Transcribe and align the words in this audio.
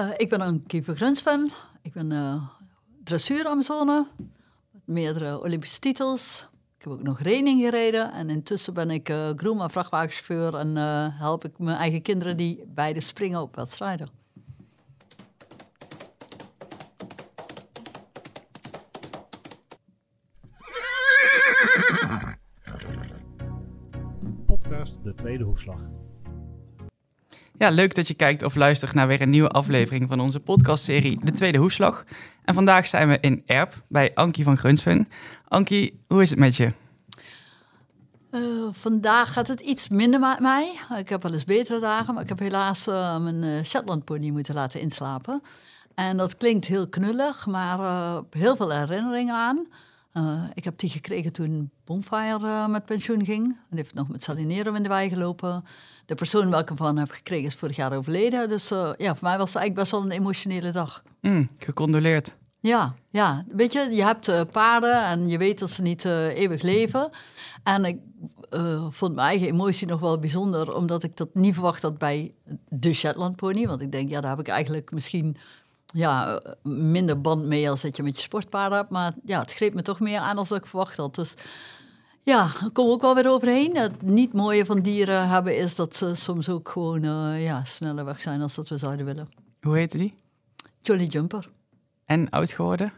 Uh, 0.00 0.10
ik 0.16 0.28
ben 0.28 0.40
een 0.40 0.66
Kiefer. 0.66 1.12
Ik 1.82 1.92
ben 1.92 2.10
uh, 2.10 2.42
dressuur-Amazone. 3.04 4.06
Meerdere 4.84 5.40
Olympische 5.40 5.80
titels. 5.80 6.48
Ik 6.76 6.84
heb 6.84 6.92
ook 6.92 7.02
nog 7.02 7.20
reining 7.20 7.60
gereden. 7.60 8.12
En 8.12 8.30
intussen 8.30 8.74
ben 8.74 8.90
ik 8.90 9.08
uh, 9.08 9.30
groema 9.34 9.68
vrachtwagenchauffeur. 9.68 10.54
En 10.54 10.76
help 11.16 11.44
ik 11.44 11.58
mijn 11.58 11.76
eigen 11.76 12.02
kinderen 12.02 12.36
die 12.36 12.64
beide 12.66 13.00
springen 13.00 13.40
op 13.40 13.56
wedstrijden. 13.56 14.08
Podcast 24.46 25.04
De 25.04 25.14
Tweede 25.14 25.44
Hoefslag. 25.44 25.80
Ja, 27.60 27.70
leuk 27.70 27.94
dat 27.94 28.08
je 28.08 28.14
kijkt 28.14 28.42
of 28.42 28.54
luistert 28.54 28.94
naar 28.94 29.06
weer 29.06 29.20
een 29.20 29.30
nieuwe 29.30 29.48
aflevering 29.48 30.08
van 30.08 30.20
onze 30.20 30.40
podcastserie 30.40 31.18
De 31.24 31.32
Tweede 31.32 31.58
Hoeslag. 31.58 32.04
En 32.44 32.54
vandaag 32.54 32.86
zijn 32.86 33.08
we 33.08 33.18
in 33.20 33.42
Erp 33.46 33.82
bij 33.88 34.14
Ankie 34.14 34.44
van 34.44 34.56
Grunsven. 34.56 35.08
Ankie, 35.48 36.00
hoe 36.08 36.22
is 36.22 36.30
het 36.30 36.38
met 36.38 36.56
je? 36.56 36.72
Uh, 38.30 38.68
vandaag 38.72 39.32
gaat 39.32 39.48
het 39.48 39.60
iets 39.60 39.88
minder 39.88 40.20
met 40.20 40.40
mij. 40.40 40.72
Ik 40.98 41.08
heb 41.08 41.22
wel 41.22 41.32
eens 41.32 41.44
betere 41.44 41.80
dagen, 41.80 42.14
maar 42.14 42.22
ik 42.22 42.28
heb 42.28 42.38
helaas 42.38 42.88
uh, 42.88 43.18
mijn 43.18 43.42
uh, 43.42 43.64
Shetland 43.64 44.04
pony 44.04 44.30
moeten 44.30 44.54
laten 44.54 44.80
inslapen. 44.80 45.42
En 45.94 46.16
dat 46.16 46.36
klinkt 46.36 46.66
heel 46.66 46.88
knullig, 46.88 47.46
maar 47.46 47.78
heel 48.30 48.56
veel 48.56 48.70
herinneringen 48.70 49.34
aan. 49.34 49.66
Ik 50.54 50.64
heb 50.64 50.78
die 50.78 50.90
gekregen 50.90 51.32
toen 51.32 51.70
Bonfire 51.84 52.68
met 52.68 52.84
pensioen 52.84 53.24
ging. 53.24 53.56
En 53.70 53.76
heeft 53.76 53.94
nog 53.94 54.08
met 54.08 54.22
Salinero 54.22 54.74
in 54.74 54.82
de 54.82 54.88
wei 54.88 55.08
gelopen 55.08 55.64
de 56.06 56.14
persoon 56.14 56.50
welke 56.50 56.72
ik 56.72 56.78
van 56.78 56.96
heb 56.96 57.10
gekregen 57.10 57.46
is 57.46 57.54
vorig 57.54 57.76
jaar 57.76 57.96
overleden. 57.96 58.48
Dus 58.48 58.72
uh, 58.72 58.90
ja, 58.96 59.14
voor 59.14 59.28
mij 59.28 59.38
was 59.38 59.52
het 59.52 59.58
eigenlijk 59.58 59.74
best 59.74 59.90
wel 59.90 60.02
een 60.02 60.10
emotionele 60.10 60.70
dag. 60.70 61.02
Mm, 61.20 61.48
gecondoleerd. 61.58 62.36
Ja, 62.60 62.94
ja, 63.10 63.44
weet 63.48 63.72
je, 63.72 63.88
je 63.90 64.02
hebt 64.02 64.50
paarden 64.50 65.04
en 65.04 65.28
je 65.28 65.38
weet 65.38 65.58
dat 65.58 65.70
ze 65.70 65.82
niet 65.82 66.04
eeuwig 66.04 66.62
leven. 66.62 67.10
En 67.62 67.84
ik 67.84 67.98
vond 68.88 69.14
mijn 69.14 69.28
eigen 69.28 69.46
emotie 69.46 69.86
nog 69.86 70.00
wel 70.00 70.18
bijzonder, 70.18 70.74
omdat 70.74 71.02
ik 71.02 71.16
dat 71.16 71.28
niet 71.34 71.54
verwacht 71.54 71.82
had 71.82 71.98
bij 71.98 72.34
de 72.68 72.92
Shetland 72.92 73.36
pony. 73.36 73.66
Want 73.66 73.82
ik 73.82 73.92
denk, 73.92 74.08
ja, 74.08 74.20
daar 74.20 74.30
heb 74.30 74.40
ik 74.40 74.48
eigenlijk 74.48 74.92
misschien 74.92 75.36
ja, 75.92 76.40
minder 76.62 77.20
band 77.20 77.44
mee 77.44 77.70
als 77.70 77.80
dat 77.80 77.96
je 77.96 78.02
met 78.02 78.16
je 78.16 78.22
sportpaarden 78.22 78.78
hebt. 78.78 78.90
Maar 78.90 79.14
ja, 79.24 79.40
het 79.40 79.52
greep 79.52 79.74
me 79.74 79.82
toch 79.82 80.00
meer 80.00 80.18
aan 80.18 80.36
dan 80.36 80.46
ik 80.56 80.66
verwacht 80.66 80.96
had. 80.96 81.14
Dus 81.14 81.34
ja, 82.22 82.50
daar 82.60 82.70
kom 82.72 82.88
ook 82.88 83.00
wel 83.00 83.14
weer 83.14 83.30
overheen. 83.30 83.76
Het 83.76 84.02
niet 84.02 84.32
mooie 84.32 84.64
van 84.64 84.80
dieren 84.80 85.28
hebben 85.28 85.56
is 85.56 85.74
dat 85.74 85.96
ze 85.96 86.14
soms 86.14 86.48
ook 86.48 86.68
gewoon 86.68 87.04
uh, 87.04 87.42
ja, 87.44 87.64
sneller 87.64 88.04
weg 88.04 88.22
zijn 88.22 88.38
dan 88.38 88.50
dat 88.54 88.68
we 88.68 88.76
zouden 88.76 89.06
willen. 89.06 89.28
Hoe 89.60 89.76
heette 89.76 89.96
die? 89.96 90.14
Jolly 90.82 91.04
Jumper. 91.04 91.50
En 92.04 92.30
oud 92.30 92.50
geworden? 92.50 92.92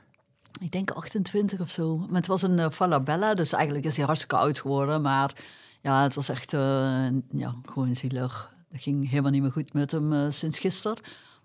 Ik 0.61 0.71
denk 0.71 0.91
28 0.91 1.61
of 1.61 1.71
zo. 1.71 1.97
Maar 1.97 2.17
het 2.17 2.27
was 2.27 2.43
een 2.43 2.59
uh, 2.59 2.71
Falabella, 2.71 3.35
dus 3.35 3.53
eigenlijk 3.53 3.85
is 3.85 3.97
hij 3.97 4.05
hartstikke 4.05 4.37
oud 4.37 4.61
geworden. 4.61 5.03
Maar 5.03 5.35
ja, 5.81 6.03
het 6.03 6.15
was 6.15 6.29
echt 6.29 6.53
uh, 6.53 6.61
ja, 7.31 7.55
gewoon 7.73 7.97
zielig. 7.97 8.55
Dat 8.71 8.81
ging 8.81 9.09
helemaal 9.11 9.31
niet 9.31 9.43
meer 9.43 9.53
goed 9.53 9.73
met 9.73 9.91
hem 9.91 10.33
sinds 10.33 10.59
gisteren. 10.59 10.99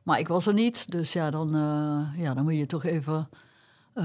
Maar 0.08 0.20
ik 0.20 0.28
was 0.28 0.48
er 0.48 0.54
niet, 0.54 0.92
dus 0.92 1.14
ja, 1.14 1.32
dan, 1.32 1.50
ja, 2.18 2.34
dan 2.34 2.44
moet 2.44 2.58
je 2.58 2.66
toch 2.66 2.84
even 2.84 3.30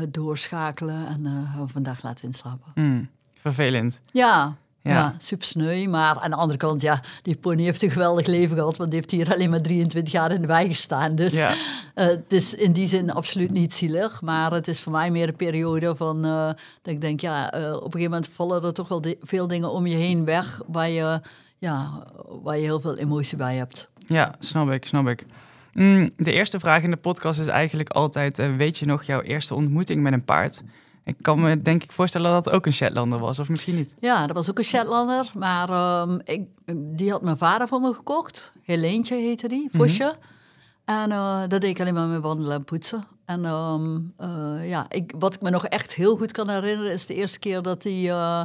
doorschakelen 0.08 1.06
en 1.06 1.48
vandaag 1.66 2.02
laten 2.02 2.24
inslapen. 2.24 2.72
Mm. 2.74 3.08
Vervelend. 3.34 4.00
Ja, 4.12 4.56
ja. 4.82 5.14
super 5.18 5.46
sneu. 5.46 5.88
Maar 5.88 6.18
aan 6.20 6.30
de 6.30 6.36
andere 6.36 6.58
kant, 6.58 6.80
ja, 6.80 7.00
die 7.22 7.36
pony 7.36 7.62
heeft 7.62 7.82
een 7.82 7.90
geweldig 7.90 8.26
leven 8.26 8.56
gehad. 8.56 8.76
Want 8.76 8.90
die 8.90 8.98
heeft 9.00 9.10
hier 9.10 9.32
alleen 9.32 9.50
maar 9.50 9.60
23 9.60 10.12
jaar 10.12 10.32
in 10.32 10.40
de 10.40 10.46
wei 10.46 10.68
gestaan. 10.68 11.14
Dus 11.14 11.32
ja. 11.32 11.50
uh, 11.50 11.54
het 11.94 12.32
is 12.32 12.54
in 12.54 12.72
die 12.72 12.88
zin 12.88 13.10
absoluut 13.10 13.50
niet 13.50 13.74
zielig. 13.74 14.22
Maar 14.22 14.52
het 14.52 14.68
is 14.68 14.80
voor 14.80 14.92
mij 14.92 15.10
meer 15.10 15.28
een 15.28 15.36
periode 15.36 15.96
van... 15.96 16.26
Uh, 16.26 16.46
dat 16.82 16.94
ik 16.94 17.00
denk, 17.00 17.20
ja, 17.20 17.58
uh, 17.58 17.66
op 17.66 17.74
een 17.74 17.82
gegeven 17.82 18.10
moment 18.10 18.28
vallen 18.28 18.64
er 18.64 18.72
toch 18.72 18.88
wel 18.88 19.04
veel 19.20 19.46
dingen 19.46 19.70
om 19.70 19.86
je 19.86 19.96
heen 19.96 20.24
weg... 20.24 20.60
Waar 20.66 20.88
je, 20.88 21.20
ja, 21.58 22.06
waar 22.42 22.56
je 22.56 22.62
heel 22.62 22.80
veel 22.80 22.96
emotie 22.96 23.36
bij 23.36 23.56
hebt. 23.56 23.88
Ja, 24.06 24.34
snap 24.38 24.70
ik, 24.70 24.86
snap 24.86 25.08
ik. 25.08 25.26
Mm, 25.72 26.10
de 26.14 26.32
eerste 26.32 26.60
vraag 26.60 26.82
in 26.82 26.90
de 26.90 26.96
podcast 26.96 27.40
is 27.40 27.46
eigenlijk 27.46 27.88
altijd... 27.90 28.56
weet 28.56 28.78
je 28.78 28.86
nog 28.86 29.02
jouw 29.02 29.20
eerste 29.20 29.54
ontmoeting 29.54 30.02
met 30.02 30.12
een 30.12 30.24
paard... 30.24 30.62
Ik 31.04 31.16
kan 31.20 31.40
me 31.40 31.62
denk 31.62 31.82
ik 31.82 31.92
voorstellen 31.92 32.30
dat 32.30 32.44
dat 32.44 32.52
ook 32.52 32.66
een 32.66 32.72
Shetlander 32.72 33.18
was, 33.18 33.38
of 33.38 33.48
misschien 33.48 33.74
niet. 33.74 33.94
Ja, 34.00 34.26
dat 34.26 34.36
was 34.36 34.50
ook 34.50 34.58
een 34.58 34.64
Shetlander, 34.64 35.30
maar 35.34 36.00
um, 36.02 36.20
ik, 36.24 36.46
die 36.74 37.10
had 37.10 37.22
mijn 37.22 37.36
vader 37.36 37.68
voor 37.68 37.80
me 37.80 37.94
gekocht. 37.94 38.52
Heleentje 38.62 39.14
heette 39.14 39.48
die, 39.48 39.68
Vosje. 39.72 40.04
Mhm. 40.04 40.98
En 40.98 41.10
uh, 41.10 41.40
dat 41.40 41.60
deed 41.60 41.70
ik 41.70 41.80
alleen 41.80 41.94
maar 41.94 42.06
met 42.06 42.22
wandelen 42.22 42.56
en 42.56 42.64
poetsen. 42.64 43.04
En 43.24 43.44
um, 43.44 44.12
uh, 44.20 44.68
ja, 44.68 44.86
ik, 44.88 45.12
wat 45.18 45.34
ik 45.34 45.40
me 45.40 45.50
nog 45.50 45.66
echt 45.66 45.94
heel 45.94 46.16
goed 46.16 46.32
kan 46.32 46.48
herinneren, 46.48 46.92
is 46.92 47.06
de 47.06 47.14
eerste 47.14 47.38
keer 47.38 47.62
dat 47.62 47.82
hij... 47.82 48.02
Uh, 48.02 48.42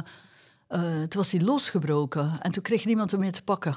toen 0.68 1.08
was 1.20 1.32
hij 1.32 1.40
losgebroken 1.40 2.38
en 2.40 2.52
toen 2.52 2.62
kreeg 2.62 2.84
niemand 2.84 3.10
hem 3.10 3.20
meer 3.20 3.32
te 3.32 3.42
pakken. 3.42 3.76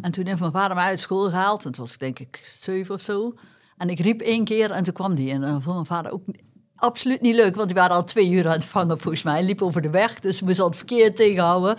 En 0.00 0.10
toen 0.10 0.26
heeft 0.26 0.40
mijn 0.40 0.52
vader 0.52 0.76
mij 0.76 0.84
uit 0.84 1.00
school 1.00 1.28
gehaald. 1.28 1.64
En 1.64 1.72
toen 1.72 1.84
was 1.84 1.92
ik 1.92 1.98
denk 1.98 2.18
ik 2.18 2.54
zeven 2.60 2.94
of 2.94 3.00
zo. 3.00 3.34
En 3.76 3.88
ik 3.88 4.00
riep 4.00 4.20
één 4.20 4.44
keer 4.44 4.70
en 4.70 4.84
toen 4.84 4.94
kwam 4.94 5.14
die. 5.14 5.32
En 5.32 5.40
dan 5.40 5.62
vond 5.62 5.74
mijn 5.74 5.86
vader 5.86 6.12
ook 6.12 6.22
absoluut 6.80 7.20
niet 7.20 7.34
leuk, 7.34 7.54
want 7.54 7.68
die 7.68 7.76
waren 7.76 7.96
al 7.96 8.04
twee 8.04 8.30
uur 8.30 8.46
aan 8.46 8.52
het 8.52 8.64
vangen 8.64 9.00
volgens 9.00 9.22
mij. 9.22 9.32
Hij 9.32 9.42
liep 9.42 9.62
over 9.62 9.82
de 9.82 9.90
weg, 9.90 10.20
dus 10.20 10.40
moest 10.40 10.60
al 10.60 10.66
het 10.66 10.76
verkeer 10.76 11.14
tegenhouden. 11.14 11.76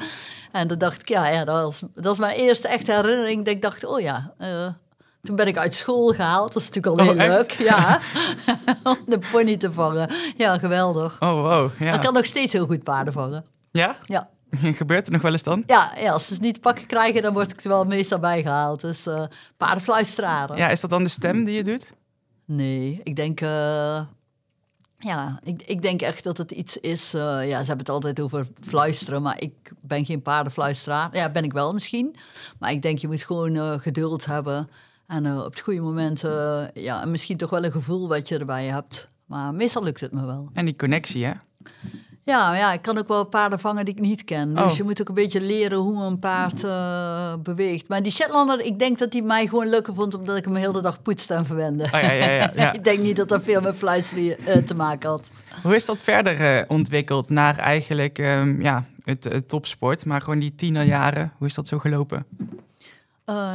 En 0.52 0.68
dan 0.68 0.78
dacht 0.78 1.02
ik, 1.02 1.08
ja, 1.08 1.28
ja 1.28 1.46
dat, 1.46 1.62
was, 1.62 1.80
dat 1.80 2.06
was 2.06 2.18
mijn 2.18 2.36
eerste 2.36 2.68
echte 2.68 2.92
herinnering. 2.92 3.46
Dat 3.46 3.54
ik 3.54 3.62
dacht, 3.62 3.84
oh 3.84 4.00
ja, 4.00 4.34
uh, 4.40 4.68
toen 5.22 5.36
ben 5.36 5.48
ik 5.48 5.58
uit 5.58 5.74
school 5.74 6.08
gehaald. 6.08 6.54
Dat 6.54 6.62
is 6.62 6.68
natuurlijk 6.68 7.00
al 7.00 7.16
heel 7.16 7.24
oh, 7.24 7.36
leuk. 7.36 7.52
Ja, 7.52 8.00
om 8.84 8.98
de 9.06 9.20
pony 9.32 9.58
te 9.58 9.72
vangen. 9.72 10.10
Ja, 10.38 10.58
geweldig. 10.58 11.22
Oh, 11.22 11.34
wow. 11.34 11.70
Ja. 11.80 11.94
Ik 11.94 12.02
kan 12.02 12.14
nog 12.14 12.26
steeds 12.26 12.54
heel 12.54 12.66
goed 12.66 12.84
paarden 12.84 13.14
vangen. 13.14 13.46
Ja? 13.72 13.98
Ja. 14.06 14.30
Gebeurt 14.82 15.06
er 15.06 15.14
nog 15.14 15.22
wel 15.22 15.32
eens 15.32 15.44
dan? 15.44 15.64
Ja, 15.68 15.92
ja 15.98 16.12
als 16.12 16.28
ze 16.28 16.34
het 16.34 16.42
niet 16.42 16.62
pakken 16.62 16.86
krijgen, 16.86 17.22
dan 17.22 17.34
word 17.34 17.52
ik 17.52 17.62
er 17.64 17.70
wel 17.70 17.86
meestal 17.86 18.20
bij 18.20 18.42
gehaald. 18.42 18.82
Dus 18.82 19.08
uh, 19.08 19.24
paardenfluisteraar. 19.58 20.58
Ja, 20.58 20.70
is 20.70 20.82
dat 20.82 20.90
dan 20.90 21.04
de 21.04 21.10
stem 21.10 21.44
die 21.44 21.56
je 21.56 21.64
doet? 21.64 21.94
Nee, 22.46 23.00
ik 23.04 23.16
denk... 23.16 23.42
Uh, 23.42 24.02
ja, 24.98 25.40
ik, 25.44 25.64
ik 25.64 25.82
denk 25.82 26.02
echt 26.02 26.24
dat 26.24 26.38
het 26.38 26.52
iets 26.52 26.78
is. 26.78 27.16
Uh, 27.16 27.22
ja, 27.22 27.60
ze 27.60 27.68
hebben 27.68 27.78
het 27.78 27.90
altijd 27.90 28.20
over 28.20 28.48
fluisteren, 28.60 29.22
maar 29.22 29.42
ik 29.42 29.72
ben 29.82 30.06
geen 30.06 30.22
paardenfluisteraar. 30.22 31.16
Ja, 31.16 31.32
ben 31.32 31.44
ik 31.44 31.54
wel 31.54 31.74
misschien. 31.74 32.16
Maar 32.60 32.72
ik 32.72 32.82
denk 32.82 32.98
je 32.98 33.08
moet 33.08 33.24
gewoon 33.24 33.80
geduld 33.80 34.26
hebben. 34.26 34.70
En 35.08 35.38
op 35.38 35.52
het 35.52 35.60
goede 35.60 35.82
moment, 35.82 36.24
ja, 36.74 37.06
misschien 37.06 37.38
toch 37.38 37.50
wel 37.50 37.64
een 37.64 37.72
gevoel 37.72 38.08
wat 38.08 38.28
je 38.28 38.38
erbij 38.38 38.66
hebt. 38.66 39.10
Maar 39.26 39.54
meestal 39.54 39.84
lukt 39.84 40.02
het 40.02 40.12
me 40.12 40.26
wel. 40.26 40.50
En 40.54 40.66
die 40.66 40.76
connectie, 40.76 41.26
hè? 41.26 41.34
Ja, 42.32 42.56
ja, 42.56 42.74
ik 42.74 42.82
kan 42.82 42.98
ook 42.98 43.08
wel 43.08 43.24
paarden 43.24 43.60
vangen 43.60 43.86
die 43.86 43.94
ik 43.94 44.00
niet 44.00 44.24
ken. 44.24 44.56
Dus 44.56 44.64
oh. 44.64 44.72
je 44.72 44.84
moet 44.84 45.02
ook 45.02 45.08
een 45.08 45.14
beetje 45.14 45.42
leren 45.42 45.78
hoe 45.78 46.04
een 46.04 46.20
paard 46.20 46.64
uh, 46.64 47.34
beweegt. 47.44 47.88
Maar 47.88 48.04
die 48.04 48.12
Shetlander, 48.12 48.60
ik 48.60 48.80
denk 48.80 49.00
dat 49.00 49.14
hij 49.14 49.22
mij 49.22 49.48
gewoon 49.48 49.70
leuker 49.70 49.94
vond... 49.94 50.14
omdat 50.14 50.38
ik 50.38 50.44
hem 50.44 50.54
de 50.54 50.60
hele 50.60 50.82
dag 50.82 51.02
poetste 51.02 51.34
en 51.34 51.46
verwende. 51.46 51.84
Oh, 51.84 51.90
ja, 51.92 52.12
ja, 52.12 52.30
ja, 52.30 52.52
ja. 52.56 52.74
ik 52.80 52.84
denk 52.84 53.00
niet 53.00 53.16
dat 53.16 53.30
dat 53.30 53.44
veel 53.44 53.62
met 53.62 53.76
fluisteren 53.76 54.38
uh, 54.48 54.56
te 54.56 54.74
maken 54.74 55.10
had. 55.10 55.32
Hoe 55.64 55.76
is 55.76 55.86
dat 55.86 56.02
verder 56.02 56.58
uh, 56.58 56.64
ontwikkeld 56.68 57.30
naar 57.30 57.58
eigenlijk 57.58 58.18
um, 58.18 58.62
ja, 58.62 58.86
het, 59.04 59.24
het, 59.24 59.50
topsport? 59.50 60.06
Maar 60.06 60.22
gewoon 60.22 60.40
die 60.40 60.56
tienerjaren, 60.56 61.34
hoe 61.38 61.48
is 61.48 61.54
dat 61.54 61.68
zo 61.68 61.80
gelopen? 61.80 62.26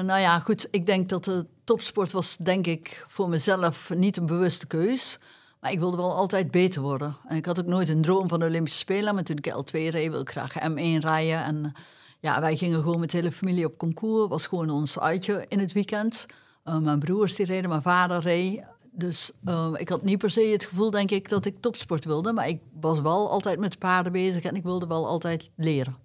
nou 0.05 0.21
ja, 0.21 0.39
goed. 0.39 0.69
Ik 0.71 0.87
denk 0.87 1.09
dat 1.09 1.25
de 1.25 1.47
topsport 1.65 2.13
was, 2.13 2.37
denk 2.37 2.67
ik, 2.67 3.05
voor 3.09 3.29
mezelf 3.29 3.91
niet 3.95 4.17
een 4.17 4.27
bewuste 4.27 4.67
keus 4.67 5.19
maar 5.67 5.75
ik 5.75 5.81
wilde 5.81 5.97
wel 5.97 6.15
altijd 6.15 6.51
beter 6.51 6.83
worden. 6.83 7.17
En 7.29 7.37
ik 7.37 7.47
had 7.47 7.61
ook 7.61 7.67
nooit 7.67 7.89
een 7.89 8.03
droom 8.03 8.29
van 8.29 8.41
de 8.41 8.47
Olympische 8.47 8.79
Spelen. 8.79 9.15
Maar 9.15 9.23
toen 9.23 9.37
ik 9.37 9.53
L2 9.53 9.71
reed, 9.71 9.93
wilde 9.93 10.21
ik 10.21 10.31
graag 10.31 10.55
M1 10.55 11.01
rijden. 11.01 11.45
En 11.45 11.73
ja, 12.21 12.41
wij 12.41 12.57
gingen 12.57 12.83
gewoon 12.83 13.01
met 13.01 13.11
de 13.11 13.17
hele 13.17 13.33
familie 13.33 13.67
op 13.67 13.79
concours. 13.79 14.29
Was 14.29 14.47
gewoon 14.47 14.71
ons 14.71 14.99
uitje 14.99 15.45
in 15.49 15.59
het 15.59 15.73
weekend. 15.73 16.27
Uh, 16.65 16.79
mijn 16.79 16.99
broers 16.99 17.35
die 17.35 17.47
reden, 17.47 17.69
mijn 17.69 17.83
vader 17.83 18.21
reed. 18.21 18.63
Dus 18.93 19.31
uh, 19.45 19.69
ik 19.77 19.89
had 19.89 20.03
niet 20.03 20.19
per 20.19 20.31
se 20.31 20.41
het 20.41 20.65
gevoel, 20.65 20.91
denk 20.91 21.11
ik, 21.11 21.29
dat 21.29 21.45
ik 21.45 21.61
topsport 21.61 22.05
wilde. 22.05 22.33
Maar 22.33 22.49
ik 22.49 22.61
was 22.81 23.01
wel 23.01 23.31
altijd 23.31 23.59
met 23.59 23.79
paarden 23.79 24.13
bezig 24.13 24.43
en 24.43 24.57
ik 24.57 24.63
wilde 24.63 24.87
wel 24.87 25.07
altijd 25.07 25.51
leren. 25.57 25.97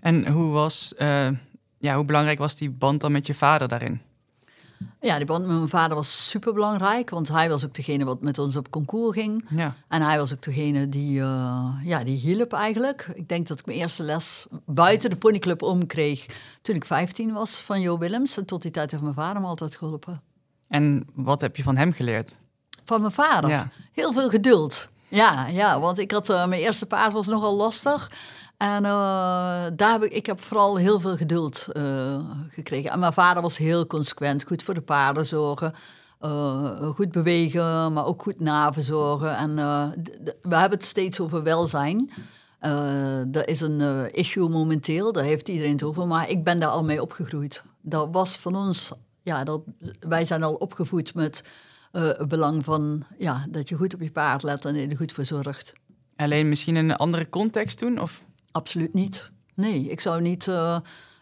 En 0.00 0.28
hoe, 0.28 0.50
was, 0.50 0.94
uh, 0.98 1.28
ja, 1.78 1.94
hoe 1.94 2.04
belangrijk 2.04 2.38
was 2.38 2.56
die 2.56 2.70
band 2.70 3.00
dan 3.00 3.12
met 3.12 3.26
je 3.26 3.34
vader 3.34 3.68
daarin? 3.68 4.00
Ja, 5.00 5.16
die 5.16 5.26
band 5.26 5.46
met 5.46 5.56
mijn 5.56 5.68
vader 5.68 5.96
was 5.96 6.28
super 6.28 6.52
belangrijk, 6.52 7.10
want 7.10 7.28
hij 7.28 7.48
was 7.48 7.64
ook 7.64 7.74
degene 7.74 8.04
wat 8.04 8.20
met 8.20 8.38
ons 8.38 8.56
op 8.56 8.70
concours 8.70 9.16
ging. 9.16 9.44
Ja. 9.48 9.74
En 9.88 10.02
hij 10.02 10.18
was 10.18 10.32
ook 10.32 10.42
degene 10.42 10.88
die, 10.88 11.18
uh, 11.18 11.66
ja, 11.82 12.04
die 12.04 12.16
hielp 12.16 12.52
eigenlijk. 12.52 13.10
Ik 13.14 13.28
denk 13.28 13.46
dat 13.46 13.58
ik 13.58 13.66
mijn 13.66 13.78
eerste 13.78 14.02
les 14.02 14.46
buiten 14.66 15.10
de 15.10 15.16
ponyclub 15.16 15.62
omkreeg 15.62 16.26
toen 16.62 16.74
ik 16.74 16.84
15 16.84 17.32
was 17.32 17.50
van 17.50 17.80
Jo 17.80 17.98
Willems. 17.98 18.36
En 18.36 18.44
tot 18.44 18.62
die 18.62 18.70
tijd 18.70 18.90
heeft 18.90 19.02
mijn 19.02 19.14
vader 19.14 19.40
me 19.42 19.48
altijd 19.48 19.76
geholpen. 19.76 20.22
En 20.68 21.06
wat 21.14 21.40
heb 21.40 21.56
je 21.56 21.62
van 21.62 21.76
hem 21.76 21.92
geleerd? 21.92 22.36
Van 22.84 23.00
mijn 23.00 23.12
vader? 23.12 23.50
Ja. 23.50 23.70
Heel 23.92 24.12
veel 24.12 24.28
geduld. 24.28 24.88
Ja, 25.08 25.46
ja, 25.46 25.80
want 25.80 25.98
ik 25.98 26.10
had, 26.10 26.30
uh, 26.30 26.46
mijn 26.46 26.60
eerste 26.60 26.86
paard 26.86 27.12
was 27.12 27.26
nogal 27.26 27.56
lastig. 27.56 28.10
En 28.58 28.82
uh, 28.84 28.90
daar 29.76 29.92
heb 29.92 30.02
ik, 30.02 30.12
ik 30.12 30.26
heb 30.26 30.40
vooral 30.40 30.76
heel 30.76 31.00
veel 31.00 31.16
geduld 31.16 31.66
uh, 31.72 32.18
gekregen. 32.48 32.90
En 32.90 32.98
mijn 32.98 33.12
vader 33.12 33.42
was 33.42 33.56
heel 33.56 33.86
consequent, 33.86 34.44
goed 34.46 34.62
voor 34.62 34.74
de 34.74 34.80
paarden 34.80 35.26
zorgen. 35.26 35.74
eh, 36.20 36.88
goed 36.88 37.10
bewegen, 37.10 37.92
maar 37.92 38.04
ook 38.06 38.22
goed 38.22 38.40
naverzorgen. 38.40 39.36
En 39.36 39.58
eh, 39.58 39.88
we 40.42 40.56
hebben 40.56 40.78
het 40.78 40.84
steeds 40.84 41.20
over 41.20 41.42
welzijn. 41.42 42.10
Eh 42.58 43.34
er 43.36 43.48
is 43.48 43.60
een 43.60 43.80
eh, 43.80 44.02
issue 44.12 44.48
momenteel, 44.48 45.12
daar 45.12 45.24
heeft 45.24 45.48
iedereen 45.48 45.72
het 45.72 45.82
over, 45.82 46.06
maar 46.06 46.28
ik 46.28 46.44
ben 46.44 46.58
daar 46.60 46.68
al 46.68 46.84
mee 46.84 47.02
opgegroeid. 47.02 47.62
Dat 47.80 48.08
was 48.12 48.36
van 48.36 48.56
ons, 48.56 48.92
ja, 49.22 49.44
dat, 49.44 49.60
wij 50.00 50.24
zijn 50.24 50.42
al 50.42 50.54
opgevoed 50.54 51.14
met 51.14 51.42
eh, 51.92 52.02
het 52.02 52.28
belang 52.28 52.64
van 52.64 53.02
ja, 53.18 53.46
dat 53.50 53.68
je 53.68 53.74
goed 53.74 53.94
op 53.94 54.00
je 54.00 54.10
paard 54.10 54.42
let 54.42 54.64
en 54.64 54.90
er 54.90 54.96
goed 54.96 55.12
voor 55.12 55.24
zorgt. 55.24 55.72
Alleen 56.16 56.48
misschien 56.48 56.76
in 56.76 56.90
een 56.90 56.96
andere 56.96 57.28
context 57.28 57.78
toen? 57.78 58.00
Of? 58.00 58.22
Absoluut 58.58 58.94
niet. 58.94 59.30
Nee, 59.54 59.88
ik 59.90 60.00
zou 60.00 60.20
niet. 60.20 60.48
eh 60.48 60.76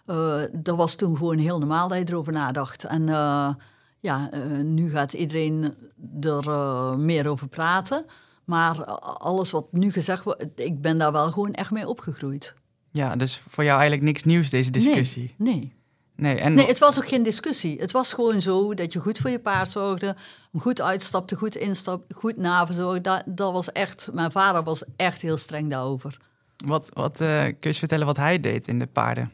eh, 0.06 0.40
dat 0.52 0.76
was 0.76 0.94
toen 0.94 1.16
gewoon 1.16 1.38
heel 1.38 1.58
normaal 1.58 1.88
dat 1.88 1.98
je 1.98 2.04
erover 2.08 2.32
nadacht. 2.32 2.84
En 2.84 3.08
eh, 3.08 3.54
ja, 4.00 4.30
eh, 4.30 4.40
nu 4.62 4.90
gaat 4.90 5.12
iedereen 5.12 5.74
er 6.20 6.48
eh, 6.50 6.94
meer 6.94 7.28
over 7.28 7.48
praten. 7.48 8.04
Maar 8.44 8.84
alles 8.84 9.50
wat 9.50 9.66
nu 9.72 9.92
gezegd 9.92 10.24
wordt, 10.24 10.46
ik 10.54 10.80
ben 10.80 10.98
daar 10.98 11.12
wel 11.12 11.32
gewoon 11.32 11.52
echt 11.52 11.70
mee 11.70 11.88
opgegroeid. 11.88 12.54
Ja, 12.90 13.16
dus 13.16 13.42
voor 13.48 13.64
jou 13.64 13.78
eigenlijk 13.78 14.06
niks 14.06 14.24
nieuws 14.24 14.50
deze 14.50 14.70
discussie. 14.70 15.34
Nee. 15.38 15.74
Nee, 16.16 16.40
en 16.40 16.54
Nee, 16.54 16.66
het 16.66 16.78
was 16.78 16.98
ook 16.98 17.08
geen 17.08 17.22
discussie. 17.22 17.80
Het 17.80 17.92
was 17.92 18.12
gewoon 18.12 18.40
zo 18.40 18.74
dat 18.74 18.92
je 18.92 18.98
goed 18.98 19.18
voor 19.18 19.30
je 19.30 19.38
paard 19.38 19.70
zorgde, 19.70 20.16
goed 20.58 20.80
uitstapte, 20.80 21.36
goed 21.36 21.56
instapte, 21.56 22.14
goed 22.14 22.36
naverzorgde. 22.36 23.00
Dat, 23.00 23.22
dat 23.26 23.52
was 23.52 23.72
echt, 23.72 24.08
mijn 24.12 24.30
vader 24.30 24.62
was 24.62 24.82
echt 24.96 25.22
heel 25.22 25.36
streng 25.36 25.70
daarover. 25.70 26.18
Wat, 26.56 26.90
wat 26.92 27.20
eh, 27.20 27.42
kun 27.42 27.70
je 27.70 27.74
vertellen 27.74 28.06
wat 28.06 28.16
hij 28.16 28.40
deed 28.40 28.68
in 28.68 28.78
de 28.78 28.86
paarden? 28.86 29.32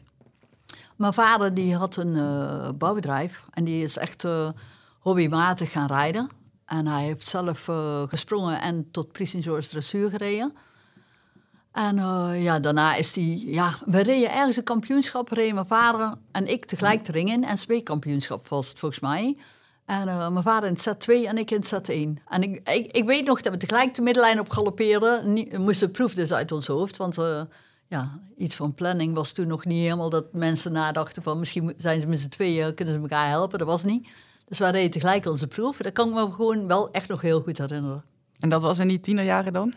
Mijn 0.95 1.13
vader 1.13 1.53
die 1.53 1.75
had 1.75 1.95
een 1.95 2.15
eh, 2.15 2.69
bouwbedrijf 2.77 3.45
en 3.51 3.63
die 3.63 3.83
is 3.83 3.97
echt 3.97 4.23
eh, 4.23 4.49
hobbymatig 4.99 5.71
gaan 5.71 5.87
rijden. 5.87 6.29
En 6.65 6.87
hij 6.87 7.03
heeft 7.03 7.27
zelf 7.27 7.69
gesprongen 8.09 8.61
en 8.61 8.91
tot 8.91 9.11
Prisingsors 9.11 9.67
dressuur 9.67 10.09
gereden. 10.09 10.53
En 11.71 11.95
ja, 12.41 12.59
daarna 12.59 12.95
is 12.95 13.15
hij... 13.15 13.41
Ja, 13.45 13.73
we 13.85 14.01
reden 14.01 14.33
ergens 14.33 14.57
een 14.57 14.63
kampioenschap, 14.63 15.29
reden 15.29 15.53
mijn 15.53 15.67
vader 15.67 16.15
en 16.31 16.47
ik 16.47 16.65
tegelijk 16.65 17.05
de 17.05 17.11
ring 17.11 17.29
in. 17.29 17.43
En 17.43 17.83
kampioenschap 17.83 18.47
was 18.47 18.69
het 18.69 18.79
volgens 18.79 19.01
mij. 19.01 19.37
En 19.85 20.07
eh, 20.07 20.29
mijn 20.29 20.43
vader 20.43 20.69
in 20.69 20.77
set 20.77 20.99
2 20.99 21.27
en 21.27 21.37
ik 21.37 21.51
in 21.51 21.63
set 21.63 21.89
1. 21.89 22.17
En 22.27 22.43
ik, 22.43 22.69
ik, 22.69 22.91
ik 22.91 23.05
weet 23.05 23.25
nog 23.25 23.41
dat 23.41 23.51
we 23.53 23.59
tegelijk 23.59 23.95
de 23.95 24.01
middenlijn 24.01 24.39
op 24.39 24.49
galoppeerden. 24.49 25.33
Nie- 25.33 25.47
We 25.51 25.57
moesten 25.57 25.87
de 25.87 25.93
proef 25.93 26.13
dus 26.13 26.31
uit 26.33 26.51
ons 26.51 26.67
hoofd, 26.67 26.97
want... 26.97 27.17
eh, 27.17 27.41
ja, 27.87 28.19
iets 28.37 28.55
van 28.55 28.73
planning 28.73 29.13
was 29.15 29.31
toen 29.31 29.47
nog 29.47 29.65
niet 29.65 29.81
helemaal 29.83 30.09
dat 30.09 30.25
mensen 30.33 30.71
nadachten 30.71 31.23
van 31.23 31.39
misschien 31.39 31.73
zijn 31.77 32.01
ze 32.01 32.07
met 32.07 32.19
z'n 32.19 32.27
tweeën, 32.29 32.73
kunnen 32.73 32.93
ze 32.93 32.99
elkaar 32.99 33.29
helpen. 33.29 33.59
Dat 33.59 33.67
was 33.67 33.83
niet. 33.83 34.07
Dus 34.47 34.59
wij 34.59 34.71
reden 34.71 34.91
tegelijk 34.91 35.25
onze 35.25 35.47
proef. 35.47 35.77
Dat 35.77 35.93
kan 35.93 36.07
ik 36.07 36.13
me 36.13 36.31
gewoon 36.31 36.67
wel 36.67 36.91
echt 36.91 37.07
nog 37.07 37.21
heel 37.21 37.41
goed 37.41 37.57
herinneren. 37.57 38.03
En 38.39 38.49
dat 38.49 38.61
was 38.61 38.79
in 38.79 38.87
die 38.87 38.99
tienerjaren 38.99 39.53
dan? 39.53 39.73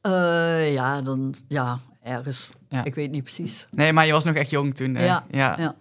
Eh, 0.00 0.72
ja, 0.72 1.02
dan, 1.02 1.34
ja, 1.48 1.78
ergens. 2.02 2.48
Ja. 2.68 2.84
Ik 2.84 2.94
weet 2.94 3.10
niet 3.10 3.22
precies. 3.22 3.66
Nee, 3.70 3.92
maar 3.92 4.06
je 4.06 4.12
was 4.12 4.24
nog 4.24 4.34
echt 4.34 4.50
jong 4.50 4.74
toen. 4.74 4.94
Ja, 4.94 5.24
ja. 5.30 5.54
ja. 5.58 5.74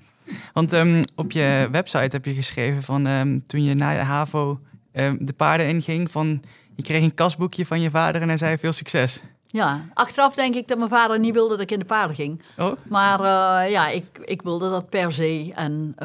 Want 0.54 0.74
ehm, 0.74 1.04
op 1.16 1.32
je 1.32 1.68
website 1.72 2.16
heb 2.16 2.26
je 2.26 2.34
geschreven 2.34 2.84
van 2.84 3.08
ehm, 3.08 3.40
toen 3.48 3.64
je 3.64 3.74
na 3.74 3.94
de 3.94 4.00
HAVO 4.00 4.60
ehm, 4.92 5.16
de 5.20 5.34
paarden 5.34 5.68
inging, 5.68 6.12
van 6.12 6.42
je 6.76 6.84
kreeg 6.84 7.04
een 7.04 7.14
kasboekje 7.14 7.66
van 7.66 7.82
je 7.82 7.90
vader 7.90 8.22
en 8.22 8.28
hij 8.28 8.38
zei 8.38 8.58
veel 8.58 8.74
succes. 8.74 9.22
Ja, 9.46 9.86
achteraf 9.94 10.36
denk 10.36 10.56
ik 10.56 10.68
dat 10.68 10.78
mijn 10.78 10.90
vader 10.90 11.20
niet 11.20 11.34
wilde 11.34 11.50
dat 11.50 11.60
ik 11.60 11.72
in 11.72 11.80
de 11.80 11.86
paarden 11.86 12.16
ging. 12.16 12.42
Oh, 12.58 12.72
Maar 12.90 13.20
eh, 13.20 13.72
ja, 13.72 13.88
ik, 13.90 14.20
ik 14.24 14.42
wilde 14.42 14.70
dat 14.70 14.90
per 14.90 15.14
se. 15.14 15.52
En 15.56 15.96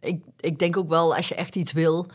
ik, 0.00 0.20
ik 0.40 0.58
denk 0.58 0.76
ook 0.76 0.88
wel, 0.88 1.16
als 1.16 1.28
je 1.28 1.34
echt 1.34 1.56
iets 1.56 1.72
wil, 1.72 2.06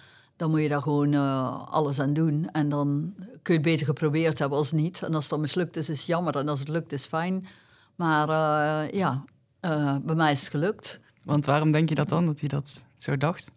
dan 0.41 0.49
moet 0.49 0.61
je 0.61 0.69
daar 0.69 0.81
gewoon 0.81 1.13
eh, 1.13 1.67
alles 1.69 1.99
aan 1.99 2.13
doen. 2.13 2.49
En 2.51 2.69
dan 2.69 3.13
kun 3.41 3.53
je 3.53 3.59
het 3.59 3.61
beter 3.61 3.85
geprobeerd 3.85 4.39
hebben 4.39 4.57
als 4.57 4.71
niet. 4.71 5.01
En 5.01 5.13
als 5.13 5.23
het 5.23 5.29
dan 5.29 5.41
mislukt 5.41 5.77
is, 5.77 5.89
is 5.89 5.97
het 5.97 6.07
jammer. 6.07 6.35
En 6.35 6.47
als 6.47 6.59
het 6.59 6.67
lukt, 6.67 6.93
is 6.93 7.01
het 7.01 7.09
fijn. 7.09 7.47
Maar 7.95 8.29
eh, 8.29 8.91
ja, 8.93 9.23
eh, 9.61 9.95
bij 10.03 10.15
mij 10.15 10.31
is 10.31 10.39
het 10.39 10.49
gelukt. 10.49 10.99
want 11.23 11.45
waarom 11.45 11.71
denk 11.71 11.89
je 11.89 11.95
dat 11.95 12.09
dan, 12.09 12.25
dat 12.25 12.39
hij 12.39 12.49
dat 12.49 12.85
zo 12.97 13.17
dacht? 13.17 13.51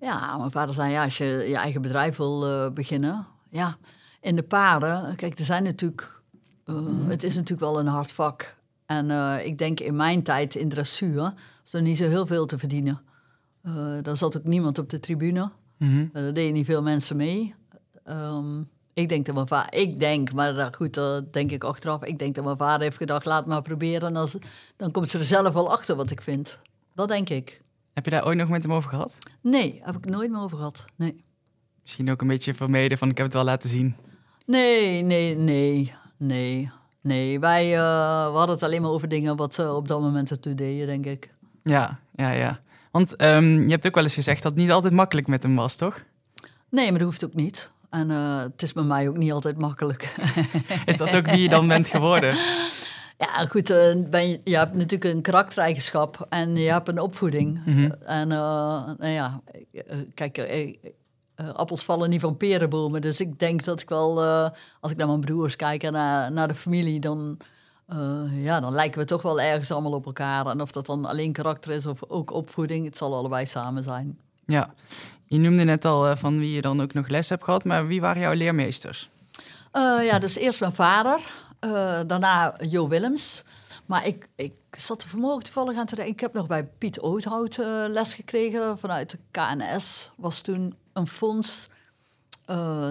Ja, 0.00 0.36
mijn 0.38 0.50
vader 0.50 0.74
zei, 0.74 0.92
ja, 0.92 1.04
als 1.04 1.18
je 1.18 1.24
je 1.24 1.56
eigen 1.56 1.82
bedrijf 1.82 2.16
wil 2.16 2.46
eh, 2.46 2.70
beginnen... 2.72 3.26
Ja, 3.48 3.76
in 4.20 4.36
de 4.36 4.42
paarden, 4.42 5.16
kijk, 5.16 5.38
er 5.38 5.44
zijn 5.44 5.62
natuurlijk... 5.62 6.22
eh, 6.64 6.74
het 7.06 7.22
is 7.22 7.34
natuurlijk 7.34 7.60
wel 7.60 7.78
een 7.78 7.86
hard 7.86 8.12
vak. 8.12 8.56
En 8.86 9.10
ik 9.44 9.58
denk 9.58 9.80
in 9.80 9.96
mijn 9.96 10.22
tijd 10.22 10.54
in 10.54 10.68
dressuur... 10.68 11.20
was 11.62 11.72
er 11.72 11.82
niet 11.82 11.96
zo 11.96 12.08
heel 12.08 12.26
veel 12.26 12.46
te 12.46 12.58
verdienen. 12.58 13.00
Daar 14.02 14.16
zat 14.16 14.36
ook 14.36 14.44
niemand 14.44 14.78
op 14.78 14.90
de 14.90 15.00
tribune. 15.00 15.50
Eh, 15.78 16.08
daar 16.12 16.32
deden 16.32 16.52
niet 16.52 16.66
veel 16.66 16.82
mensen 16.82 17.16
mee. 17.16 17.54
Ehm, 18.04 18.62
ik 18.94 19.08
denk 19.08 19.26
dat 19.26 19.34
mijn 19.34 19.46
vader... 19.46 19.80
Ik 19.80 20.00
denk, 20.00 20.32
maar 20.32 20.72
goed, 20.74 20.94
dat 20.94 21.32
denk 21.32 21.50
ik 21.50 21.64
achteraf... 21.64 22.04
Ik 22.04 22.18
denk 22.18 22.34
dat 22.34 22.44
mijn 22.44 22.56
vader 22.56 22.82
heeft 22.82 22.96
gedacht, 22.96 23.24
laat 23.24 23.46
maar 23.46 23.62
proberen. 23.62 24.08
En 24.08 24.16
als, 24.16 24.36
dan 24.76 24.90
komt 24.90 25.08
ze 25.08 25.18
er 25.18 25.24
zelf 25.24 25.52
wel 25.52 25.72
achter 25.72 25.96
wat 25.96 26.10
ik 26.10 26.20
vind. 26.20 26.60
Dat 26.94 27.08
denk 27.08 27.28
ik. 27.28 27.60
Heb 27.94 28.04
je 28.04 28.10
daar 28.10 28.26
ooit 28.26 28.38
nog 28.38 28.48
met 28.48 28.62
hem 28.62 28.72
over 28.72 28.90
gehad? 28.90 29.18
Nee, 29.40 29.80
heb 29.84 29.96
ik 29.96 30.04
nooit 30.04 30.30
meer 30.30 30.40
over 30.40 30.56
gehad. 30.56 30.84
Nee. 30.96 31.24
Misschien 31.82 32.10
ook 32.10 32.20
een 32.20 32.28
beetje 32.28 32.54
vermeden 32.54 32.98
van 32.98 33.08
ik 33.08 33.16
heb 33.16 33.26
het 33.26 33.34
wel 33.34 33.44
laten 33.44 33.68
zien. 33.68 33.96
Nee, 34.46 35.02
nee, 35.02 35.36
nee, 35.36 35.92
nee, 36.16 36.70
nee. 37.00 37.40
Wij 37.40 37.74
eh, 37.74 38.30
we 38.30 38.36
hadden 38.36 38.54
het 38.54 38.64
alleen 38.64 38.82
maar 38.82 38.90
over 38.90 39.08
dingen 39.08 39.36
wat 39.36 39.54
ze 39.54 39.72
op 39.72 39.88
dat 39.88 40.00
moment 40.00 40.30
ertoe 40.30 40.54
deden, 40.54 40.86
denk 40.86 41.06
ik. 41.06 41.34
Ja, 41.62 42.00
ja, 42.14 42.30
ja. 42.30 42.58
Want 42.90 43.16
ehm, 43.16 43.62
je 43.62 43.70
hebt 43.70 43.86
ook 43.86 43.94
wel 43.94 44.04
eens 44.04 44.14
gezegd 44.14 44.42
dat 44.42 44.52
het 44.52 44.60
niet 44.60 44.70
altijd 44.70 44.92
makkelijk 44.92 45.26
met 45.26 45.42
hem 45.42 45.56
was, 45.56 45.76
toch? 45.76 46.04
Nee, 46.68 46.90
maar 46.90 46.98
dat 46.98 47.08
hoeft 47.08 47.24
ook 47.24 47.34
niet. 47.34 47.70
En 47.94 48.10
eh, 48.10 48.38
het 48.38 48.62
is 48.62 48.72
bij 48.72 48.82
mij 48.82 49.08
ook 49.08 49.16
niet 49.16 49.32
altijd 49.32 49.58
makkelijk. 49.58 50.14
Is 50.86 50.96
dat 50.96 51.16
ook 51.16 51.26
wie 51.26 51.42
je 51.42 51.48
dan 51.48 51.68
bent 51.68 51.88
geworden? 51.88 52.34
ja, 53.24 53.46
goed, 53.48 53.70
eh, 53.70 53.94
ben 54.10 54.28
je, 54.28 54.40
je 54.44 54.56
hebt 54.56 54.74
natuurlijk 54.74 55.14
een 55.14 55.22
karaktereigenschap 55.22 56.26
en 56.28 56.56
je 56.56 56.70
hebt 56.70 56.88
een 56.88 56.98
opvoeding. 56.98 57.60
Mhm. 57.64 57.90
En 57.90 58.32
eh, 58.32 58.38
nou 58.98 59.06
ja, 59.06 59.40
kijk, 60.14 60.38
appels 61.52 61.84
vallen 61.84 62.10
niet 62.10 62.20
van 62.20 62.36
perenbomen. 62.36 63.00
Dus 63.00 63.20
ik 63.20 63.38
denk 63.38 63.64
dat 63.64 63.80
ik 63.80 63.88
wel, 63.88 64.24
als 64.80 64.90
ik 64.90 64.96
naar 64.96 65.06
mijn 65.06 65.20
broers 65.20 65.56
kijk 65.56 65.82
en 65.82 65.92
naar, 65.92 66.32
naar 66.32 66.48
de 66.48 66.54
familie, 66.54 67.00
dan, 67.00 67.36
ja, 68.30 68.60
dan 68.60 68.72
lijken 68.72 69.00
we 69.00 69.06
toch 69.06 69.22
wel 69.22 69.40
ergens 69.40 69.70
allemaal 69.70 69.92
op 69.92 70.06
elkaar. 70.06 70.46
En 70.46 70.60
of 70.60 70.72
dat 70.72 70.86
dan 70.86 71.04
alleen 71.04 71.32
karakter 71.32 71.72
is 71.72 71.86
of 71.86 72.00
ook 72.08 72.32
opvoeding, 72.32 72.84
het 72.84 72.96
zal 72.96 73.14
allebei 73.14 73.46
samen 73.46 73.82
zijn. 73.82 74.18
Ja. 74.46 74.74
Je 75.26 75.38
noemde 75.38 75.64
net 75.64 75.84
al 75.84 76.08
eh, 76.08 76.16
van 76.16 76.38
wie 76.38 76.52
je 76.52 76.60
dan 76.60 76.82
ook 76.82 76.92
nog 76.92 77.08
les 77.08 77.28
hebt 77.28 77.44
gehad, 77.44 77.64
maar 77.64 77.86
wie 77.86 78.00
waren 78.00 78.22
jouw 78.22 78.32
leermeesters? 78.32 79.10
Eh, 79.74 80.04
ja, 80.04 80.18
dus 80.18 80.36
eerst 80.36 80.60
mijn 80.60 80.74
vader, 80.74 81.20
eh, 81.58 82.00
daarna 82.06 82.54
Jo 82.58 82.88
Willems. 82.88 83.44
Maar 83.86 84.06
ik, 84.06 84.28
ik 84.36 84.52
zat 84.70 85.02
er 85.02 85.08
vanmorgen 85.08 85.44
toevallig 85.44 85.78
aan 85.78 85.86
te 85.86 85.94
denken. 85.94 86.14
Ik 86.14 86.20
heb 86.20 86.32
nog 86.32 86.46
bij 86.46 86.64
Piet 86.64 87.00
Oothout 87.00 87.58
eh, 87.58 87.84
les 87.88 88.14
gekregen 88.14 88.78
vanuit 88.78 89.10
de 89.10 89.18
KNS. 89.30 90.10
Was 90.16 90.40
toen 90.40 90.74
een 90.92 91.06
fonds. 91.06 91.66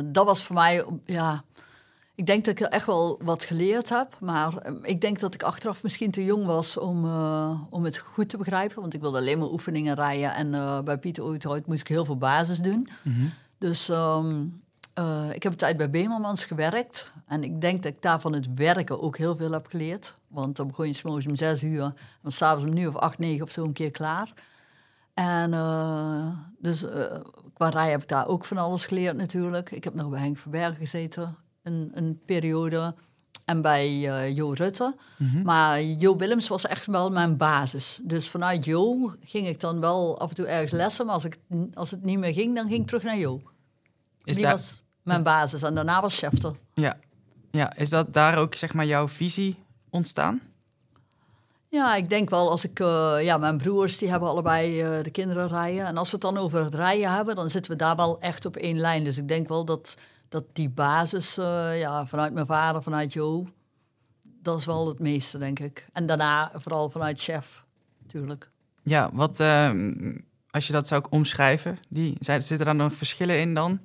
Dat 0.06 0.26
was 0.26 0.44
voor 0.44 0.56
mij, 0.56 0.86
ja... 1.06 1.44
Ik 2.16 2.26
denk 2.26 2.46
dat 2.46 2.60
ik 2.60 2.68
echt 2.68 2.86
wel 2.86 3.20
wat 3.24 3.44
geleerd 3.44 3.90
heb. 3.90 4.18
Maar 4.20 4.58
eh, 4.58 4.74
ik 4.82 5.02
denk 5.02 5.20
dat 5.20 5.34
ik 5.34 5.44
achteraf 5.44 5.84
misschien 5.84 6.12
te 6.12 6.24
jong 6.24 6.46
was 6.46 6.78
om, 6.78 7.06
eh, 7.06 7.62
om 7.70 7.84
het 7.84 7.98
goed 7.98 8.30
te 8.30 8.38
begrijpen. 8.38 8.82
Want 8.82 8.94
ik 8.94 9.02
wilde 9.02 9.18
alleen 9.18 9.40
maar 9.40 9.52
oefeningen 9.52 9.96
rijden. 9.96 10.34
En 10.36 10.54
eh, 10.54 10.82
bij 10.82 10.98
Piet 10.98 11.20
Oothout 11.20 11.68
moest 11.68 11.82
ik 11.82 11.88
heel 11.88 12.06
veel 12.06 12.18
basis 12.18 12.58
doen. 12.58 12.88
Dus 13.58 13.90
ehm, 13.90 14.46
eh, 14.94 15.30
ik 15.34 15.44
heb 15.44 15.52
een 15.52 15.58
tijd 15.58 15.78
bij 15.78 15.90
Bemelmans 15.90 16.46
gewerkt. 16.46 17.12
En 17.28 17.44
ik 17.44 17.62
denk 17.62 17.84
dat 17.84 17.92
ik 17.92 18.02
daar 18.02 18.22
van 18.22 18.34
het 18.34 18.48
werken 18.56 19.02
ook 19.02 19.18
heel 19.18 19.36
veel 19.36 19.52
heb 19.52 19.68
geleerd. 19.68 20.16
Want 20.28 20.56
dan 20.56 20.68
begon 20.68 20.88
je 20.88 20.94
's 20.94 21.02
morgens 21.02 21.28
om 21.28 21.36
zes 21.36 21.64
uur. 21.64 21.84
En 21.84 21.96
dan 22.22 22.32
s'avonds 22.32 22.70
om 22.70 22.74
nu 22.74 22.88
of 22.88 22.96
acht, 22.96 23.18
negen 23.18 23.44
of 23.44 23.52
zo 23.52 23.64
een 23.64 23.74
keer 23.74 23.92
klaar. 23.92 24.34
En 25.14 25.52
dus 26.60 26.86
qua 27.54 27.70
rijden 27.70 27.92
heb 27.92 28.02
ik 28.02 28.08
daar 28.08 28.28
ook 28.28 28.46
van 28.46 28.58
alles 28.58 28.86
geleerd 28.86 29.16
natuurlijk. 29.16 29.72
Ik 29.72 29.84
heb 29.84 29.94
nog 29.94 30.10
bij 30.10 30.20
Henk 30.20 30.38
Verbergen 30.38 30.76
gezeten 30.76 31.36
een, 31.64 31.92
een 31.94 32.20
periode. 32.26 32.94
En 33.46 33.62
bij 33.62 33.86
eh, 33.88 34.36
Jo 34.36 34.52
Rutte. 34.52 34.96
Maar 35.44 35.82
Jo 35.82 36.16
Willems 36.16 36.48
was 36.48 36.66
echt 36.66 36.86
wel 36.86 37.12
mijn 37.12 37.38
basis. 37.38 38.00
Dus 38.04 38.30
vanuit 38.30 38.66
Jo 38.66 39.14
ging 39.24 39.48
ik 39.48 39.60
dan 39.60 39.80
wel 39.80 40.20
af 40.20 40.30
en 40.30 40.36
toe 40.36 40.46
ergens 40.46 40.72
lessen. 40.72 41.06
Maar 41.06 41.14
als, 41.14 41.24
ik, 41.26 41.38
als 41.74 41.92
het 41.92 42.04
niet 42.04 42.18
meer 42.20 42.34
ging, 42.34 42.56
dan 42.56 42.68
ging 42.68 42.82
ik 42.82 42.88
terug 42.88 43.04
naar 43.04 43.18
Jo. 43.18 43.42
Is, 44.24 44.36
Die 44.36 44.44
daar, 44.44 44.54
was 44.54 44.82
mijn 45.02 45.24
basis. 45.24 45.62
En 45.62 45.76
daarna 45.76 46.02
was 46.02 46.16
Schefter. 46.16 46.56
ja. 46.74 46.98
Ja, 47.52 47.76
is 47.76 47.90
dat 47.90 48.14
daar 48.14 48.38
ook 48.38 48.56
zeg 48.56 48.74
maar 48.74 48.86
jouw 48.86 49.08
visie 49.08 49.56
ontstaan? 49.90 50.42
Ja, 51.70 51.96
ik 51.96 52.10
denk 52.10 52.30
wel 52.30 52.50
als 52.50 52.64
ik... 52.64 52.80
eh, 52.80 53.16
ja, 53.22 53.38
mijn 53.38 53.58
broers 53.58 53.98
die 53.98 54.10
hebben 54.10 54.30
allebei 54.30 54.82
eh, 54.82 55.04
de 55.04 55.10
kinderen 55.12 55.48
rijden. 55.48 55.86
En 55.86 55.98
als 55.98 56.08
we 56.12 56.14
het 56.14 56.22
dan 56.22 56.38
over 56.38 56.64
het 56.64 56.76
rijden 56.76 57.14
hebben, 57.14 57.36
dan 57.36 57.50
zitten 57.50 57.72
we 57.72 57.78
daar 57.78 57.96
wel 57.96 58.20
echt 58.20 58.46
op 58.46 58.56
één 58.56 58.78
lijn. 58.80 59.04
Dus 59.04 59.18
ik 59.18 59.28
denk 59.28 59.48
wel 59.48 59.66
dat, 59.66 59.96
dat 60.34 60.44
die 60.54 60.70
basis, 60.70 61.38
eh, 61.38 61.80
ja, 61.80 62.06
vanuit 62.06 62.34
mijn 62.34 62.46
vader, 62.46 62.84
vanuit 62.84 63.14
Jo... 63.14 63.48
Dat 64.42 64.60
is 64.60 64.66
wel 64.66 64.88
het 64.88 65.00
meeste, 65.00 65.38
denk 65.38 65.60
ik. 65.60 65.88
En 65.94 66.06
daarna 66.06 66.52
vooral 66.56 66.90
vanuit 66.90 67.22
chef, 67.22 67.66
natuurlijk. 68.02 68.50
Ja, 68.82 69.10
wat 69.14 69.40
ehm, 69.40 70.18
als 70.50 70.68
je 70.68 70.74
dat 70.74 70.88
zou 70.88 71.06
omschrijven, 71.10 71.78
die, 71.90 72.18
zitten 72.20 72.66
daar 72.66 72.76
nog 72.76 72.94
verschillen 72.94 73.40
in 73.40 73.54
dan? 73.54 73.80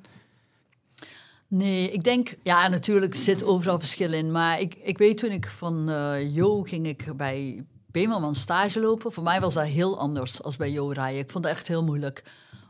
Nee, 1.49 1.91
ik 1.91 2.05
denk, 2.05 2.37
ja, 2.43 2.69
natuurlijk 2.69 3.15
zit 3.15 3.45
overal 3.45 3.79
verschil 3.79 4.13
in. 4.13 4.33
Maar 4.33 4.61
ik, 4.61 4.75
ik 4.75 4.99
weet 4.99 5.19
toen 5.19 5.31
ik 5.31 5.47
van 5.47 5.89
eh 5.89 6.35
Jo 6.35 6.63
ging 6.63 6.87
ik 6.87 7.17
bij 7.17 7.65
Bemelman 7.87 8.35
stage 8.35 8.81
lopen. 8.81 9.13
Voor 9.13 9.23
mij 9.23 9.41
was 9.41 9.55
dat 9.55 9.65
heel 9.65 9.99
anders 9.99 10.43
als 10.43 10.57
bij 10.57 10.71
Jo 10.71 10.89
rijden. 10.89 11.21
Ik 11.21 11.31
vond 11.31 11.45
het 11.45 11.53
echt 11.53 11.69
heel 11.69 11.85
moeilijk. 11.85 12.23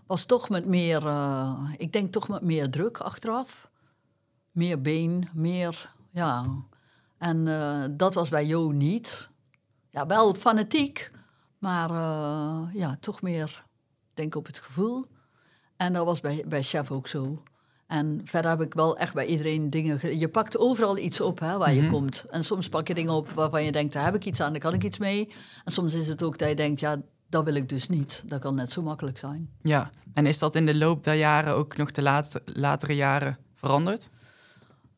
Was 0.06 0.24
toch 0.24 0.48
met 0.48 0.66
meer, 0.66 1.06
eh, 1.06 1.70
ik 1.76 1.92
denk 1.92 2.12
toch 2.12 2.28
met 2.28 2.42
meer 2.42 2.70
druk 2.70 2.98
achteraf. 2.98 3.67
Meer 4.52 4.80
been, 4.80 5.28
meer, 5.34 5.94
ja. 6.12 6.46
En 7.18 7.48
eh, 7.48 7.84
dat 7.90 8.14
was 8.14 8.28
bij 8.28 8.46
Jo 8.46 8.70
niet. 8.70 9.28
Ja, 9.90 10.06
wel 10.06 10.34
fanatiek, 10.34 11.10
maar 11.58 11.90
eh, 11.90 12.74
ja, 12.74 12.96
toch 13.00 13.22
meer, 13.22 13.64
denk 14.14 14.34
op 14.34 14.46
het 14.46 14.58
gevoel. 14.58 15.06
En 15.76 15.92
dat 15.92 16.04
was 16.04 16.20
bij, 16.20 16.44
bij 16.48 16.62
Chef 16.62 16.90
ook 16.90 17.06
zo. 17.08 17.42
En 17.86 18.20
verder 18.24 18.50
heb 18.50 18.60
ik 18.60 18.74
wel 18.74 18.96
echt 18.96 19.14
bij 19.14 19.26
iedereen 19.26 19.70
dingen... 19.70 19.98
ge- 19.98 20.18
Je 20.18 20.28
pakt 20.28 20.58
overal 20.58 20.98
iets 20.98 21.20
op 21.20 21.38
hè, 21.40 21.56
waar 21.58 21.74
je 21.74 21.80
Mhm. 21.82 21.90
komt. 21.90 22.24
En 22.30 22.44
soms 22.44 22.68
pak 22.68 22.88
je 22.88 22.94
dingen 22.94 23.12
op 23.12 23.30
waarvan 23.30 23.64
je 23.64 23.72
denkt, 23.72 23.92
daar 23.92 24.04
heb 24.04 24.14
ik 24.14 24.24
iets 24.24 24.40
aan, 24.40 24.50
daar 24.52 24.60
kan 24.60 24.74
ik 24.74 24.84
iets 24.84 24.98
mee. 24.98 25.32
En 25.64 25.72
soms 25.72 25.94
is 25.94 26.08
het 26.08 26.22
ook 26.22 26.38
dat 26.38 26.48
je 26.48 26.54
denkt, 26.54 26.80
ja, 26.80 27.00
dat 27.28 27.44
wil 27.44 27.54
ik 27.54 27.68
dus 27.68 27.88
niet. 27.88 28.22
Dat 28.26 28.40
kan 28.40 28.54
net 28.54 28.70
zo 28.70 28.82
makkelijk 28.82 29.18
zijn. 29.18 29.50
Ja, 29.62 29.90
en 30.14 30.26
is 30.26 30.38
dat 30.38 30.54
in 30.54 30.66
de 30.66 30.76
loop 30.76 31.04
der 31.04 31.14
jaren 31.14 31.54
ook 31.54 31.76
nog 31.76 31.90
de 31.90 32.02
laatste, 32.02 32.42
latere 32.44 32.94
jaren 32.94 33.38
veranderd? 33.54 34.08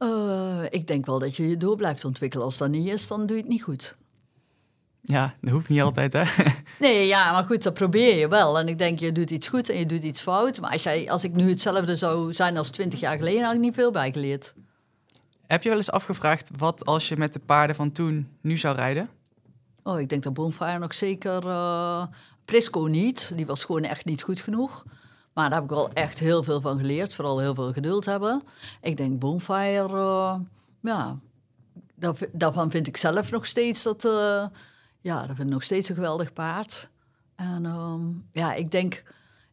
Eh, 0.00 0.62
ik 0.70 0.86
denk 0.86 1.06
wel 1.06 1.18
dat 1.18 1.36
je 1.36 1.48
je 1.48 1.56
door 1.56 1.76
blijft 1.76 2.04
ontwikkelen. 2.04 2.44
Als 2.44 2.56
dat 2.56 2.68
niet 2.68 2.86
is, 2.86 3.06
dan 3.06 3.26
doe 3.26 3.36
je 3.36 3.42
het 3.42 3.50
niet 3.50 3.62
goed. 3.62 3.96
Ja, 5.02 5.34
dat 5.40 5.50
hoeft 5.50 5.68
niet 5.68 5.80
altijd, 5.80 6.12
hè? 6.12 6.22
Nee, 6.78 7.06
ja, 7.06 7.32
maar 7.32 7.44
goed, 7.44 7.62
dat 7.62 7.74
probeer 7.74 8.18
je 8.18 8.28
wel. 8.28 8.58
En 8.58 8.68
ik 8.68 8.78
denk, 8.78 8.98
je 8.98 9.12
doet 9.12 9.30
iets 9.30 9.48
goed 9.48 9.68
en 9.68 9.78
je 9.78 9.86
doet 9.86 10.02
iets 10.02 10.20
fout. 10.20 10.60
Maar 10.60 10.70
als, 10.70 10.82
jij, 10.82 11.10
als 11.10 11.24
ik 11.24 11.32
nu 11.32 11.48
hetzelfde 11.48 11.96
zou 11.96 12.32
zijn 12.32 12.56
als 12.56 12.70
twintig 12.70 13.00
jaar 13.00 13.16
geleden, 13.16 13.44
had 13.44 13.54
ik 13.54 13.60
niet 13.60 13.74
veel 13.74 13.90
bijgeleerd. 13.90 14.54
Heb 15.46 15.62
je 15.62 15.68
wel 15.68 15.78
eens 15.78 15.90
afgevraagd 15.90 16.50
wat 16.56 16.84
als 16.84 17.08
je 17.08 17.16
met 17.16 17.32
de 17.32 17.40
paarden 17.40 17.76
van 17.76 17.92
toen 17.92 18.28
nu 18.40 18.56
zou 18.56 18.76
rijden? 18.76 19.08
Oh, 19.82 20.00
ik 20.00 20.08
denk 20.08 20.22
dat 20.22 20.34
Bonfire 20.34 20.78
nog 20.78 20.94
zeker... 20.94 21.46
eh 21.48 22.06
Prisco 22.44 22.80
niet, 22.80 23.32
die 23.36 23.46
was 23.46 23.64
gewoon 23.64 23.82
echt 23.82 24.04
niet 24.04 24.22
goed 24.22 24.40
genoeg. 24.40 24.84
Maar 25.40 25.50
daar 25.50 25.58
heb 25.60 25.70
ik 25.70 25.74
wel 25.76 25.92
echt 25.92 26.18
heel 26.18 26.42
veel 26.42 26.60
van 26.60 26.78
geleerd. 26.78 27.14
Vooral 27.14 27.38
heel 27.38 27.54
veel 27.54 27.72
geduld 27.72 28.04
hebben. 28.04 28.42
Ik 28.80 28.96
denk 28.96 29.18
Bonfire, 29.18 29.88
eh, 29.88 30.38
ja... 30.80 31.18
vi- 31.98 32.28
daarvan 32.32 32.70
vind 32.70 32.86
ik 32.86 32.96
zelf 32.96 33.30
nog 33.30 33.46
steeds 33.46 33.82
dat... 33.82 34.04
eh, 34.04 34.46
ja, 35.00 35.26
dat 35.26 35.36
vind 35.36 35.48
ik 35.48 35.52
nog 35.54 35.62
steeds 35.62 35.88
een 35.88 35.94
geweldig 35.94 36.32
paard. 36.32 36.88
En 37.36 37.66
ehm, 37.66 38.00
ja, 38.32 38.54
ik 38.54 38.70
denk 38.70 39.02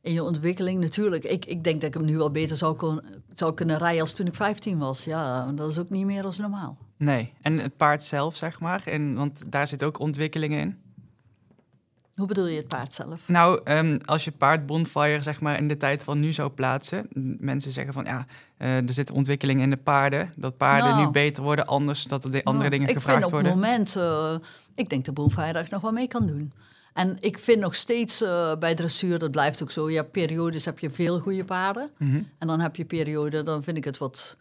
in 0.01 0.13
je 0.13 0.23
ontwikkeling 0.23 0.79
natuurlijk... 0.79 1.23
Ik, 1.23 1.45
ik 1.45 1.63
denk 1.63 1.81
dat 1.81 1.89
ik 1.89 1.99
hem 1.99 2.05
nu 2.05 2.17
wel 2.17 2.31
beter 2.31 2.57
zou, 2.57 2.75
kon, 2.75 3.01
zou 3.33 3.53
kunnen 3.53 3.77
rijden 3.77 4.01
als 4.01 4.13
toen 4.13 4.27
ik 4.27 4.35
15 4.35 4.77
was. 4.77 5.03
Ja, 5.03 5.51
dat 5.51 5.69
is 5.69 5.79
ook 5.79 5.89
niet 5.89 6.05
meer 6.05 6.25
als 6.25 6.37
normaal. 6.37 6.77
Nee. 6.97 7.33
En 7.41 7.59
het 7.59 7.77
paard 7.77 8.03
zelf, 8.03 8.35
zeg 8.35 8.59
maar? 8.59 8.83
En, 8.85 9.13
want 9.15 9.51
daar 9.51 9.67
zit 9.67 9.83
ook 9.83 9.99
ontwikkelingen 9.99 10.59
in. 10.59 10.77
Hoe 12.17 12.27
bedoel 12.27 12.47
je 12.47 12.57
het 12.57 12.67
paard 12.67 12.93
zelf? 12.93 13.21
Nou, 13.27 13.61
ehm, 13.63 13.97
als 14.05 14.25
je 14.25 14.31
paard 14.31 14.65
Bonfire 14.65 15.21
zeg 15.21 15.41
maar 15.41 15.57
in 15.57 15.67
de 15.67 15.77
tijd 15.77 16.03
van 16.03 16.19
nu 16.19 16.33
zou 16.33 16.49
plaatsen, 16.49 17.07
mensen 17.39 17.71
zeggen 17.71 17.93
van 17.93 18.03
ja, 18.05 18.25
eh, 18.57 18.77
er 18.77 18.93
zit 18.93 19.11
ontwikkeling 19.11 19.61
in 19.61 19.69
de 19.69 19.77
paarden, 19.77 20.29
dat 20.37 20.57
paarden 20.57 20.89
Nou. 20.91 21.05
nu 21.05 21.11
beter 21.11 21.43
worden, 21.43 21.65
anders 21.65 22.03
dat 22.03 22.23
er 22.23 22.31
de 22.31 22.43
andere 22.43 22.63
Ja, 22.63 22.69
dingen 22.71 22.87
ik 22.87 22.95
gevraagd 22.95 23.17
vind 23.17 23.25
op 23.25 23.31
worden. 23.41 23.51
het 23.51 23.61
moment, 23.61 23.95
eh, 23.95 24.47
ik 24.75 24.89
denk 24.89 25.05
dat 25.05 25.13
Bonfire 25.13 25.65
nog 25.69 25.81
wel 25.81 25.91
mee 25.91 26.07
kan 26.07 26.25
doen. 26.27 26.51
En 26.93 27.15
ik 27.19 27.37
vind 27.39 27.59
nog 27.59 27.75
steeds 27.75 28.21
eh, 28.21 28.55
bij 28.59 28.75
dressuur, 28.75 29.19
dat 29.19 29.31
blijft 29.31 29.63
ook 29.63 29.71
zo. 29.71 29.89
Hebt 29.89 30.11
periodes 30.11 30.65
heb 30.65 30.79
je 30.79 30.89
veel 30.89 31.19
goede 31.19 31.43
paarden. 31.43 31.89
Mhm. 31.97 32.21
En 32.37 32.47
dan 32.47 32.59
heb 32.59 32.75
je 32.75 32.85
perioden, 32.85 33.45
dan 33.45 33.63
vind 33.63 33.77
ik 33.77 33.83
het 33.83 33.97
wat... 33.97 34.37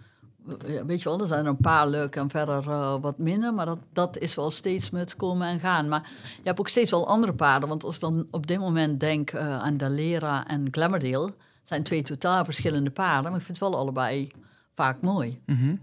ja, 0.66 0.84
weet 0.84 1.02
je 1.02 1.08
wel, 1.08 1.20
er 1.20 1.26
zijn 1.26 1.44
er 1.44 1.50
een 1.50 1.56
paar 1.56 1.88
leuke 1.88 2.20
en 2.20 2.30
verder 2.30 2.70
eh, 2.70 2.96
wat 3.00 3.18
minder. 3.18 3.54
Maar 3.54 3.66
dat, 3.66 3.78
dat 3.92 4.18
is 4.18 4.34
wel 4.34 4.50
steeds 4.50 4.90
met 4.90 5.16
komen 5.16 5.48
en 5.48 5.60
gaan. 5.60 5.88
Maar 5.88 6.10
je 6.36 6.42
hebt 6.44 6.60
ook 6.60 6.68
steeds 6.68 6.90
wel 6.90 7.08
andere 7.08 7.34
paarden. 7.34 7.68
Want 7.68 7.84
als 7.84 7.94
ik 7.94 8.00
dan 8.00 8.26
op 8.30 8.46
dit 8.46 8.58
moment 8.58 9.00
denk 9.00 9.30
eh, 9.30 9.62
aan 9.62 9.76
Dalera 9.76 10.46
en 10.46 10.68
Glamourdale... 10.70 11.34
zijn 11.64 11.82
twee 11.82 12.02
totaal 12.02 12.44
verschillende 12.44 12.90
paarden. 12.90 13.30
Maar 13.30 13.40
ik 13.40 13.46
vind 13.46 13.60
het 13.60 13.68
wel 13.68 13.78
allebei 13.78 14.30
vaak 14.74 15.00
mooi. 15.00 15.40
Mhm. 15.46 15.76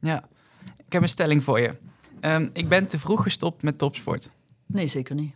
Ja, 0.00 0.24
ik 0.86 0.92
heb 0.92 1.02
een 1.02 1.08
stelling 1.08 1.44
voor 1.44 1.60
je. 1.60 1.76
Ehm, 2.20 2.48
ik 2.52 2.68
ben 2.68 2.86
te 2.86 2.98
vroeg 2.98 3.22
gestopt 3.22 3.62
met 3.62 3.78
topsport. 3.78 4.30
Nee, 4.66 4.86
zeker 4.86 5.14
niet. 5.14 5.34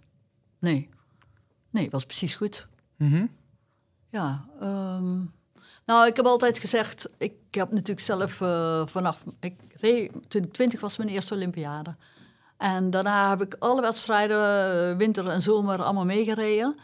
Nee. 0.58 0.88
Nee, 1.70 1.90
was 1.90 2.06
precies 2.06 2.34
goed. 2.34 2.66
Mhm. 2.96 3.26
Ja. 4.10 4.48
ehm, 4.60 5.18
nou, 5.86 6.06
ik 6.06 6.16
heb 6.16 6.26
altijd 6.26 6.58
gezegd... 6.58 7.08
Ik 7.18 7.34
heb 7.50 7.70
natuurlijk 7.70 8.00
zelf 8.00 8.40
eh, 8.40 8.86
vanaf... 8.86 9.24
Ik 9.40 9.54
reed, 9.80 10.12
toen 10.28 10.42
ik 10.42 10.52
twintig 10.52 10.80
was, 10.80 10.96
mijn 10.96 11.08
eerste 11.08 11.34
Olympiade. 11.34 11.94
En 12.56 12.90
daarna 12.90 13.28
heb 13.28 13.42
ik 13.42 13.56
alle 13.58 13.80
wedstrijden, 13.80 14.38
eh, 14.90 14.96
winter 14.96 15.28
en 15.28 15.42
zomer, 15.42 15.82
allemaal 15.82 16.04
meegereden. 16.04 16.76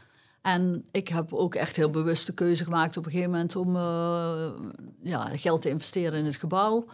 En 0.42 0.84
ik 0.90 1.08
heb 1.08 1.32
ook 1.32 1.54
echt 1.54 1.76
heel 1.76 1.90
bewust 1.90 2.26
de 2.26 2.32
keuze 2.32 2.64
gemaakt 2.64 2.96
op 2.96 3.04
een 3.04 3.10
gegeven 3.10 3.30
moment... 3.30 3.56
om 3.56 3.76
eh, 3.76 4.50
ja, 5.02 5.26
geld 5.36 5.62
te 5.62 5.68
investeren 5.68 6.18
in 6.18 6.24
het 6.24 6.36
gebouw. 6.36 6.84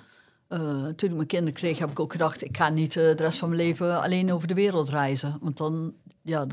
Toen 0.97 1.11
ik 1.11 1.15
mijn 1.15 1.27
kinderen 1.27 1.55
kreeg, 1.55 1.79
heb 1.79 1.91
ik 1.91 2.00
ook 2.00 2.12
gedacht... 2.12 2.45
ik 2.45 2.57
ga 2.57 2.69
niet 2.69 2.93
de 2.93 3.11
rest 3.11 3.38
van 3.38 3.49
mijn 3.49 3.61
leven 3.61 4.03
alleen 4.03 4.33
over 4.33 4.49
de 4.49 4.55
wereld 4.55 4.88
reizen. 4.88 5.38
Want 5.41 5.57
dan, 5.57 5.95
ja, 6.23 6.47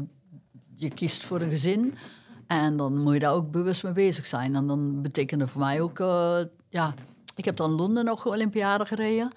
je 0.74 0.90
kiest 0.90 1.24
voor 1.24 1.42
een 1.42 1.50
gezin... 1.50 1.96
En 2.48 2.78
dan 2.78 3.02
moet 3.02 3.14
je 3.14 3.20
daar 3.20 3.34
ook 3.34 3.52
bewust 3.52 3.84
mee 3.84 3.94
bezig 3.94 4.26
zijn. 4.26 4.56
En 4.56 4.68
dan 4.68 5.02
betekende 5.02 5.48
voor 5.48 5.62
mij 5.62 5.82
ook, 5.82 6.00
eh, 6.00 6.38
ja, 6.70 6.94
ik 7.36 7.46
heb 7.46 7.56
dan 7.56 7.72
Londen 7.72 8.06
nog 8.06 8.26
Olympiade 8.26 8.86
gereden. 8.86 9.36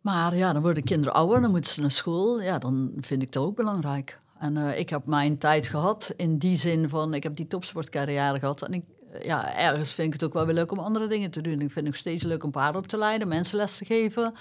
Maar 0.00 0.36
ja, 0.36 0.52
dan 0.52 0.62
worden 0.62 0.82
de 0.82 0.88
kinderen 0.88 1.14
ouder, 1.14 1.40
dan 1.40 1.50
moeten 1.50 1.72
ze 1.72 1.80
naar 1.80 1.90
school. 1.90 2.40
Ja, 2.40 2.58
dan 2.58 2.92
vind 3.00 3.22
ik 3.22 3.32
dat 3.32 3.44
ook 3.44 3.56
belangrijk. 3.56 4.20
En 4.38 4.56
eh, 4.56 4.78
ik 4.78 4.88
heb 4.88 5.06
mijn 5.06 5.38
tijd 5.38 5.68
gehad 5.68 6.12
in 6.16 6.38
die 6.38 6.58
zin 6.58 6.88
van, 6.88 7.14
ik 7.14 7.22
heb 7.22 7.36
die 7.36 7.46
topsportcarrière 7.46 8.38
gehad. 8.38 8.62
En 8.62 8.72
ik, 8.72 8.84
eh, 9.12 9.22
ja, 9.22 9.56
ergens 9.56 9.92
vind 9.92 10.06
ik 10.06 10.12
het 10.12 10.24
ook 10.24 10.32
wel 10.32 10.46
weer 10.46 10.54
leuk 10.54 10.72
om 10.72 10.78
andere 10.78 11.06
dingen 11.06 11.30
te 11.30 11.40
doen. 11.40 11.52
Ik 11.52 11.58
vind 11.58 11.74
het 11.74 11.84
nog 11.84 11.96
steeds 11.96 12.22
leuk 12.22 12.44
om 12.44 12.50
paarden 12.50 12.80
op 12.80 12.86
te 12.86 12.98
leiden, 12.98 13.28
mensen 13.28 13.56
les 13.56 13.76
te 13.76 13.84
geven. 13.84 14.34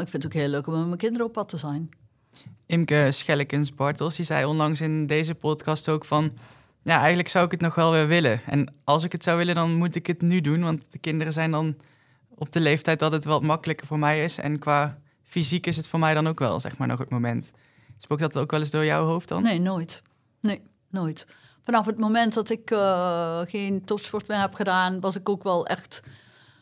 Ik 0.00 0.08
vind 0.08 0.22
het 0.22 0.26
ook 0.26 0.32
heel 0.32 0.48
leuk 0.48 0.66
om 0.66 0.72
met 0.78 0.86
mijn 0.86 0.98
kinderen 0.98 1.26
op 1.26 1.32
pad 1.32 1.48
te 1.48 1.56
zijn. 1.56 1.88
Imke 2.66 3.08
Schellekens-Bartels, 3.10 4.16
die 4.16 4.24
zei 4.24 4.44
onlangs 4.44 4.80
in 4.80 5.06
deze 5.06 5.34
podcast 5.34 5.88
ook 5.88 6.04
van... 6.04 6.32
Ja, 6.86 6.98
eigenlijk 6.98 7.28
zou 7.28 7.44
ik 7.44 7.50
het 7.50 7.60
nog 7.60 7.74
wel 7.74 7.90
weer 7.90 8.06
willen. 8.06 8.40
En 8.44 8.74
als 8.84 9.04
ik 9.04 9.12
het 9.12 9.22
zou 9.22 9.36
willen, 9.36 9.54
dan 9.54 9.74
moet 9.74 9.94
ik 9.94 10.06
het 10.06 10.22
nu 10.22 10.40
doen. 10.40 10.62
Want 10.62 10.82
de 10.90 10.98
kinderen 10.98 11.32
zijn 11.32 11.50
dan 11.50 11.76
op 12.34 12.52
de 12.52 12.60
leeftijd 12.60 12.98
dat 12.98 13.12
het 13.12 13.24
wat 13.24 13.42
makkelijker 13.42 13.86
voor 13.86 13.98
mij 13.98 14.24
is. 14.24 14.38
En 14.38 14.58
qua 14.58 14.98
fysiek 15.22 15.66
is 15.66 15.76
het 15.76 15.88
voor 15.88 15.98
mij 15.98 16.14
dan 16.14 16.28
ook 16.28 16.38
wel, 16.38 16.60
zeg 16.60 16.78
maar, 16.78 16.88
nog 16.88 16.98
het 16.98 17.10
moment. 17.10 17.50
Spook 17.98 18.18
dat 18.18 18.36
ook 18.36 18.50
wel 18.50 18.60
eens 18.60 18.70
door 18.70 18.84
jouw 18.84 19.04
hoofd 19.04 19.28
dan? 19.28 19.42
Nee, 19.42 19.60
nooit. 19.60 20.02
Nee, 20.40 20.62
nooit. 20.90 21.26
Vanaf 21.64 21.86
het 21.86 21.98
moment 21.98 22.34
dat 22.34 22.50
ik 22.50 22.70
eh, 22.70 23.40
geen 23.44 23.84
topsport 23.84 24.28
meer 24.28 24.40
heb 24.40 24.54
gedaan, 24.54 25.00
was 25.00 25.16
ik 25.16 25.28
ook 25.28 25.42
wel 25.42 25.66
echt, 25.66 26.00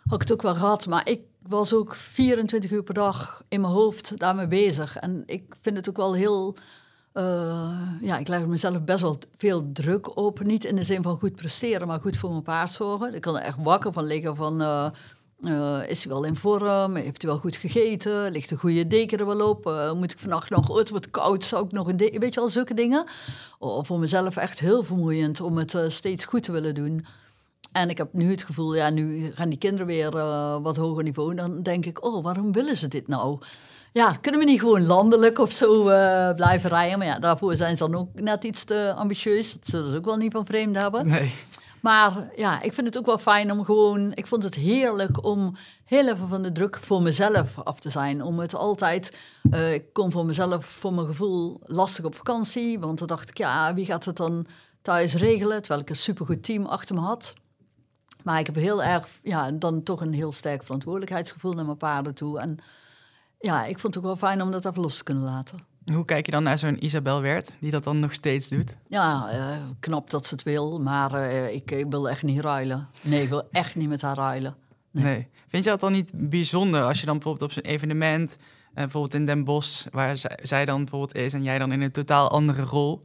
had 0.04 0.14
ik 0.14 0.20
het 0.20 0.32
ook 0.32 0.42
wel 0.42 0.54
gehad. 0.54 0.86
Maar 0.86 1.08
ik 1.08 1.20
was 1.42 1.74
ook 1.74 1.94
24 1.94 2.70
uur 2.70 2.82
per 2.82 2.94
dag 2.94 3.42
in 3.48 3.60
mijn 3.60 3.72
hoofd 3.72 4.18
daarmee 4.18 4.46
bezig. 4.46 4.96
En 4.96 5.22
ik 5.26 5.54
vind 5.60 5.76
het 5.76 5.88
ook 5.88 5.96
wel 5.96 6.14
heel, 6.14 6.56
eh, 7.14 7.70
ja, 8.00 8.18
ik 8.18 8.28
leg 8.28 8.46
mezelf 8.46 8.82
best 8.82 9.00
wel 9.00 9.18
veel 9.36 9.72
druk 9.72 10.16
op. 10.16 10.42
Niet 10.42 10.64
in 10.64 10.76
de 10.76 10.82
zin 10.82 11.02
van 11.02 11.18
goed 11.18 11.34
presteren, 11.34 11.86
maar 11.86 12.00
goed 12.00 12.16
voor 12.16 12.30
mijn 12.30 12.42
paard 12.42 12.70
zorgen. 12.70 13.14
Ik 13.14 13.20
kan 13.20 13.36
er 13.36 13.42
echt 13.42 13.56
wakker 13.62 13.92
van 13.92 14.04
liggen 14.04 14.36
van... 14.36 14.60
eh, 14.60 14.86
eh, 15.40 15.88
is 15.88 16.04
hij 16.04 16.12
wel 16.12 16.24
in 16.24 16.36
vorm? 16.36 16.94
Heeft 16.94 17.22
hij 17.22 17.30
wel 17.30 17.40
goed 17.40 17.56
gegeten? 17.56 18.30
Ligt 18.30 18.48
de 18.48 18.56
goede 18.56 18.86
deken 18.86 19.18
er 19.18 19.26
wel 19.26 19.48
op? 19.48 19.92
Moet 19.96 20.12
ik 20.12 20.18
vannacht 20.18 20.50
nog, 20.50 20.70
oh, 20.70 20.76
het 20.76 20.90
wordt 20.90 21.10
koud, 21.10 21.44
zou 21.44 21.64
ik 21.64 21.72
nog 21.72 21.88
een 21.88 21.96
deken... 21.96 22.20
Weet 22.20 22.34
je 22.34 22.40
wel, 22.40 22.48
zulke 22.48 22.74
dingen. 22.74 23.04
Oh, 23.58 23.84
voor 23.84 23.98
mezelf 23.98 24.36
echt 24.36 24.60
heel 24.60 24.82
vermoeiend 24.84 25.40
om 25.40 25.56
het 25.56 25.76
steeds 25.88 26.24
goed 26.24 26.42
te 26.42 26.52
willen 26.52 26.74
doen. 26.74 27.06
En 27.72 27.88
ik 27.88 27.98
heb 27.98 28.12
nu 28.12 28.30
het 28.30 28.44
gevoel, 28.44 28.74
ja, 28.74 28.90
nu 28.90 29.32
gaan 29.34 29.48
die 29.48 29.58
kinderen 29.58 29.86
weer 29.86 30.10
wat 30.62 30.76
hoger 30.76 31.02
niveau. 31.02 31.34
Dan 31.34 31.62
denk 31.62 31.86
ik, 31.86 32.04
oh, 32.04 32.24
waarom 32.24 32.52
willen 32.52 32.76
ze 32.76 32.88
dit 32.88 33.08
nou? 33.08 33.38
Ja, 33.94 34.12
kunnen 34.20 34.40
we 34.40 34.46
niet 34.46 34.60
gewoon 34.60 34.86
landelijk 34.86 35.38
of 35.38 35.52
zo 35.52 35.88
eh, 35.88 36.34
blijven 36.34 36.70
rijden? 36.70 36.98
Maar 36.98 37.06
ja, 37.06 37.18
daarvoor 37.18 37.54
zijn 37.54 37.76
ze 37.76 37.88
dan 37.88 38.00
ook 38.00 38.20
net 38.20 38.44
iets 38.44 38.64
te 38.64 38.92
ambitieus. 38.96 39.52
Dat 39.52 39.66
zullen 39.66 39.90
ze 39.90 39.96
ook 39.96 40.04
wel 40.04 40.16
niet 40.16 40.32
van 40.32 40.46
vreemd 40.46 40.76
hebben. 40.76 41.06
Nee. 41.06 41.34
Maar 41.80 42.30
ja, 42.36 42.62
ik 42.62 42.72
vind 42.72 42.86
het 42.86 42.98
ook 42.98 43.06
wel 43.06 43.18
fijn 43.18 43.50
om 43.50 43.64
gewoon... 43.64 44.12
Ik 44.14 44.26
vond 44.26 44.42
het 44.42 44.54
heerlijk 44.54 45.24
om 45.24 45.56
heel 45.84 46.08
even 46.08 46.28
van 46.28 46.42
de 46.42 46.52
druk 46.52 46.76
voor 46.76 47.02
mezelf 47.02 47.58
af 47.58 47.80
te 47.80 47.90
zijn. 47.90 48.22
Om 48.22 48.38
het 48.38 48.54
altijd... 48.54 49.16
eh, 49.50 49.74
ik 49.74 49.92
kon 49.92 50.12
voor 50.12 50.26
mezelf, 50.26 50.64
voor 50.66 50.94
mijn 50.94 51.06
gevoel, 51.06 51.60
lastig 51.64 52.04
op 52.04 52.14
vakantie. 52.14 52.78
Want 52.78 52.98
dan 52.98 53.08
dacht 53.08 53.28
ik, 53.30 53.38
ja, 53.38 53.74
wie 53.74 53.84
gaat 53.84 54.04
het 54.04 54.16
dan 54.16 54.46
thuis 54.82 55.14
regelen? 55.14 55.58
Terwijl 55.60 55.80
ik 55.80 55.90
een 55.90 55.96
supergoed 55.96 56.44
team 56.44 56.66
achter 56.66 56.94
me 56.94 57.00
had. 57.00 57.32
Maar 58.22 58.38
ik 58.38 58.46
heb 58.46 58.54
heel 58.54 58.82
erg, 58.82 59.08
ja, 59.22 59.50
dan 59.50 59.82
toch 59.82 60.00
een 60.00 60.14
heel 60.14 60.32
sterk 60.32 60.62
verantwoordelijkheidsgevoel 60.62 61.52
naar 61.52 61.64
mijn 61.64 61.76
paarden 61.76 62.14
toe. 62.14 62.38
En 62.38 62.58
ja, 63.44 63.64
ik 63.64 63.78
vond 63.78 63.94
het 63.94 64.04
ook 64.04 64.10
wel 64.10 64.28
fijn 64.28 64.42
om 64.42 64.50
dat 64.50 64.64
even 64.64 64.82
los 64.82 64.96
te 64.96 65.04
kunnen 65.04 65.24
laten. 65.24 65.58
Hoe 65.92 66.04
kijk 66.04 66.26
je 66.26 66.32
dan 66.32 66.42
naar 66.42 66.58
zo'n 66.58 66.84
Isabel 66.84 67.20
Wert, 67.20 67.56
die 67.60 67.70
dat 67.70 67.84
dan 67.84 67.98
nog 67.98 68.12
steeds 68.12 68.48
doet? 68.48 68.76
Ja, 68.88 69.28
eh, 69.30 69.56
knap 69.80 70.10
dat 70.10 70.26
ze 70.26 70.34
het 70.34 70.42
wil, 70.42 70.80
maar 70.80 71.14
eh, 71.14 71.54
ik, 71.54 71.70
ik 71.70 71.86
wil 71.90 72.08
echt 72.08 72.22
niet 72.22 72.40
ruilen. 72.40 72.88
Nee, 73.02 73.22
ik 73.22 73.28
wil 73.28 73.48
echt 73.50 73.74
niet 73.74 73.88
met 73.88 74.02
haar 74.02 74.16
ruilen. 74.16 74.56
Nee. 74.90 75.04
Nee. 75.04 75.28
Vind 75.48 75.64
je 75.64 75.70
dat 75.70 75.80
dan 75.80 75.92
niet 75.92 76.12
bijzonder 76.14 76.82
als 76.82 77.00
je 77.00 77.06
dan 77.06 77.14
bijvoorbeeld 77.14 77.50
op 77.50 77.52
zo'n 77.52 77.72
evenement, 77.72 78.36
eh, 78.40 78.74
bijvoorbeeld 78.74 79.14
in 79.14 79.26
Den 79.26 79.44
Bosch, 79.44 79.86
waar 79.90 80.16
zij, 80.16 80.38
zij 80.42 80.64
dan 80.64 80.76
bijvoorbeeld 80.76 81.14
is 81.14 81.32
en 81.32 81.42
jij 81.42 81.58
dan 81.58 81.72
in 81.72 81.80
een 81.80 81.90
totaal 81.90 82.30
andere 82.30 82.62
rol, 82.62 83.04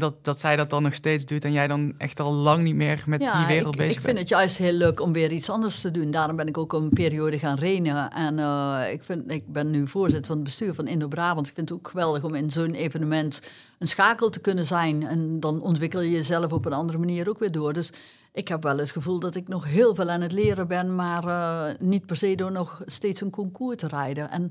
dat, 0.00 0.24
dat 0.24 0.40
zij 0.40 0.56
dat 0.56 0.70
dan 0.70 0.82
nog 0.82 0.94
steeds 0.94 1.24
doet 1.24 1.44
en 1.44 1.52
jij 1.52 1.66
dan 1.66 1.94
echt 1.98 2.20
al 2.20 2.32
lang 2.32 2.62
niet 2.62 2.74
meer 2.74 3.02
met 3.06 3.20
die 3.20 3.46
wereld 3.46 3.74
ik, 3.74 3.80
bezig 3.80 3.96
ik 3.96 4.00
vind 4.00 4.16
bent? 4.16 4.18
het 4.18 4.28
juist 4.28 4.56
heel 4.56 4.72
leuk 4.72 5.00
om 5.00 5.12
weer 5.12 5.32
iets 5.32 5.50
anders 5.50 5.80
te 5.80 5.90
doen. 5.90 6.10
Daarom 6.10 6.36
ben 6.36 6.46
ik 6.46 6.58
ook 6.58 6.72
een 6.72 6.88
periode 6.88 7.38
gaan 7.38 7.58
renen. 7.58 8.10
En 8.10 8.38
eh, 8.38 8.92
ik, 8.92 9.04
vind, 9.04 9.30
ik 9.30 9.52
ben 9.52 9.70
nu 9.70 9.88
voorzitter 9.88 10.26
van 10.26 10.36
het 10.36 10.44
bestuur 10.44 10.74
van 10.74 10.86
Indo-Brabant. 10.86 11.46
Ik 11.46 11.54
vind 11.54 11.68
het 11.68 11.78
ook 11.78 11.88
geweldig 11.88 12.24
om 12.24 12.34
in 12.34 12.50
zo'n 12.50 12.74
evenement 12.74 13.40
een 13.78 13.88
schakel 13.88 14.30
te 14.30 14.40
kunnen 14.40 14.66
zijn. 14.66 15.06
En 15.06 15.40
dan 15.40 15.62
ontwikkel 15.62 16.00
je 16.00 16.10
jezelf 16.10 16.52
op 16.52 16.64
een 16.64 16.72
andere 16.72 16.98
manier 16.98 17.28
ook 17.28 17.38
weer 17.38 17.52
door. 17.52 17.72
Dus 17.72 17.90
ik 18.32 18.48
heb 18.48 18.62
wel 18.62 18.78
het 18.78 18.90
gevoel 18.90 19.18
dat 19.18 19.34
ik 19.34 19.48
nog 19.48 19.64
heel 19.64 19.94
veel 19.94 20.10
aan 20.10 20.20
het 20.20 20.32
leren 20.32 20.68
ben, 20.68 20.94
maar 20.94 21.24
eh, 21.24 21.74
niet 21.78 22.06
per 22.06 22.16
se 22.16 22.34
door 22.34 22.52
nog 22.52 22.82
steeds 22.86 23.20
een 23.20 23.30
concours 23.30 23.76
te 23.76 23.88
rijden. 23.88 24.30
En 24.30 24.50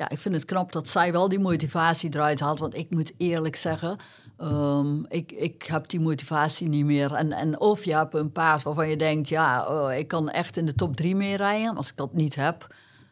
ja, 0.00 0.08
ik 0.08 0.18
vind 0.18 0.34
het 0.34 0.44
knap 0.44 0.72
dat 0.72 0.88
zij 0.88 1.12
wel 1.12 1.28
die 1.28 1.38
motivatie 1.38 2.14
eruit 2.14 2.40
haalt. 2.40 2.58
Want 2.58 2.76
ik 2.76 2.90
moet 2.90 3.12
eerlijk 3.16 3.56
zeggen, 3.56 3.96
ehm, 4.40 5.04
ik, 5.08 5.32
ik 5.32 5.62
heb 5.62 5.88
die 5.88 6.00
motivatie 6.00 6.68
niet 6.68 6.84
meer. 6.84 7.12
En, 7.12 7.32
en 7.32 7.60
of 7.60 7.84
je 7.84 7.94
hebt 7.94 8.14
een 8.14 8.32
paard 8.32 8.62
waarvan 8.62 8.88
je 8.88 8.96
denkt, 8.96 9.28
ja, 9.28 9.66
oh, 9.66 9.94
ik 9.94 10.08
kan 10.08 10.28
echt 10.28 10.56
in 10.56 10.66
de 10.66 10.74
top 10.74 10.96
drie 10.96 11.16
mee 11.16 11.36
rijden. 11.36 11.76
Als 11.76 11.88
ik 11.88 11.96
dat 11.96 12.14
niet 12.14 12.34
heb, 12.34 12.66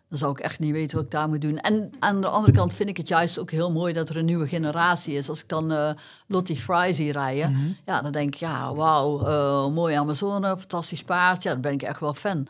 dan 0.09 0.19
zou 0.19 0.31
ik 0.31 0.39
echt 0.39 0.59
niet 0.59 0.73
weten 0.73 0.97
wat 0.97 1.05
ik 1.05 1.11
daar 1.11 1.29
moet 1.29 1.41
doen. 1.41 1.59
En 1.59 1.91
aan 1.99 2.21
de 2.21 2.29
andere 2.29 2.53
kant 2.53 2.75
vind 2.75 2.89
ik 2.89 2.97
het 2.97 3.09
juist 3.09 3.39
ook 3.39 3.51
heel 3.51 3.73
mooi 3.73 3.93
dat 3.93 4.09
er 4.09 4.17
een 4.17 4.25
nieuwe 4.25 4.49
generatie 4.49 5.15
is. 5.15 5.29
Als 5.29 5.41
ik 5.41 5.49
dan 5.49 5.73
eh 5.73 5.91
Lottie 6.27 6.57
Fry 6.57 6.93
zie 6.93 7.13
rijden, 7.13 7.77
ja, 7.85 8.01
dan 8.01 8.13
denk 8.13 8.35
ik, 8.35 8.41
ja, 8.41 8.75
wauw, 8.75 9.27
eh, 9.27 9.75
mooie 9.75 9.99
Amazone, 9.99 10.59
fantastisch 10.59 11.03
paard. 11.03 11.43
Ja, 11.43 11.53
dan 11.53 11.61
ben 11.61 11.73
ik 11.73 11.83
echt 11.83 12.01
wel 12.01 12.15
fan. 12.15 12.49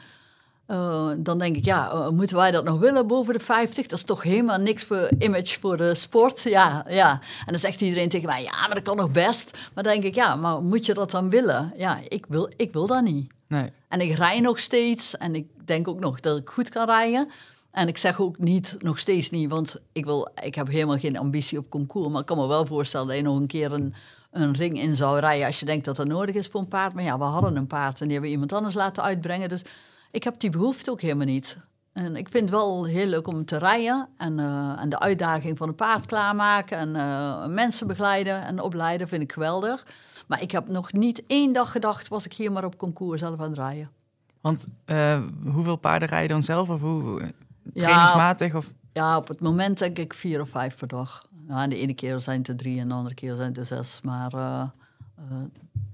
Eh, 0.69 1.11
dan 1.19 1.39
denk 1.39 1.57
ik, 1.57 1.65
ja, 1.65 1.91
eh, 1.91 2.09
moeten 2.09 2.37
wij 2.37 2.51
dat 2.51 2.65
nog 2.65 2.79
willen 2.79 3.07
boven 3.07 3.33
de 3.33 3.41
50? 3.41 3.87
Dat 3.87 3.99
is 3.99 4.05
toch 4.05 4.23
helemaal 4.23 4.59
niks 4.59 4.85
voor 4.85 5.11
image 5.19 5.61
voor 5.61 5.77
de 5.77 5.95
sport. 5.95 6.43
Ja, 6.59 6.85
ja. 6.89 7.13
En 7.13 7.53
dan 7.53 7.59
zegt 7.59 7.81
iedereen 7.81 8.09
tegen 8.09 8.29
mij, 8.29 8.43
ja, 8.43 8.67
maar 8.67 8.75
dat 8.75 8.83
kan 8.83 8.97
nog 8.97 9.11
best. 9.11 9.59
Maar 9.75 9.85
dan 9.85 9.93
denk 9.93 10.05
ik, 10.05 10.15
ja, 10.15 10.37
maar 10.37 10.63
moet 10.63 10.87
je 10.87 10.95
dat 10.95 11.11
dan 11.11 11.31
willen? 11.31 11.73
Ja, 11.77 11.99
ik 12.09 12.27
wil, 12.29 12.51
ik 12.57 12.73
wil 12.73 12.87
dat 12.87 13.03
niet. 13.03 13.33
Nee. 13.47 13.73
En 13.89 14.01
ik 14.01 14.17
rij 14.17 14.41
nog 14.41 14.59
steeds 14.59 15.17
en 15.17 15.35
ik 15.35 15.47
denk 15.65 15.89
ook 15.89 16.01
nog 16.01 16.21
dat 16.21 16.39
ik 16.39 16.49
goed 16.49 16.69
kan 16.69 16.87
rijden. 16.87 17.29
En 17.71 17.89
ik 17.89 17.99
zeg 17.99 18.21
ook 18.21 18.39
niet, 18.39 18.77
nog 18.79 18.99
steeds 18.99 19.31
niet, 19.31 19.51
want 19.51 19.81
ik, 19.93 20.05
wil, 20.05 20.29
ik 20.43 20.55
heb 20.55 20.69
helemaal 20.69 20.99
geen 20.99 21.19
ambitie 21.19 21.59
op 21.59 21.71
concours. 21.71 22.09
Maar 22.09 22.21
ik 22.21 22.27
kan 22.27 22.39
me 22.39 22.47
wel 22.47 22.67
voorstellen 22.67 23.07
dat 23.07 23.17
je 23.17 23.23
nog 23.23 23.37
een 23.37 23.47
keer 23.47 23.73
een, 23.73 23.95
een 24.31 24.55
ring 24.55 24.81
in 24.81 24.97
zou 24.97 25.19
rijden 25.19 25.47
als 25.47 25.61
je 25.61 25.67
denkt 25.67 25.85
dat 25.85 25.97
dat 25.97 26.07
nodig 26.07 26.35
is 26.35 26.47
voor 26.47 26.61
een 26.61 26.69
paard. 26.69 26.95
Maar 26.95 27.05
ja, 27.05 27.19
we 27.19 27.25
hadden 27.25 27.57
een 27.57 27.67
paard 27.67 28.01
en 28.01 28.05
die 28.05 28.13
hebben 28.13 28.31
we 28.31 28.35
iemand 28.35 28.53
anders 28.53 28.75
laten 28.75 29.03
uitbrengen. 29.03 29.49
Dus 29.49 29.63
ik 30.11 30.25
heb 30.25 30.41
die 30.41 30.51
behoefte 30.51 30.91
ook 30.91 31.01
helemaal 31.01 31.27
niet. 31.27 31.57
En 31.93 32.17
ik 32.17 32.29
vind 32.29 32.51
het 32.51 32.59
wel 32.59 32.85
heel 32.85 33.07
leuk 33.07 33.27
om 33.27 33.45
te 33.45 33.59
rijden 33.59 34.09
en, 34.17 34.39
eh, 34.39 34.81
en 34.81 34.89
de 34.89 34.99
uitdaging 34.99 35.59
van 35.59 35.69
een 35.69 35.75
paard 35.75 36.07
klaarmaken 36.07 36.79
en 36.79 36.97
eh, 36.97 37.47
mensen 37.47 37.87
begeleiden 37.87 38.45
en 38.45 38.61
opleiden 38.61 39.09
vind 39.09 39.23
ik 39.23 39.33
geweldig. 39.33 39.87
Maar 40.27 40.43
ik 40.43 40.51
heb 40.51 40.69
nog 40.69 40.93
niet 40.93 41.23
één 41.27 41.53
dag 41.53 41.71
gedacht, 41.71 42.09
was 42.09 42.25
ik 42.25 42.33
hier 42.33 42.53
maar 42.53 42.65
op 42.65 42.77
concours 42.77 43.21
zelf 43.21 43.41
aan 43.41 43.49
het 43.49 43.59
rijden. 43.59 43.91
Want 44.41 44.67
eh, 44.85 45.23
hoeveel 45.45 45.77
paarden 45.77 46.09
rij 46.09 46.23
je 46.23 46.29
dan 46.29 46.43
zelf? 46.43 46.69
Of 46.69 46.81
hoe, 46.81 47.33
trainingsmatig? 47.75 48.55
Of? 48.55 48.71
Ja, 48.93 49.17
op 49.17 49.29
het 49.29 49.41
moment 49.41 49.79
denk 49.79 49.99
ik 49.99 50.15
vier 50.15 50.41
of 50.41 50.49
vijf 50.49 50.77
per 50.77 50.89
dag. 50.89 51.27
Nou, 51.47 51.63
en 51.63 51.71
de 51.71 51.77
ene 51.77 51.95
keer 51.95 52.21
zijn 52.21 52.39
het 52.39 52.49
er 52.49 52.57
drie 52.57 52.81
en 52.81 52.89
de 52.89 52.95
andere 52.95 53.15
keer 53.15 53.35
zijn 53.35 53.49
het 53.49 53.57
er 53.59 53.67
zes. 53.67 54.01
Maar 54.03 54.31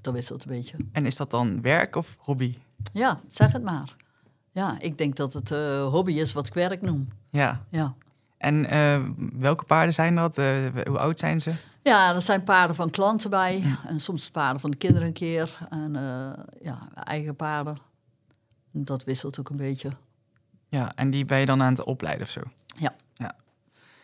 dat 0.01 0.15
wisselt 0.15 0.45
een 0.45 0.51
beetje. 0.51 0.77
En 0.93 1.07
is 1.07 1.17
dat 1.17 1.31
dan 1.31 1.63
werk 1.63 1.97
of 1.97 2.17
hobby? 2.19 2.55
Ja, 2.93 3.21
zeg 3.29 3.53
het 3.53 3.63
maar. 3.63 3.97
Ja, 4.55 4.77
ik 4.81 4.99
denk 4.99 5.17
dat 5.17 5.33
het 5.33 5.51
eh, 5.51 5.87
hobby 5.87 6.13
is 6.13 6.33
wat 6.33 6.47
ik 6.47 6.55
werk 6.55 6.81
noem. 6.81 7.09
Ja. 7.31 7.65
Ja. 7.71 7.95
En 8.39 8.67
eh, 8.67 9.01
welke 9.33 9.65
paarden 9.65 9.95
zijn 9.95 10.15
dat? 10.15 10.39
Eh, 10.39 10.47
hoe 10.87 10.99
oud 10.99 11.19
zijn 11.19 11.41
ze? 11.41 11.53
Ja, 11.83 12.15
er 12.15 12.23
zijn 12.23 12.45
paarden 12.45 12.77
van 12.77 12.91
klanten 12.91 13.31
bij. 13.31 13.63
En 13.87 14.01
soms 14.01 14.31
paarden 14.31 14.61
van 14.61 14.71
de 14.71 14.77
kinderen 14.77 15.07
een 15.07 15.13
keer. 15.13 15.59
En 15.71 15.93
ja, 16.63 16.89
eigen 16.95 17.37
paarden. 17.37 17.79
Dat 18.71 19.05
wisselt 19.05 19.39
ook 19.39 19.49
een 19.49 19.57
beetje. 19.57 19.91
Ja, 20.69 20.93
en 20.95 21.11
die 21.11 21.25
ben 21.25 21.39
je 21.39 21.47
dan 21.47 21.63
aan 21.63 21.73
het 21.73 21.85
opleiden 21.85 22.23
of 22.23 22.31
zo? 22.31 22.41
Ja. 22.77 22.95
ja. 23.15 23.35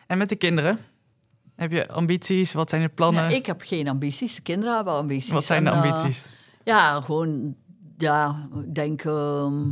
En 0.07 0.17
met 0.17 0.29
de 0.29 0.35
kinderen? 0.35 0.79
Heb 1.55 1.71
je 1.71 1.87
ambities? 1.87 2.53
Wat 2.53 2.69
zijn 2.69 2.81
de 2.81 2.89
plannen? 2.89 3.23
Ja, 3.23 3.35
ik 3.35 3.45
heb 3.45 3.61
geen 3.61 3.87
ambities. 3.87 4.35
De 4.35 4.41
kinderen 4.41 4.75
hebben 4.75 4.93
ambities. 4.93 5.31
Wat 5.31 5.45
zijn 5.45 5.63
de 5.63 5.69
En, 5.69 5.75
ambities? 5.75 6.23
Ja, 6.63 7.01
gewoon, 7.01 7.55
ja, 7.97 8.47
ik 8.65 8.75
denk, 8.75 9.03
ehm, 9.03 9.69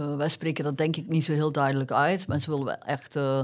eh, 0.00 0.16
wij 0.16 0.28
spreken 0.28 0.64
dat 0.64 0.76
denk 0.76 0.96
ik 0.96 1.08
niet 1.08 1.24
zo 1.24 1.32
heel 1.32 1.52
duidelijk 1.52 1.92
uit. 1.92 2.26
Maar 2.28 2.38
ze 2.38 2.50
willen 2.50 2.64
wel 2.64 2.78
echt, 2.78 3.16
eh, 3.16 3.40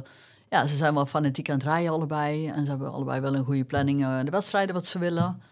ja, 0.49 0.67
ze 0.67 0.77
zijn 0.77 0.95
wel 0.95 1.07
fanatiek 1.07 1.51
aan 1.51 1.57
het 1.57 1.65
rijden 1.65 1.93
allebei. 1.93 2.49
En 2.49 2.65
ze 2.65 2.71
hebben 2.71 2.93
allebei 2.93 3.21
wel 3.21 3.35
een 3.35 3.45
goede 3.45 3.65
planning 3.65 4.03
eh, 4.03 4.21
de 4.25 4.31
wedstrijden 4.31 4.75
wat 4.75 4.87
ze 4.87 4.99
willen. 4.99 5.43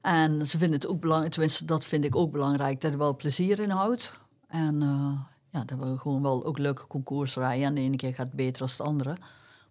En 0.00 0.46
ze 0.46 0.58
vinden 0.58 0.80
het 0.80 0.88
ook 0.88 1.00
belangrijk, 1.00 1.32
tenminste 1.32 1.64
dat 1.64 1.84
vind 1.84 2.04
ik 2.04 2.16
ook 2.16 2.32
belangrijk, 2.32 2.80
dat 2.80 2.92
er 2.92 2.98
wel 2.98 3.16
plezier 3.16 3.58
in 3.58 3.70
houdt. 3.70 4.20
En 4.48 4.80
ja, 5.50 5.64
dat 5.64 5.78
we 5.78 5.98
gewoon 5.98 6.22
wel 6.22 6.44
ook 6.44 6.58
leuke 6.58 6.86
concours 6.86 7.34
rijden. 7.34 7.66
En 7.66 7.74
de 7.74 7.80
ene 7.80 7.96
keer 7.96 8.14
gaat 8.14 8.26
het 8.26 8.36
beter 8.36 8.66
dan 8.66 8.76
de 8.76 8.82
andere. 8.82 9.16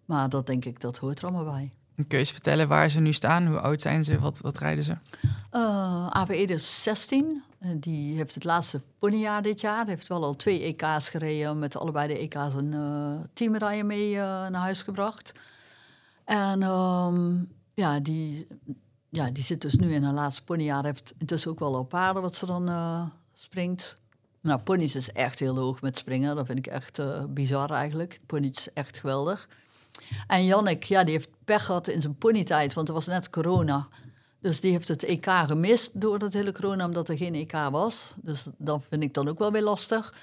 Maar 0.04 0.28
dat 0.28 0.46
denk 0.46 0.64
ik, 0.64 0.80
dat 0.80 0.98
hoort 0.98 1.18
er 1.18 1.24
allemaal 1.24 1.52
bij. 1.52 1.72
Kun 1.94 2.06
je 2.08 2.16
eens 2.16 2.30
vertellen 2.30 2.68
waar 2.68 2.88
ze 2.88 3.00
nu 3.00 3.12
staan? 3.12 3.46
Hoe 3.46 3.60
oud 3.60 3.80
zijn 3.80 4.04
ze? 4.04 4.18
Wat, 4.18 4.40
wat 4.40 4.58
rijden 4.58 4.84
ze? 4.84 4.96
AVE 6.10 6.42
is 6.42 6.82
16. 6.82 7.42
Eh, 7.62 7.70
die 7.74 8.16
heeft 8.16 8.34
het 8.34 8.44
laatste 8.44 8.80
ponyjaar 8.98 9.42
dit 9.42 9.60
jaar. 9.60 9.86
Heeft 9.86 10.08
wel 10.08 10.24
al 10.24 10.34
twee 10.34 10.62
EK's 10.62 11.08
gereden. 11.08 11.58
Met 11.58 11.76
allebei 11.76 12.08
de 12.08 12.18
EK's 12.18 12.54
een 12.54 12.74
teamrijen 13.32 13.86
mee 13.86 14.14
eh, 14.14 14.22
naar 14.22 14.54
huis 14.54 14.82
gebracht. 14.82 15.32
En 16.24 16.62
ehm, 16.62 17.36
ja, 17.74 18.00
die, 18.00 18.46
ja, 19.08 19.30
die 19.30 19.44
zit 19.44 19.60
dus 19.60 19.74
nu 19.74 19.94
in 19.94 20.02
haar 20.02 20.12
laatste 20.12 20.44
ponyjaar. 20.44 20.84
Heeft 20.84 21.14
intussen 21.18 21.50
ook 21.50 21.58
wel 21.58 21.74
al 21.74 21.84
paarden 21.84 22.22
wat 22.22 22.34
ze 22.34 22.46
dan 22.46 22.70
springt. 23.34 23.96
Nou, 24.40 24.60
ponies 24.60 24.96
is 24.96 25.12
echt 25.12 25.38
heel 25.38 25.56
hoog 25.56 25.80
met 25.80 25.98
springen. 25.98 26.36
Dat 26.36 26.46
vind 26.46 26.58
ik 26.58 26.66
echt 26.66 27.00
bizar 27.28 27.70
eigenlijk. 27.70 28.20
Ponies 28.26 28.56
is 28.56 28.72
echt 28.72 28.98
geweldig. 28.98 29.48
En 30.26 30.44
Jannik, 30.44 30.84
ja, 30.84 31.04
die 31.04 31.14
heeft 31.14 31.28
pech 31.44 31.64
gehad 31.64 31.88
in 31.88 32.00
zijn 32.00 32.18
ponytijd, 32.18 32.74
want 32.74 32.88
er 32.88 32.94
was 32.94 33.06
net 33.06 33.30
corona. 33.30 33.88
Dus 34.42 34.60
die 34.60 34.72
heeft 34.72 34.88
het 34.88 35.02
EK 35.02 35.26
gemist 35.26 36.00
door 36.00 36.18
dat 36.18 36.32
hele 36.32 36.52
corona, 36.52 36.84
omdat 36.84 37.08
er 37.08 37.16
geen 37.16 37.34
EK 37.34 37.52
was. 37.52 38.12
Dus 38.16 38.46
dat 38.56 38.84
vind 38.88 39.02
ik 39.02 39.14
dan 39.14 39.28
ook 39.28 39.38
wel 39.38 39.52
weer 39.52 39.62
lastig. 39.62 40.14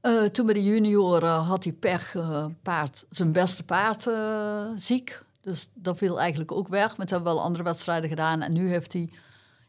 Eh, 0.00 0.22
toen 0.22 0.46
bij 0.46 0.54
de 0.54 0.62
junioren 0.62 1.30
had 1.30 1.64
hij 1.64 1.72
pech, 1.72 2.14
eh, 2.14 2.46
paard, 2.62 3.04
zijn 3.10 3.32
beste 3.32 3.62
paard 3.62 4.06
eh, 4.06 4.66
ziek. 4.76 5.22
Dus 5.40 5.68
dat 5.74 5.98
viel 5.98 6.20
eigenlijk 6.20 6.52
ook 6.52 6.68
weg. 6.68 6.96
Met 6.96 7.10
hebben 7.10 7.34
wel 7.34 7.42
andere 7.42 7.64
wedstrijden 7.64 8.08
gedaan. 8.08 8.42
En 8.42 8.52
nu, 8.52 8.68
heeft 8.68 8.92
hij, 8.92 9.10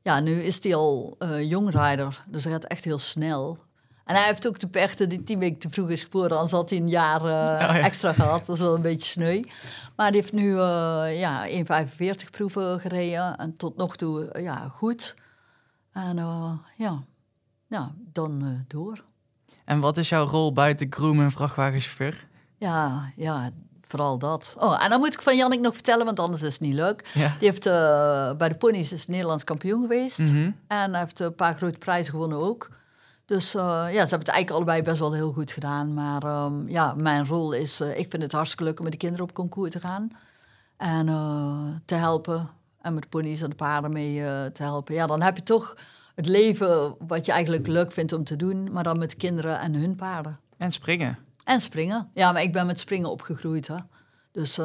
ja, 0.01 0.19
nu 0.19 0.41
is 0.41 0.63
hij 0.63 0.75
al 0.75 1.15
eh 1.19 1.49
jongrijder. 1.49 2.23
Dus 2.27 2.43
hij 2.43 2.53
gaat 2.53 2.63
echt 2.63 2.83
heel 2.83 2.99
snel. 2.99 3.57
En 4.05 4.15
hij 4.15 4.25
heeft 4.25 4.47
ook 4.47 4.59
de 4.59 4.67
pech 4.67 4.95
dat 4.95 5.11
hij 5.11 5.17
tien 5.17 5.39
weken 5.39 5.59
te 5.59 5.69
vroeg 5.69 5.89
is 5.89 6.03
geboren. 6.03 6.31
Anders 6.31 6.51
had 6.51 6.69
hij 6.69 6.79
een 6.79 6.89
jaar 6.89 7.21
eh, 7.21 7.59
ja. 7.59 7.79
extra 7.79 8.13
gehad. 8.13 8.45
Dat 8.45 8.55
is 8.55 8.61
wel 8.61 8.75
een 8.75 8.81
beetje 8.81 9.09
sneu. 9.09 9.41
Maar 9.95 10.11
die 10.11 10.21
heeft 10.21 10.33
nu 10.33 10.59
eh 10.59 11.19
ja, 11.19 11.47
1,45 11.47 12.29
proeven 12.31 12.79
gereden. 12.79 13.37
En 13.37 13.57
tot 13.57 13.77
nog 13.77 13.95
toe 13.95 14.27
eh, 14.27 14.43
ja, 14.43 14.67
goed. 14.69 15.15
En 15.95 16.17
eh, 16.17 16.51
ja, 16.77 17.03
ja, 17.67 17.91
dan 18.13 18.41
eh, 18.41 18.47
door. 18.67 19.03
En 19.65 19.79
wat 19.79 19.97
is 19.97 20.09
jouw 20.09 20.25
rol 20.25 20.51
buiten 20.51 20.87
groom 20.89 21.21
en 21.21 21.31
vrachtwagenchauffeur? 21.31 22.27
Ja, 22.57 23.11
ja, 23.15 23.49
vooral 23.81 24.17
dat. 24.17 24.55
Oh, 24.59 24.83
en 24.83 24.89
dan 24.89 24.99
moet 24.99 25.13
ik 25.13 25.21
van 25.21 25.37
Jannik 25.37 25.59
nog 25.59 25.73
vertellen, 25.73 26.05
want 26.05 26.19
anders 26.19 26.41
is 26.41 26.53
het 26.53 26.61
niet 26.61 26.73
leuk. 26.73 27.09
Ja. 27.13 27.35
Die 27.39 27.49
heeft 27.49 27.65
eh, 27.65 28.33
bij 28.33 28.49
de 28.49 28.55
ponies 28.55 28.91
is 28.91 29.07
Nederlands 29.07 29.43
kampioen 29.43 29.81
geweest. 29.81 30.19
Mhm. 30.19 30.51
En 30.67 30.91
hij 30.91 30.99
heeft 30.99 31.19
een 31.19 31.35
paar 31.35 31.55
grote 31.55 31.77
prijzen 31.77 32.11
gewonnen 32.11 32.37
ook. 32.37 32.69
Dus 33.25 33.55
eh, 33.55 33.63
ja, 33.63 33.91
ze 33.91 33.97
hebben 33.97 34.19
het 34.19 34.27
eigenlijk 34.27 34.51
allebei 34.51 34.81
best 34.81 34.99
wel 34.99 35.13
heel 35.13 35.31
goed 35.31 35.51
gedaan. 35.51 35.93
Maar 35.93 36.23
ehm, 36.23 36.67
ja, 36.67 36.93
mijn 36.93 37.27
rol 37.27 37.51
is, 37.51 37.79
eh, 37.79 37.99
ik 37.99 38.09
vind 38.09 38.23
het 38.23 38.31
hartstikke 38.31 38.63
leuk 38.63 38.77
om 38.77 38.83
met 38.83 38.91
de 38.91 38.99
kinderen 38.99 39.25
op 39.25 39.33
concours 39.33 39.71
te 39.71 39.79
gaan. 39.79 40.09
En 40.77 41.07
eh, 41.07 41.67
te 41.85 41.95
helpen. 41.95 42.49
En 42.81 42.93
met 42.93 43.03
de 43.03 43.09
ponies 43.09 43.41
en 43.41 43.49
de 43.49 43.55
paarden 43.55 43.93
mee 43.93 44.15
te 44.51 44.63
helpen. 44.63 44.95
Ja, 44.95 45.07
dan 45.07 45.21
heb 45.21 45.35
je 45.35 45.43
toch 45.43 45.77
het 46.15 46.27
leven 46.27 46.95
wat 46.99 47.25
je 47.25 47.31
eigenlijk 47.31 47.67
leuk 47.67 47.91
vindt 47.91 48.13
om 48.13 48.23
te 48.23 48.35
doen. 48.35 48.71
Maar 48.71 48.83
dan 48.83 48.99
met 48.99 49.15
kinderen 49.15 49.59
en 49.59 49.73
hun 49.73 49.95
paarden. 49.95 50.39
En 50.57 50.71
springen. 50.71 51.17
En 51.43 51.61
springen. 51.61 52.09
Ja, 52.13 52.31
maar 52.31 52.41
ik 52.41 52.53
ben 52.53 52.65
met 52.65 52.79
springen 52.79 53.09
opgegroeid. 53.09 53.67
Hè. 53.67 53.75
Dus 54.31 54.55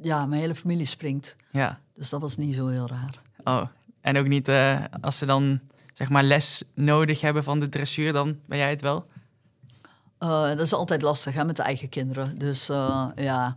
ja, 0.00 0.26
mijn 0.26 0.40
hele 0.40 0.54
familie 0.54 0.86
springt. 0.86 1.36
Ja. 1.50 1.78
Dus 1.94 2.08
dat 2.08 2.20
was 2.20 2.36
niet 2.36 2.54
zo 2.54 2.66
heel 2.66 2.88
raar. 2.88 3.20
Oh. 3.44 3.62
En 4.00 4.18
ook 4.18 4.26
niet 4.26 4.50
als 5.00 5.18
ze 5.18 5.26
dan 5.26 5.60
zeg 6.00 6.08
maar 6.08 6.22
les 6.22 6.62
nodig 6.74 7.20
hebben 7.20 7.44
van 7.44 7.60
de 7.60 7.68
dressuur, 7.68 8.12
dan 8.12 8.36
ben 8.46 8.58
jij 8.58 8.70
het 8.70 8.80
wel? 8.82 9.06
Eh, 10.18 10.48
dat 10.48 10.60
is 10.60 10.72
altijd 10.72 11.02
lastig 11.02 11.34
hè, 11.34 11.44
met 11.44 11.56
de 11.56 11.62
eigen 11.62 11.88
kinderen. 11.88 12.38
Dus 12.38 12.68
eh, 12.68 13.06
ja, 13.16 13.56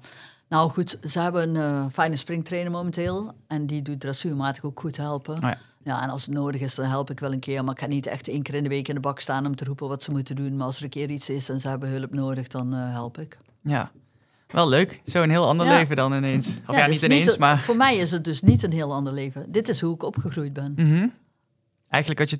Nou 0.49 0.69
goed, 0.71 0.97
ze 1.09 1.19
hebben 1.19 1.55
een 1.55 1.85
eh, 1.85 1.85
fijne 1.91 2.15
springtrainer 2.15 2.71
momenteel. 2.71 3.31
En 3.47 3.65
die 3.65 3.81
doet 3.81 3.99
dressuurmatig 3.99 4.63
ook 4.63 4.79
goed 4.79 4.97
helpen. 4.97 5.33
Oh 5.35 5.41
ja. 5.41 5.57
Ja, 5.83 6.03
en 6.03 6.09
als 6.09 6.25
het 6.25 6.33
nodig 6.33 6.61
is, 6.61 6.75
dan 6.75 6.85
help 6.85 7.09
ik 7.09 7.19
wel 7.19 7.31
een 7.31 7.39
keer. 7.39 7.63
Maar 7.63 7.73
ik 7.73 7.79
ga 7.79 7.87
niet 7.87 8.07
echt 8.07 8.27
één 8.27 8.41
keer 8.41 8.53
in 8.55 8.63
de 8.63 8.69
week 8.69 8.87
in 8.87 8.95
de 8.95 9.01
bak 9.01 9.19
staan 9.19 9.45
om 9.45 9.55
te 9.55 9.63
roepen 9.65 9.87
wat 9.87 10.03
ze 10.03 10.11
moeten 10.11 10.35
doen. 10.35 10.55
Maar 10.57 10.65
als 10.65 10.77
er 10.77 10.83
een 10.83 10.89
keer 10.89 11.09
iets 11.09 11.29
is 11.29 11.49
en 11.49 11.59
ze 11.59 11.67
hebben 11.69 11.89
hulp 11.89 12.13
nodig, 12.13 12.47
dan 12.47 12.71
help 12.73 13.17
ik. 13.17 13.37
Ja. 13.63 13.91
Wel 14.47 14.67
leuk. 14.69 15.01
Zo 15.05 15.23
een 15.23 15.29
heel 15.29 15.47
ander 15.47 15.65
Ja. 15.65 15.77
leven 15.77 15.95
dan 15.95 16.13
ineens. 16.13 16.59
Of 16.67 16.75
ja, 16.75 16.85
dus 16.85 16.93
niet 17.01 17.11
ineens, 17.11 17.33
een- 17.33 17.39
maar... 17.39 17.59
Voor 17.59 17.75
mij 17.75 17.97
is 17.97 18.11
het 18.11 18.23
dus 18.23 18.41
niet 18.41 18.63
een 18.63 18.71
heel 18.71 18.93
ander 18.93 19.13
leven. 19.13 19.51
Dit 19.51 19.67
is 19.69 19.81
hoe 19.81 19.93
ik 19.93 20.03
opgegroeid 20.03 20.53
ben. 20.53 20.73
Mhm. 20.75 21.07
Eigenlijk 21.93 22.19
had 22.19 22.29
je 22.29 22.39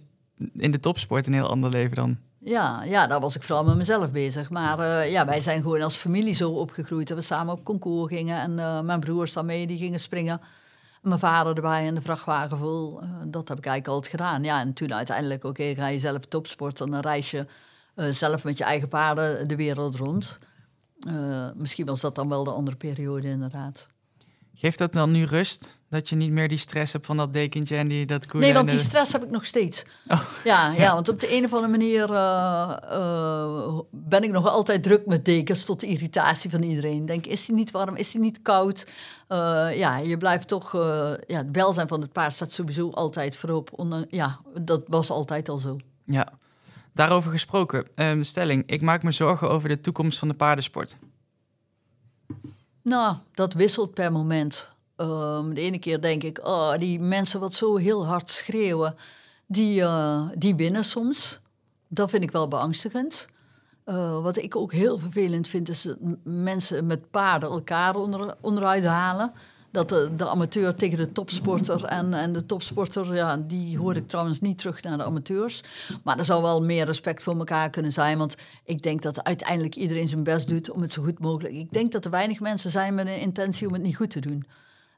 in 0.55 0.71
de 0.71 0.79
topsport 0.79 1.27
een 1.27 1.33
heel 1.33 1.49
ander 1.49 1.69
leven 1.69 1.95
dan. 1.95 2.17
Ja, 2.39 2.83
ja, 2.83 3.07
daar 3.07 3.19
was 3.19 3.35
ik 3.35 3.43
vooral 3.43 3.65
met 3.65 3.75
mezelf 3.75 4.11
bezig. 4.11 4.49
Maar 4.49 4.79
eh, 4.79 5.11
ja, 5.11 5.25
wij 5.25 5.41
zijn 5.41 5.61
gewoon 5.61 5.81
als 5.81 5.95
familie 5.95 6.33
zo 6.33 6.51
opgegroeid. 6.51 7.07
Dat 7.07 7.17
we 7.17 7.23
samen 7.23 7.53
op 7.53 7.63
concours 7.63 8.13
gingen. 8.13 8.39
En 8.39 8.59
eh, 8.59 8.81
mijn 8.81 8.99
broers 8.99 9.33
dan 9.33 9.45
mee, 9.45 9.67
die 9.67 9.77
gingen 9.77 9.99
springen. 9.99 10.39
En 11.01 11.09
mijn 11.09 11.19
vader 11.19 11.55
erbij 11.55 11.87
en 11.87 11.95
de 11.95 12.01
vrachtwagen 12.01 12.57
vol. 12.57 13.01
Eh, 13.01 13.09
dat 13.25 13.47
heb 13.47 13.57
ik 13.57 13.65
eigenlijk 13.65 13.87
altijd 13.87 14.11
gedaan. 14.11 14.43
Ja, 14.43 14.59
en 14.59 14.73
toen 14.73 14.93
uiteindelijk, 14.93 15.43
oké, 15.43 15.75
ga 15.75 15.87
je 15.87 15.99
zelf 15.99 16.25
topsporten. 16.25 16.91
Dan 16.91 16.99
reis 16.99 17.31
je 17.31 17.45
zelf 18.09 18.43
met 18.43 18.57
je 18.57 18.63
eigen 18.63 18.87
paarden 18.87 19.47
de 19.47 19.55
wereld 19.55 19.95
rond. 19.95 20.37
Misschien 21.55 21.85
was 21.85 22.01
dat 22.01 22.15
dan 22.15 22.29
wel 22.29 22.43
de 22.43 22.51
andere 22.51 22.77
periode 22.77 23.27
inderdaad. 23.27 23.87
Geeft 24.55 24.77
dat 24.77 24.93
dan 24.93 25.11
nu 25.11 25.23
rust? 25.23 25.79
Dat 25.89 26.09
je 26.09 26.15
niet 26.15 26.31
meer 26.31 26.47
die 26.47 26.57
stress 26.57 26.93
hebt 26.93 27.05
van 27.05 27.17
dat 27.17 27.33
dekentje 27.33 27.75
en 27.75 27.87
die, 27.87 28.05
dat 28.05 28.25
koelen? 28.25 28.41
Nee, 28.49 28.57
want 28.57 28.69
die 28.69 28.79
stress 28.79 29.11
heb 29.11 29.23
ik 29.23 29.29
nog 29.29 29.45
steeds. 29.45 29.83
Oh, 30.07 30.21
Ja, 30.43 30.71
ja. 30.71 30.81
ja. 30.81 30.93
want 30.93 31.09
op 31.09 31.19
de 31.19 31.35
een 31.35 31.43
of 31.45 31.53
andere 31.53 31.71
manier 31.71 32.13
eh, 32.13 32.77
eh, 32.89 33.79
ben 33.91 34.23
ik 34.23 34.31
nog 34.31 34.47
altijd 34.47 34.83
druk 34.83 35.05
met 35.05 35.25
dekens 35.25 35.65
tot 35.65 35.79
de 35.79 35.87
irritatie 35.87 36.49
van 36.49 36.63
iedereen. 36.63 37.05
Denk, 37.05 37.25
is 37.25 37.45
die 37.45 37.55
niet 37.55 37.71
warm? 37.71 37.95
Is 37.95 38.11
die 38.11 38.21
niet 38.21 38.41
koud? 38.41 38.85
Eh, 39.27 39.77
ja, 39.77 39.97
je 39.97 40.17
blijft 40.17 40.47
toch... 40.47 40.71
ja, 41.27 41.37
het 41.37 41.47
welzijn 41.51 41.87
van 41.87 42.01
het 42.01 42.11
paard 42.11 42.33
staat 42.33 42.51
sowieso 42.51 42.89
altijd 42.89 43.35
voorop. 43.37 43.69
Onder- 43.75 44.05
ja, 44.09 44.39
dat 44.61 44.83
was 44.87 45.09
altijd 45.09 45.49
al 45.49 45.57
zo. 45.57 45.77
Ja. 46.05 46.27
Daarover 46.93 47.31
gesproken. 47.31 47.87
Ehm, 47.95 48.21
stelling. 48.21 48.63
Ik 48.65 48.81
maak 48.81 49.03
me 49.03 49.11
zorgen 49.11 49.49
over 49.49 49.69
de 49.69 49.79
toekomst 49.79 50.19
van 50.19 50.27
de 50.27 50.33
paardensport. 50.33 50.97
Nou, 52.83 53.15
dat 53.33 53.53
wisselt 53.53 53.93
per 53.93 54.11
moment. 54.11 54.67
Ehm, 54.95 55.53
de 55.53 55.61
ene 55.61 55.79
keer 55.79 56.01
denk 56.01 56.23
ik, 56.23 56.39
oh, 56.43 56.77
die 56.77 56.99
mensen 56.99 57.39
wat 57.39 57.53
zo 57.53 57.75
heel 57.75 58.05
hard 58.05 58.29
schreeuwen, 58.29 58.95
die, 59.45 59.81
eh, 59.81 60.29
die 60.37 60.55
winnen 60.55 60.83
soms. 60.83 61.39
Dat 61.87 62.09
vind 62.09 62.23
ik 62.23 62.31
wel 62.31 62.47
beangstigend. 62.47 63.25
Eh, 63.83 64.21
wat 64.21 64.37
ik 64.37 64.55
ook 64.55 64.71
heel 64.71 64.97
vervelend 64.97 65.47
vind, 65.47 65.69
is 65.69 65.81
dat 65.81 65.97
mensen 66.23 66.85
met 66.85 67.11
paarden 67.11 67.49
elkaar 67.49 67.95
onder, 67.95 68.35
onderuit 68.41 68.85
halen. 68.85 69.33
Dat 69.73 69.89
de, 69.89 70.09
de 70.15 70.27
amateur 70.27 70.75
tegen 70.75 70.97
de 70.97 71.11
topsporter 71.11 71.83
en, 71.83 72.13
en 72.13 72.33
de 72.33 72.45
topsporter, 72.45 73.15
ja, 73.15 73.37
die 73.37 73.77
hoor 73.77 73.95
ik 73.95 74.07
trouwens 74.07 74.39
niet 74.41 74.57
terug 74.57 74.83
naar 74.83 74.97
de 74.97 75.03
amateurs. 75.03 75.61
Maar 76.03 76.19
er 76.19 76.25
zou 76.25 76.41
wel 76.41 76.63
meer 76.63 76.85
respect 76.85 77.23
voor 77.23 77.37
elkaar 77.37 77.69
kunnen 77.69 77.91
zijn, 77.91 78.17
want 78.17 78.35
ik 78.63 78.81
denk 78.81 79.01
dat 79.01 79.23
uiteindelijk 79.23 79.75
iedereen 79.75 80.07
zijn 80.07 80.23
best 80.23 80.47
doet 80.47 80.71
om 80.71 80.81
het 80.81 80.91
zo 80.91 81.03
goed 81.03 81.19
mogelijk. 81.19 81.53
Ik 81.53 81.71
denk 81.71 81.91
dat 81.91 82.05
er 82.05 82.11
weinig 82.11 82.39
mensen 82.39 82.71
zijn 82.71 82.93
met 82.93 83.07
een 83.07 83.19
intentie 83.19 83.67
om 83.67 83.73
het 83.73 83.81
niet 83.81 83.95
goed 83.95 84.09
te 84.09 84.19
doen. 84.19 84.45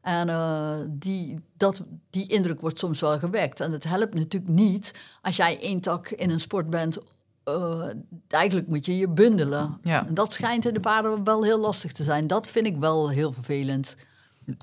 En 0.01 0.29
eh, 0.29 0.75
die, 0.89 1.39
dat, 1.57 1.83
die 2.09 2.27
indruk 2.27 2.61
wordt 2.61 2.79
soms 2.79 2.99
wel 2.99 3.19
gewekt. 3.19 3.59
En 3.59 3.71
het 3.71 3.83
helpt 3.83 4.13
natuurlijk 4.13 4.53
niet 4.53 4.93
als 5.21 5.35
jij 5.35 5.59
één 5.61 5.79
tak 5.79 6.09
in 6.09 6.29
een 6.29 6.39
sport 6.39 6.69
bent. 6.69 6.97
eh, 7.43 7.87
eigenlijk 8.27 8.67
moet 8.67 8.85
je 8.85 8.97
je 8.97 9.07
bundelen. 9.09 9.77
Ja. 9.83 10.07
En 10.07 10.13
dat 10.13 10.33
schijnt 10.33 10.65
in 10.65 10.73
de 10.73 10.79
paarden 10.79 11.23
wel 11.23 11.43
heel 11.43 11.59
lastig 11.59 11.91
te 11.91 12.03
zijn. 12.03 12.27
Dat 12.27 12.47
vind 12.47 12.65
ik 12.65 12.77
wel 12.77 13.09
heel 13.09 13.31
vervelend. 13.31 13.95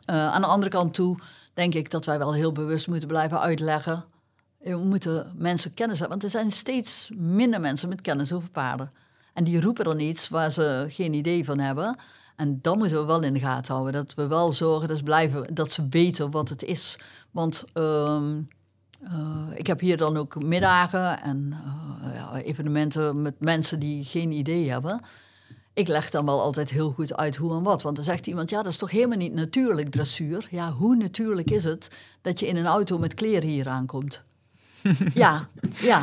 Eh, 0.04 0.26
aan 0.26 0.40
de 0.40 0.46
andere 0.46 0.70
kant 0.70 0.94
toe 0.94 1.18
denk 1.54 1.74
ik 1.74 1.90
dat 1.90 2.04
wij 2.04 2.18
wel 2.18 2.34
heel 2.34 2.52
bewust 2.52 2.88
moeten 2.88 3.08
blijven 3.08 3.40
uitleggen. 3.40 4.04
We 4.58 4.76
moeten 4.76 5.32
mensen 5.36 5.74
kennis 5.74 5.98
hebben. 5.98 6.18
Want 6.18 6.32
er 6.32 6.40
zijn 6.40 6.52
steeds 6.52 7.10
minder 7.14 7.60
mensen 7.60 7.88
met 7.88 8.00
kennis 8.00 8.32
over 8.32 8.50
paarden. 8.50 8.92
En 9.34 9.44
die 9.44 9.60
roepen 9.60 9.84
dan 9.84 10.00
iets 10.00 10.28
waar 10.28 10.50
ze 10.50 10.86
geen 10.88 11.12
idee 11.14 11.44
van 11.44 11.58
hebben. 11.58 11.96
En 12.36 12.58
dan 12.62 12.78
moeten 12.78 12.98
we 12.98 13.04
wel 13.04 13.22
in 13.22 13.32
de 13.32 13.40
gaten 13.40 13.74
houden. 13.74 13.92
Dat 13.92 14.14
we 14.14 14.26
wel 14.26 14.52
zorgen 14.52 14.88
dat 14.88 14.96
ze, 14.96 15.02
blijven, 15.02 15.54
dat 15.54 15.72
ze 15.72 15.88
weten 15.88 16.30
wat 16.30 16.48
het 16.48 16.62
is. 16.62 16.98
Want 17.30 17.64
ehm, 17.72 18.40
eh, 19.02 19.46
ik 19.54 19.66
heb 19.66 19.80
hier 19.80 19.96
dan 19.96 20.16
ook 20.16 20.42
middagen 20.42 21.22
en 21.22 21.54
eh, 22.02 22.46
evenementen 22.46 23.22
met 23.22 23.40
mensen 23.40 23.78
die 23.78 24.04
geen 24.04 24.32
idee 24.32 24.70
hebben. 24.70 25.00
Ik 25.74 25.88
leg 25.88 26.10
dan 26.10 26.24
wel 26.24 26.40
altijd 26.40 26.70
heel 26.70 26.90
goed 26.90 27.16
uit 27.16 27.36
hoe 27.36 27.54
en 27.54 27.62
wat. 27.62 27.82
Want 27.82 27.96
dan 27.96 28.04
zegt 28.04 28.26
iemand, 28.26 28.50
ja, 28.50 28.62
dat 28.62 28.72
is 28.72 28.78
toch 28.78 28.90
helemaal 28.90 29.18
niet 29.18 29.34
natuurlijk 29.34 29.90
dressuur. 29.90 30.46
Ja, 30.50 30.70
hoe 30.70 30.96
natuurlijk 30.96 31.50
is 31.50 31.64
het 31.64 31.88
dat 32.20 32.40
je 32.40 32.46
in 32.46 32.56
een 32.56 32.66
auto 32.66 32.98
met 32.98 33.14
kleren 33.14 33.48
hier 33.48 33.68
aankomt? 33.68 34.22
ja, 35.14 35.48
ja. 35.80 36.02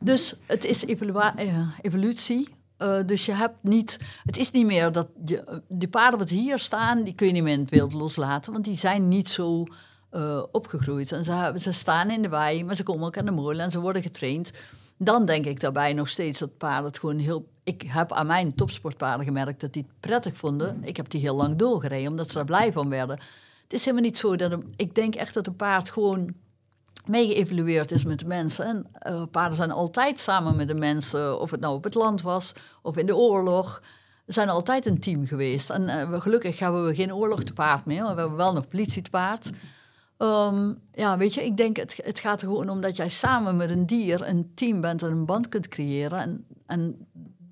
Dus 0.00 0.34
het 0.46 0.64
is 0.64 0.84
eh, 0.84 1.68
evolutie. 1.80 2.48
Eh, 2.76 2.98
dus 3.06 3.26
je 3.26 3.32
hebt 3.32 3.56
niet... 3.60 3.98
Het 4.24 4.36
is 4.36 4.50
niet 4.50 4.66
meer 4.66 4.92
dat... 4.92 5.08
Je, 5.24 5.62
die 5.68 5.88
paarden 5.88 6.18
wat 6.18 6.30
hier 6.30 6.58
staan, 6.58 7.02
die 7.02 7.14
kun 7.14 7.26
je 7.26 7.32
niet 7.32 7.42
meer 7.42 7.52
in 7.52 7.60
het 7.60 7.70
wild 7.70 7.92
loslaten. 7.92 8.52
Want 8.52 8.64
die 8.64 8.76
zijn 8.76 9.08
niet 9.08 9.28
zo 9.28 9.64
eh, 10.10 10.42
opgegroeid. 10.52 11.12
En 11.12 11.24
ze, 11.24 11.52
ze 11.56 11.72
staan 11.72 12.10
in 12.10 12.22
de 12.22 12.28
wei, 12.28 12.64
maar 12.64 12.76
ze 12.76 12.82
komen 12.82 13.06
ook 13.06 13.18
aan 13.18 13.24
de 13.24 13.30
molen 13.30 13.64
en 13.64 13.70
ze 13.70 13.80
worden 13.80 14.02
getraind. 14.02 14.50
Dan 14.96 15.26
denk 15.26 15.44
ik 15.44 15.60
daarbij 15.60 15.92
nog 15.92 16.08
steeds 16.08 16.38
dat 16.38 16.56
paarden 16.56 16.84
het 16.84 16.98
gewoon 16.98 17.18
heel... 17.18 17.48
Ik 17.66 17.82
heb 17.86 18.12
aan 18.12 18.26
mijn 18.26 18.54
topsportpaarden 18.54 19.26
gemerkt 19.26 19.60
dat 19.60 19.72
die 19.72 19.82
het 19.82 20.00
prettig 20.00 20.36
vonden. 20.36 20.84
Ik 20.84 20.96
heb 20.96 21.10
die 21.10 21.20
heel 21.20 21.36
lang 21.36 21.56
doorgereden, 21.56 22.10
omdat 22.10 22.30
ze 22.30 22.38
er 22.38 22.44
blij 22.44 22.72
van 22.72 22.88
werden. 22.88 23.18
Het 23.62 23.72
is 23.72 23.84
helemaal 23.84 24.04
niet 24.04 24.18
zo 24.18 24.36
dat... 24.36 24.52
Een, 24.52 24.72
ik 24.76 24.94
denk 24.94 25.14
echt 25.14 25.34
dat 25.34 25.46
een 25.46 25.56
paard 25.56 25.90
gewoon 25.90 26.34
mee 27.06 27.26
geëvalueerd 27.26 27.90
is 27.90 28.04
met 28.04 28.18
de 28.18 28.26
mensen. 28.26 28.64
En 28.64 28.86
eh, 28.92 29.22
paarden 29.30 29.56
zijn 29.56 29.70
altijd 29.70 30.18
samen 30.18 30.56
met 30.56 30.68
de 30.68 30.74
mensen, 30.74 31.40
of 31.40 31.50
het 31.50 31.60
nou 31.60 31.74
op 31.74 31.84
het 31.84 31.94
land 31.94 32.22
was 32.22 32.52
of 32.82 32.96
in 32.96 33.06
de 33.06 33.16
oorlog. 33.16 33.82
We 34.24 34.32
zijn 34.32 34.48
altijd 34.48 34.86
een 34.86 35.00
team 35.00 35.26
geweest. 35.26 35.70
En 35.70 35.88
eh, 35.88 36.20
gelukkig 36.20 36.58
hebben 36.58 36.86
we 36.86 36.94
geen 36.94 37.14
oorlog 37.14 37.44
te 37.44 37.52
paard 37.52 37.84
meer, 37.84 38.02
we 38.02 38.20
hebben 38.20 38.36
wel 38.36 38.52
nog 38.52 38.68
politie 38.68 39.02
te 39.02 39.10
paard. 39.10 39.50
Ehm, 40.16 40.72
ja, 40.92 41.16
weet 41.16 41.34
je, 41.34 41.44
ik 41.44 41.56
denk 41.56 41.76
het, 41.76 42.00
het 42.02 42.18
gaat 42.18 42.42
er 42.42 42.48
gewoon 42.48 42.68
om 42.68 42.80
dat 42.80 42.96
jij 42.96 43.08
samen 43.08 43.56
met 43.56 43.70
een 43.70 43.86
dier 43.86 44.28
een 44.28 44.52
team 44.54 44.80
bent 44.80 45.02
en 45.02 45.10
een 45.10 45.26
band 45.26 45.48
kunt 45.48 45.68
creëren. 45.68 46.18
En, 46.18 46.46
en 46.66 47.06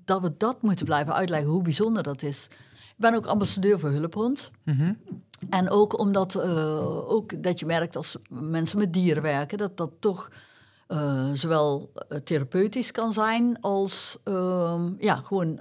dat 0.05 0.21
we 0.21 0.33
dat 0.37 0.61
moeten 0.61 0.85
blijven 0.85 1.13
uitleggen, 1.13 1.49
hoe 1.49 1.61
bijzonder 1.61 2.03
dat 2.03 2.21
is. 2.21 2.47
Ik 2.73 3.01
ben 3.01 3.13
ook 3.13 3.25
ambassadeur 3.25 3.79
voor 3.79 3.89
Hulphond. 3.89 4.51
Mhm. 4.63 4.93
En 5.49 5.69
ook 5.69 5.99
omdat 5.99 6.35
eh, 6.35 7.11
ook 7.11 7.43
dat 7.43 7.59
je 7.59 7.65
merkt 7.65 7.95
als 7.95 8.17
mensen 8.29 8.79
met 8.79 8.93
dieren 8.93 9.23
werken, 9.23 9.57
dat 9.57 9.77
dat 9.77 9.91
toch 9.99 10.31
eh, 10.87 11.31
zowel 11.33 11.91
eh, 11.93 12.17
therapeutisch 12.17 12.91
kan 12.91 13.13
zijn 13.13 13.61
als 13.61 14.17
ehm, 14.23 14.91
ja, 14.99 15.15
gewoon 15.15 15.59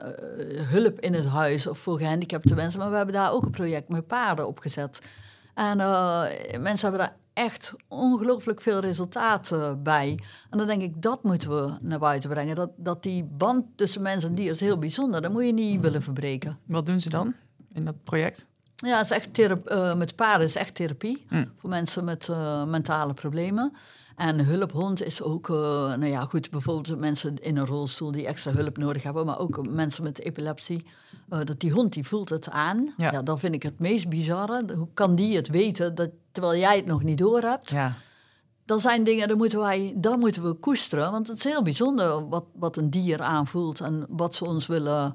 hulp 0.71 1.01
in 1.01 1.15
het 1.15 1.27
huis 1.27 1.67
of 1.67 1.79
voor 1.79 1.99
gehandicapte 1.99 2.55
mensen. 2.55 2.79
Maar 2.81 2.91
we 2.91 2.97
hebben 2.97 3.15
daar 3.15 3.33
ook 3.33 3.45
een 3.45 3.51
project 3.51 3.89
met 3.89 4.07
paarden 4.07 4.47
opgezet. 4.47 4.99
En 5.55 5.77
mensen 6.63 6.89
hebben 6.89 6.99
daar 6.99 7.17
echt 7.35 7.75
ongelooflijk 7.89 8.61
veel 8.61 8.79
resultaat 8.81 9.53
eh, 9.53 9.73
bij. 9.79 10.19
En 10.51 10.59
dan 10.59 10.67
denk 10.67 10.83
ik, 10.83 11.03
dat 11.03 11.23
moeten 11.23 11.51
we 11.51 11.73
naar 11.81 11.99
buiten 11.99 12.31
brengen. 12.31 12.57
Dat, 12.57 12.71
dat 12.77 13.03
die 13.03 13.25
band 13.25 13.65
tussen 13.77 14.03
mens 14.03 14.25
en 14.25 14.35
dier 14.35 14.51
is 14.51 14.61
heel 14.61 14.79
bijzonder. 14.79 15.23
Dat 15.23 15.33
moet 15.33 15.45
je 15.45 15.53
niet 15.53 15.81
willen 15.81 16.03
verbreken. 16.03 16.59
Wat 16.67 16.87
doen 16.87 17.01
ze 17.01 17.09
dan 17.09 17.35
in 17.73 17.85
dat 17.85 18.03
project? 18.05 18.47
Ja, 18.77 18.97
het 18.97 19.11
is 19.11 19.17
echt 19.17 19.39
eh, 19.39 19.95
met 19.95 20.17
paarden 20.17 20.47
is 20.47 20.55
echt 20.57 20.75
therapie 20.75 21.25
Mm. 21.29 21.53
voor 21.57 21.71
mensen 21.71 22.05
met 22.05 22.29
eh, 22.29 22.65
mentale 22.65 23.15
problemen. 23.15 23.73
En 24.17 24.45
hulphond 24.45 25.03
is 25.05 25.23
ook, 25.23 25.49
eh, 25.49 25.55
nou 25.87 26.07
ja, 26.07 26.25
goed, 26.25 26.51
bijvoorbeeld 26.51 26.99
mensen 26.99 27.39
in 27.39 27.57
een 27.57 27.67
rolstoel 27.67 28.13
die 28.13 28.27
extra 28.27 28.53
hulp 28.53 28.77
nodig 28.77 29.03
hebben, 29.03 29.27
maar 29.27 29.39
ook 29.39 29.69
mensen 29.69 30.03
met 30.05 30.21
epilepsie. 30.21 30.85
Eh, 31.29 31.39
dat 31.45 31.61
die 31.61 31.73
hond 31.73 31.93
die 31.93 32.07
voelt 32.07 32.29
het 32.29 32.51
aan. 32.51 32.95
Ja. 32.97 33.13
Ja. 33.13 33.23
dan 33.23 33.39
vind 33.39 33.55
ik 33.55 33.63
het 33.63 33.79
meest 33.79 34.09
bizarre. 34.09 34.75
Hoe 34.77 34.89
kan 34.95 35.15
die 35.15 35.37
het 35.37 35.49
weten 35.49 35.95
dat, 35.95 36.11
terwijl 36.33 36.61
jij 36.61 36.77
het 36.77 36.87
nog 36.87 37.03
niet 37.03 37.19
door 37.19 37.41
hebt? 37.41 37.71
Ja. 37.71 37.95
Dan 38.65 38.81
zijn 38.81 39.05
dingen, 39.05 39.29
dan 39.29 39.37
moeten 39.37 39.59
wij, 39.59 39.95
dan 39.97 40.19
moeten 40.19 40.43
we 40.43 40.55
koesteren. 40.55 41.11
Want 41.11 41.27
het 41.27 41.37
is 41.37 41.45
heel 41.45 41.63
bijzonder 41.63 42.29
wat, 42.29 42.45
wat 42.53 42.77
een 42.77 42.91
dier 42.91 43.23
aanvoelt 43.23 43.81
en 43.81 44.07
wat 44.09 44.35
ze 44.35 44.45
ons 44.45 44.67
willen 44.67 45.15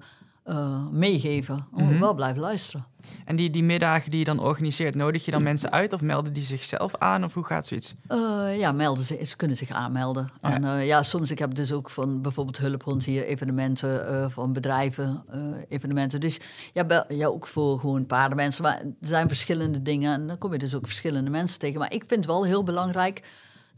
eh, 0.49 0.87
meegeven. 0.91 1.67
Moeten 1.71 1.99
wel 1.99 2.13
blijven 2.13 2.41
luisteren. 2.41 2.85
En 3.25 3.35
die, 3.35 3.49
die 3.49 3.63
middagen 3.63 4.09
die 4.09 4.19
je 4.19 4.25
dan 4.25 4.39
organiseert, 4.39 4.95
nodig 4.95 5.25
je 5.25 5.31
dan 5.31 5.43
mensen 5.43 5.71
uit 5.71 5.93
of 5.93 6.01
melden 6.01 6.33
die 6.33 6.43
zichzelf 6.43 6.95
aan 6.95 7.23
of 7.23 7.33
hoe 7.33 7.45
gaat 7.45 7.67
zoiets? 7.67 7.95
Eh, 8.07 8.59
ja, 8.59 8.71
melden 8.71 9.03
ze, 9.03 9.25
ze 9.25 9.35
kunnen 9.35 9.57
zich 9.57 9.69
aanmelden. 9.69 10.29
ja. 10.41 10.53
En 10.53 10.63
eh, 10.63 10.87
ja, 10.87 11.03
soms, 11.03 11.31
ik 11.31 11.39
heb 11.39 11.55
dus 11.55 11.73
ook 11.73 11.89
van 11.89 12.21
bijvoorbeeld 12.21 12.57
Hulphond 12.57 13.05
hier 13.05 13.25
evenementen 13.25 14.31
van 14.31 14.53
bedrijven, 14.53 15.23
evenementen. 15.67 16.19
Dus 16.19 16.39
ja, 16.73 17.05
ja, 17.07 17.27
ook 17.27 17.47
voor 17.47 17.79
gewoon 17.79 18.05
paardenmensen. 18.05 18.63
Maar 18.63 18.77
er 18.79 18.93
zijn 19.01 19.27
verschillende 19.27 19.81
dingen 19.81 20.13
en 20.13 20.27
dan 20.27 20.37
kom 20.37 20.51
je 20.51 20.57
dus 20.57 20.75
ook 20.75 20.85
verschillende 20.85 21.29
mensen 21.29 21.59
tegen. 21.59 21.79
Maar 21.79 21.93
ik 21.93 22.03
vind 22.07 22.19
het 22.19 22.25
wel 22.25 22.45
heel 22.45 22.63
belangrijk 22.63 23.23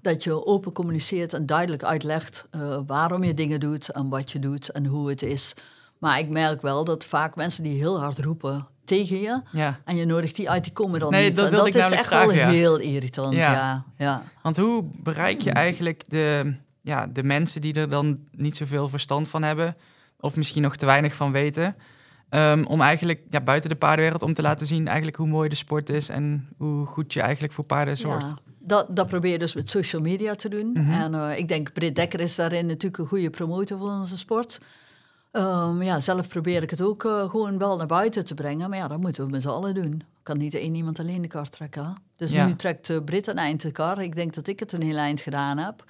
dat 0.01 0.23
je 0.23 0.45
open 0.45 0.71
communiceert 0.71 1.33
en 1.33 1.45
duidelijk 1.45 1.83
uitlegt 1.83 2.47
waarom 2.85 3.23
je 3.23 3.33
dingen 3.33 3.59
doet 3.59 3.89
en 3.89 4.09
wat 4.09 4.31
je 4.31 4.39
doet 4.39 4.69
en 4.69 4.85
hoe 4.85 5.09
het 5.09 5.21
is. 5.21 5.55
Maar 6.01 6.19
ik 6.19 6.29
merk 6.29 6.61
wel 6.61 6.83
dat 6.83 7.05
vaak 7.05 7.35
mensen 7.35 7.63
die 7.63 7.77
heel 7.77 7.99
hard 7.99 8.19
roepen 8.19 8.67
tegen 8.85 9.19
je. 9.21 9.41
Ja, 9.51 9.79
En 9.85 9.95
je 9.95 10.05
nodigt 10.05 10.35
die 10.35 10.49
uit, 10.49 10.63
die 10.63 10.73
komen 10.73 10.99
dan 10.99 11.11
Nee, 11.11 11.25
niet. 11.27 11.35
dat 11.35 11.51
En 11.51 11.65
is 11.67 11.91
echt 11.91 12.09
wel 12.09 12.31
ja. 12.31 12.49
heel 12.49 12.79
irritant, 12.79 13.33
Ja. 13.35 13.51
ja. 13.53 13.83
ja. 13.97 14.23
want 14.41 14.57
hoe 14.57 14.83
bereik 15.03 15.41
je 15.41 15.51
eigenlijk 15.51 16.09
de, 16.09 16.55
ja, 16.81 17.07
de 17.07 17.23
mensen 17.23 17.61
die 17.61 17.73
er 17.73 17.89
dan 17.89 18.19
niet 18.31 18.57
zoveel 18.57 18.89
verstand 18.89 19.29
van 19.29 19.43
hebben, 19.43 19.75
of 20.19 20.35
misschien 20.35 20.61
nog 20.61 20.75
te 20.75 20.85
weinig 20.85 21.15
van 21.15 21.31
weten, 21.31 21.75
ehm, 22.29 22.63
om 22.63 22.81
eigenlijk 22.81 23.21
ja, 23.29 23.41
buiten 23.41 23.69
de 23.69 23.75
paardenwereld 23.75 24.21
om 24.23 24.33
te 24.33 24.41
laten 24.41 24.67
zien 24.67 24.87
eigenlijk 24.87 25.17
hoe 25.17 25.27
mooi 25.27 25.49
de 25.49 25.55
sport 25.55 25.89
is 25.89 26.09
en 26.09 26.49
hoe 26.57 26.85
goed 26.85 27.13
je 27.13 27.21
eigenlijk 27.21 27.53
voor 27.53 27.63
paarden 27.65 27.97
zorgt. 27.97 28.33
Dat, 28.59 28.95
dat 28.95 29.07
probeer 29.07 29.31
je 29.31 29.39
dus 29.39 29.53
met 29.53 29.69
social 29.69 30.01
media 30.01 30.35
te 30.35 30.49
doen. 30.49 30.71
Mhm. 30.73 30.91
En 30.91 31.13
eh, 31.13 31.37
ik 31.37 31.47
denk, 31.47 31.73
Britt 31.73 31.95
Dekker 31.95 32.19
is 32.19 32.35
daarin 32.35 32.65
natuurlijk 32.65 32.97
een 32.97 33.07
goede 33.07 33.29
promotor 33.29 33.77
van 33.79 33.99
onze 33.99 34.17
sport. 34.17 34.59
Ehm, 35.31 35.81
ja, 35.81 35.99
zelf 35.99 36.27
probeer 36.27 36.63
ik 36.63 36.69
het 36.69 36.81
ook 36.81 37.03
eh, 37.05 37.29
gewoon 37.29 37.57
wel 37.57 37.77
naar 37.77 37.87
buiten 37.87 38.25
te 38.25 38.33
brengen. 38.33 38.69
Maar 38.69 38.77
ja, 38.79 38.87
dat 38.87 38.99
moeten 39.01 39.25
we 39.25 39.31
met 39.31 39.41
z'n 39.41 39.47
allen 39.47 39.73
doen. 39.73 40.03
Kan 40.23 40.37
niet 40.37 40.53
één 40.53 40.75
iemand 40.75 40.99
alleen 40.99 41.21
de 41.21 41.27
kar 41.27 41.49
trekken. 41.49 41.85
hè. 41.85 41.91
Dus 42.15 42.31
Ja. 42.31 42.45
nu 42.45 42.55
trekt 42.55 43.05
Britt 43.05 43.27
een 43.27 43.37
eind 43.37 43.61
de 43.61 43.71
kar. 43.71 44.01
Ik 44.01 44.15
denk 44.15 44.33
dat 44.33 44.47
ik 44.47 44.59
het 44.59 44.71
een 44.71 44.81
heel 44.81 44.97
eind 44.97 45.21
gedaan 45.21 45.57
heb. 45.57 45.83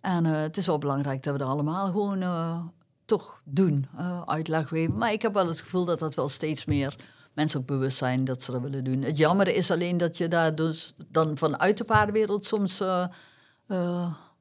En 0.00 0.26
eh, 0.26 0.40
het 0.40 0.56
is 0.56 0.66
wel 0.66 0.78
belangrijk 0.78 1.22
dat 1.22 1.32
we 1.32 1.38
dat 1.38 1.48
allemaal 1.48 1.86
gewoon 1.86 2.72
toch 3.04 3.40
doen. 3.44 3.86
uitleg 4.26 4.68
geven. 4.68 4.96
Maar 4.96 5.12
ik 5.12 5.22
heb 5.22 5.34
wel 5.34 5.48
het 5.48 5.60
gevoel 5.60 5.84
dat 5.84 5.98
dat 5.98 6.14
wel 6.14 6.28
steeds 6.28 6.64
meer 6.64 6.96
mensen 7.32 7.60
ook 7.60 7.66
bewust 7.66 7.96
zijn 7.96 8.24
dat 8.24 8.42
ze 8.42 8.50
dat 8.52 8.60
willen 8.60 8.84
doen. 8.84 9.02
Het 9.02 9.18
jammer 9.18 9.48
is 9.48 9.70
alleen 9.70 9.96
dat 9.96 10.16
je 10.16 10.28
daar 10.28 10.54
dus 10.54 10.94
dan 11.08 11.36
vanuit 11.38 11.78
de 11.78 11.84
paardenwereld 11.84 12.44
soms 12.44 12.82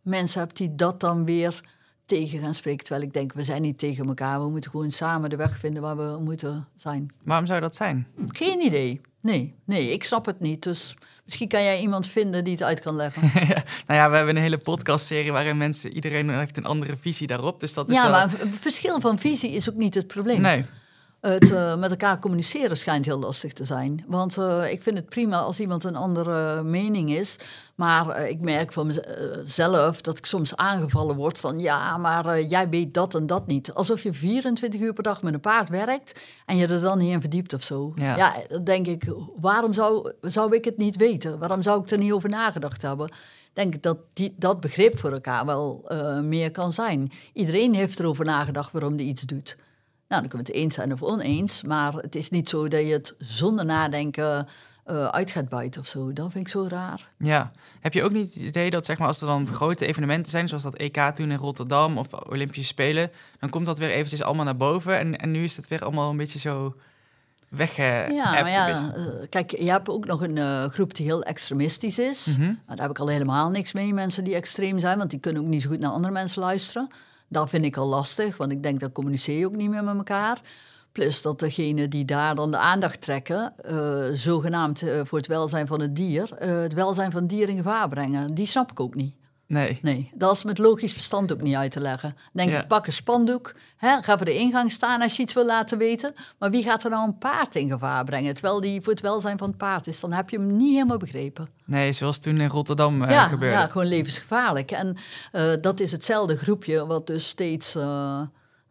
mensen 0.02 0.40
hebt 0.40 0.58
die 0.58 0.76
dat 0.76 1.00
dan 1.00 1.26
weer 1.26 1.62
tegen 2.06 2.40
gaan 2.40 2.54
spreken. 2.54 2.86
Terwijl 2.86 3.08
ik 3.08 3.14
denk, 3.14 3.34
we 3.34 3.44
zijn 3.44 3.62
niet 3.62 3.80
tegen 3.80 4.08
elkaar. 4.08 4.40
We 4.42 4.50
moeten 4.50 4.72
gewoon 4.72 4.92
samen 4.92 5.30
de 5.30 5.36
weg 5.36 5.58
vinden 5.58 5.82
waar 5.82 5.98
we 5.98 6.18
moeten 6.24 6.68
zijn. 6.76 7.12
Waarom 7.24 7.46
zou 7.46 7.60
dat 7.60 7.76
zijn? 7.76 8.08
Geen 8.26 8.62
idee. 8.62 9.02
Nee, 9.22 9.56
nee, 9.66 9.92
ik 9.92 10.04
snap 10.04 10.26
het 10.26 10.40
niet. 10.40 10.64
Dus 10.64 10.96
misschien 11.26 11.48
kan 11.48 11.64
jij 11.64 11.80
iemand 11.80 12.08
vinden 12.08 12.44
die 12.44 12.54
het 12.54 12.64
uit 12.64 12.80
kan 12.80 12.96
leggen. 12.96 13.22
Nou 13.86 14.00
ja, 14.00 14.10
we 14.10 14.16
hebben 14.16 14.36
een 14.36 14.42
hele 14.42 14.58
podcastserie 14.58 15.32
waarin 15.32 15.58
mensen, 15.58 15.94
iedereen 15.94 16.30
heeft 16.30 16.58
een 16.58 16.66
andere 16.66 16.98
visie 16.98 17.28
daarop. 17.28 17.60
Dus 17.60 17.74
dat 17.74 17.90
is 17.90 17.96
ja, 17.96 18.02
wel... 18.02 18.12
maar 18.12 18.42
een 18.42 18.54
verschil 18.54 19.00
van 19.00 19.20
visie 19.20 19.52
is 19.52 19.70
ook 19.70 19.76
niet 19.76 19.94
het 19.94 20.08
probleem. 20.08 20.42
Nee, 20.42 20.66
Het 21.28 21.52
eh, 21.52 21.76
met 21.76 21.90
elkaar 21.90 22.20
communiceren 22.20 22.78
schijnt 22.78 23.06
heel 23.06 23.20
lastig 23.20 23.54
te 23.54 23.66
zijn. 23.66 24.04
Want 24.08 24.38
eh, 24.38 24.72
ik 24.72 24.84
vind 24.84 24.98
het 24.98 25.10
prima 25.10 25.40
als 25.40 25.60
iemand 25.60 25.84
een 25.84 25.96
andere 25.96 26.64
mening 26.64 27.10
is. 27.10 27.36
Maar 27.76 28.10
eh, 28.10 28.30
ik 28.30 28.40
merk 28.40 28.72
van 28.72 28.88
mezelf 28.88 30.02
dat 30.02 30.18
ik 30.18 30.26
soms 30.26 30.56
aangevallen 30.56 31.16
word 31.16 31.40
van... 31.40 31.60
ja, 31.60 31.98
maar 31.98 32.42
jij 32.42 32.70
weet 32.70 32.94
dat 32.94 33.16
en 33.16 33.26
dat 33.26 33.48
niet. 33.48 33.74
Alsof 33.74 34.04
je 34.04 34.14
24 34.14 34.82
uur 34.82 34.94
per 34.94 35.04
dag 35.04 35.22
met 35.22 35.34
een 35.34 35.40
paard 35.40 35.70
werkt... 35.70 36.22
en 36.46 36.58
je 36.58 36.68
er 36.68 36.82
dan 36.82 36.98
niet 36.98 37.12
in 37.12 37.22
verdiept 37.22 37.54
of 37.54 37.64
zo. 37.64 37.92
Ja. 37.96 38.16
Ja, 38.16 38.34
dan 38.48 38.64
denk 38.64 38.88
ik, 38.88 39.14
waarom 39.40 39.74
zou, 39.74 40.12
zou 40.22 40.56
ik 40.56 40.66
het 40.66 40.78
niet 40.78 40.96
weten? 40.96 41.40
Waarom 41.40 41.62
zou 41.62 41.82
ik 41.82 41.92
er 41.92 41.98
niet 41.98 42.12
over 42.12 42.30
nagedacht 42.30 42.82
hebben? 42.82 43.08
Ik 43.08 43.52
denk 43.54 43.82
dat 43.82 43.98
die, 44.14 44.36
dat 44.38 44.60
begrip 44.60 45.00
voor 45.00 45.12
elkaar 45.12 45.46
wel 45.46 45.86
meer 46.24 46.52
kan 46.52 46.74
zijn. 46.74 47.12
Iedereen 47.34 47.74
heeft 47.74 48.00
erover 48.00 48.26
nagedacht 48.26 48.72
waarom 48.72 48.96
die 48.96 49.08
iets 49.08 49.22
doet. 49.22 49.58
Nou, 50.14 50.28
dan 50.28 50.32
kunnen 50.32 50.48
we 50.48 50.54
het 50.54 50.64
eens 50.64 50.76
zijn 50.76 50.94
of 50.94 51.02
oneens. 51.02 51.62
Maar 51.62 51.94
het 51.94 52.16
is 52.16 52.30
niet 52.30 52.50
zo 52.50 52.68
dat 52.68 52.80
je 52.80 52.92
het 52.92 53.16
zonder 53.18 53.66
nadenken 53.66 54.48
eh, 54.84 55.08
uit 55.08 55.32
gaat 55.32 55.50
buiten 55.50 55.82
of 55.82 55.88
zo. 55.88 56.14
Dat 56.14 56.32
vind 56.32 56.46
ik 56.46 56.52
zo 56.52 56.66
raar. 56.70 57.10
ja. 57.18 57.52
Heb 57.80 57.94
je 57.94 58.04
ook 58.04 58.12
niet 58.12 58.34
het 58.34 58.44
idee 58.44 58.70
dat 58.70 58.86
zeg 58.86 58.98
maar, 58.98 59.08
als 59.08 59.22
er 59.22 59.28
dan 59.28 59.48
grote 59.48 59.86
evenementen 59.86 60.32
zijn, 60.32 60.48
zoals 60.48 60.64
dat 60.64 60.76
EK 60.76 60.98
toen 60.98 61.32
in 61.32 61.38
Rotterdam 61.38 61.98
of 61.98 62.14
Olympische 62.14 62.64
Spelen, 62.64 63.12
dan 63.40 63.50
komt 63.50 63.66
dat 63.66 63.78
weer 63.78 63.90
eventjes 63.90 64.24
allemaal 64.24 64.46
naar 64.46 64.56
boven 64.56 64.98
en, 64.98 65.18
en 65.18 65.32
nu 65.32 65.44
is 65.44 65.56
het 65.56 65.68
weer 65.68 65.84
allemaal 65.84 66.10
een 66.10 66.18
beetje 66.18 66.40
zo 66.40 66.76
weg. 67.50 67.76
ja, 67.76 68.32
maar 68.32 68.50
ja, 68.50 68.94
eh, 68.96 69.04
kijk, 69.30 69.52
je 69.52 69.72
hebt 69.72 69.90
ook 69.90 70.06
nog 70.06 70.22
een 70.22 70.38
eh, 70.38 70.66
groep 70.66 70.96
die 70.96 71.06
heel 71.06 71.24
extremistisch 71.24 72.00
is. 72.00 72.38
Nou, 72.38 72.56
daar 72.66 72.78
heb 72.78 72.90
ik 72.90 73.00
al 73.00 73.08
helemaal 73.08 73.50
niks 73.50 73.74
mee, 73.74 73.94
mensen 73.94 74.24
die 74.24 74.36
extreem 74.36 74.80
zijn, 74.80 74.98
want 74.98 75.10
die 75.10 75.20
kunnen 75.20 75.42
ook 75.42 75.48
niet 75.48 75.62
zo 75.62 75.70
goed 75.70 75.80
naar 75.80 75.92
andere 75.92 76.14
mensen 76.14 76.42
luisteren. 76.42 76.88
Dat 77.34 77.50
vind 77.50 77.66
ik 77.66 77.78
al 77.78 77.88
lastig, 77.88 78.38
want 78.38 78.52
ik 78.52 78.64
denk 78.64 78.80
dat 78.80 78.92
communiceer 78.92 79.40
je 79.40 79.46
ook 79.46 79.56
niet 79.56 79.70
meer 79.70 79.84
met 79.84 79.96
elkaar. 79.96 80.42
Plus 80.92 81.22
dat 81.22 81.40
degenen 81.40 81.90
die 81.90 82.06
daar 82.06 82.36
dan 82.36 82.52
de 82.52 82.58
aandacht 82.58 83.02
trekken, 83.02 83.54
eh, 83.58 84.04
zogenaamd 84.14 84.82
eh, 84.82 85.02
voor 85.04 85.18
het 85.18 85.28
welzijn 85.28 85.68
van 85.68 85.80
het 85.80 85.96
dier, 85.96 86.34
eh, 86.34 86.62
het 86.62 86.74
welzijn 86.74 87.12
van 87.12 87.22
het 87.22 87.30
dier 87.30 87.50
in 87.50 87.58
gevaar 87.58 87.90
brengen, 87.90 88.34
die 88.34 88.46
snap 88.46 88.72
ik 88.72 88.80
ook 88.80 88.96
niet. 88.96 89.16
Nee. 89.54 89.80
Nee, 89.82 90.12
dat 90.14 90.36
is 90.36 90.44
met 90.44 90.58
logisch 90.58 90.94
verstand 90.94 91.32
ook 91.34 91.42
niet 91.42 91.56
uit 91.56 91.72
te 91.72 91.80
leggen. 91.80 92.16
Denk 92.34 92.52
Ja. 92.52 92.62
ik, 92.62 92.68
pak 92.68 92.88
een 92.88 92.94
spandoek, 92.94 93.54
hè, 93.78 94.02
ga 94.02 94.16
voor 94.18 94.26
de 94.26 94.38
ingang 94.38 94.72
staan 94.72 95.02
als 95.02 95.16
je 95.16 95.24
iets 95.24 95.34
wil 95.34 95.46
laten 95.46 95.78
weten. 95.78 96.14
Maar 96.40 96.50
wie 96.52 96.64
gaat 96.64 96.84
er 96.84 96.90
nou 96.90 97.08
een 97.08 97.18
paard 97.18 97.56
in 97.56 97.70
gevaar 97.70 98.04
brengen, 98.06 98.34
terwijl 98.34 98.62
die 98.62 98.82
voor 98.82 98.92
het 98.94 99.02
welzijn 99.02 99.38
van 99.38 99.48
het 99.48 99.58
paard 99.58 99.88
is? 99.88 100.00
Dan 100.00 100.12
heb 100.14 100.30
je 100.30 100.38
hem 100.38 100.56
niet 100.56 100.74
helemaal 100.74 100.98
begrepen. 100.98 101.50
nee, 101.66 101.92
zoals 101.94 102.20
toen 102.20 102.38
in 102.38 102.48
Rotterdam 102.50 103.04
eh, 103.04 103.12
ja, 103.12 103.28
gebeurde. 103.28 103.56
ja, 103.58 103.68
gewoon 103.68 103.88
levensgevaarlijk. 103.88 104.72
En 104.72 104.98
eh, 105.32 105.52
dat 105.62 105.80
is 105.80 105.92
hetzelfde 105.92 106.38
groepje 106.38 106.86
wat 106.86 107.08
dus 107.08 107.28
steeds 107.28 107.76
eh, 107.76 108.22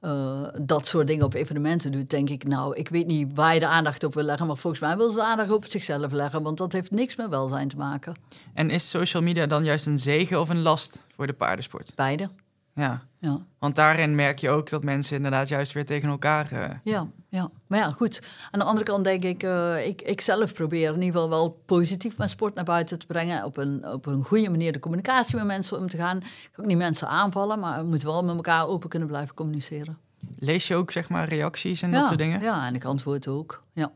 eh, 0.03 0.49
dat 0.63 0.87
soort 0.87 1.07
dingen 1.07 1.25
op 1.25 1.35
evenementen 1.35 1.93
doet. 1.93 2.11
Denk 2.11 2.29
ik, 2.29 2.45
nou, 2.45 2.77
ik 2.77 2.89
weet 2.89 3.07
niet 3.07 3.35
waar 3.35 3.55
je 3.55 3.61
de 3.61 3.67
aandacht 3.67 4.05
op 4.05 4.15
wil 4.15 4.23
leggen, 4.23 4.47
maar 4.47 4.57
volgens 4.57 4.83
mij 4.83 4.97
wil 4.97 5.11
ze 5.11 5.17
de 5.17 5.23
aandacht 5.23 5.51
op 5.51 5.67
zichzelf 5.67 6.13
leggen, 6.13 6.43
want 6.43 6.59
dat 6.59 6.73
heeft 6.73 6.91
niks 6.91 7.17
met 7.17 7.29
welzijn 7.29 7.69
te 7.69 7.77
maken. 7.77 8.15
En 8.55 8.71
is 8.71 8.91
social 8.91 9.23
media 9.23 9.47
dan 9.47 9.65
juist 9.65 9.87
een 9.87 9.99
zegen 9.99 10.41
of 10.41 10.49
een 10.49 10.63
last 10.63 11.05
voor 11.15 11.27
de 11.27 11.33
paardensport? 11.33 11.93
Beide, 11.97 12.29
Ja, 12.75 13.03
ja. 13.19 13.41
want 13.59 13.77
daarin 13.77 14.15
merk 14.15 14.39
je 14.39 14.51
ook 14.51 14.71
dat 14.71 14.85
mensen 14.85 15.17
inderdaad 15.17 15.49
juist 15.49 15.73
weer 15.73 15.87
tegen 15.87 16.09
elkaar... 16.09 16.53
eh, 16.53 16.71
Ja, 16.85 17.07
ja, 17.29 17.51
maar 17.67 17.79
ja, 17.79 17.91
goed. 17.91 18.21
Aan 18.51 18.59
de 18.61 18.65
andere 18.67 18.85
kant 18.87 19.05
denk 19.05 19.23
ik, 19.25 19.43
eh, 19.43 19.87
ik, 19.87 20.03
ik 20.03 20.21
zelf 20.21 20.53
probeer 20.55 20.89
in 20.89 20.95
ieder 21.03 21.13
geval 21.13 21.29
wel 21.29 21.63
positief 21.67 22.17
mijn 22.17 22.29
sport 22.31 22.55
naar 22.55 22.65
buiten 22.65 22.99
te 22.99 23.07
brengen. 23.07 23.45
Op 23.45 23.57
een, 23.57 23.87
op 23.89 24.07
een 24.07 24.25
goede 24.25 24.51
manier 24.51 24.73
de 24.73 24.79
communicatie 24.79 25.37
met 25.37 25.45
mensen 25.45 25.79
om 25.79 25.89
te 25.89 25.97
gaan. 25.97 26.17
Ik 26.17 26.49
kan 26.53 26.65
ook 26.65 26.71
niet 26.71 26.79
mensen 26.79 27.09
aanvallen, 27.09 27.59
maar 27.59 27.81
we 27.83 27.87
moeten 27.89 28.09
wel 28.09 28.25
met 28.25 28.35
elkaar 28.37 28.67
open 28.67 28.89
kunnen 28.89 29.09
blijven 29.09 29.35
communiceren. 29.35 29.99
lees 30.39 30.69
je 30.69 30.75
ook 30.75 30.91
zeg 30.91 31.09
maar 31.09 31.29
reacties 31.29 31.83
en 31.83 31.91
ja, 31.91 31.99
dat 31.99 32.07
soort 32.07 32.19
dingen? 32.19 32.41
Ja, 32.41 32.67
en 32.67 32.75
ik 32.75 32.85
antwoord 32.85 33.29
ook. 33.29 33.63
Ja. 33.73 33.93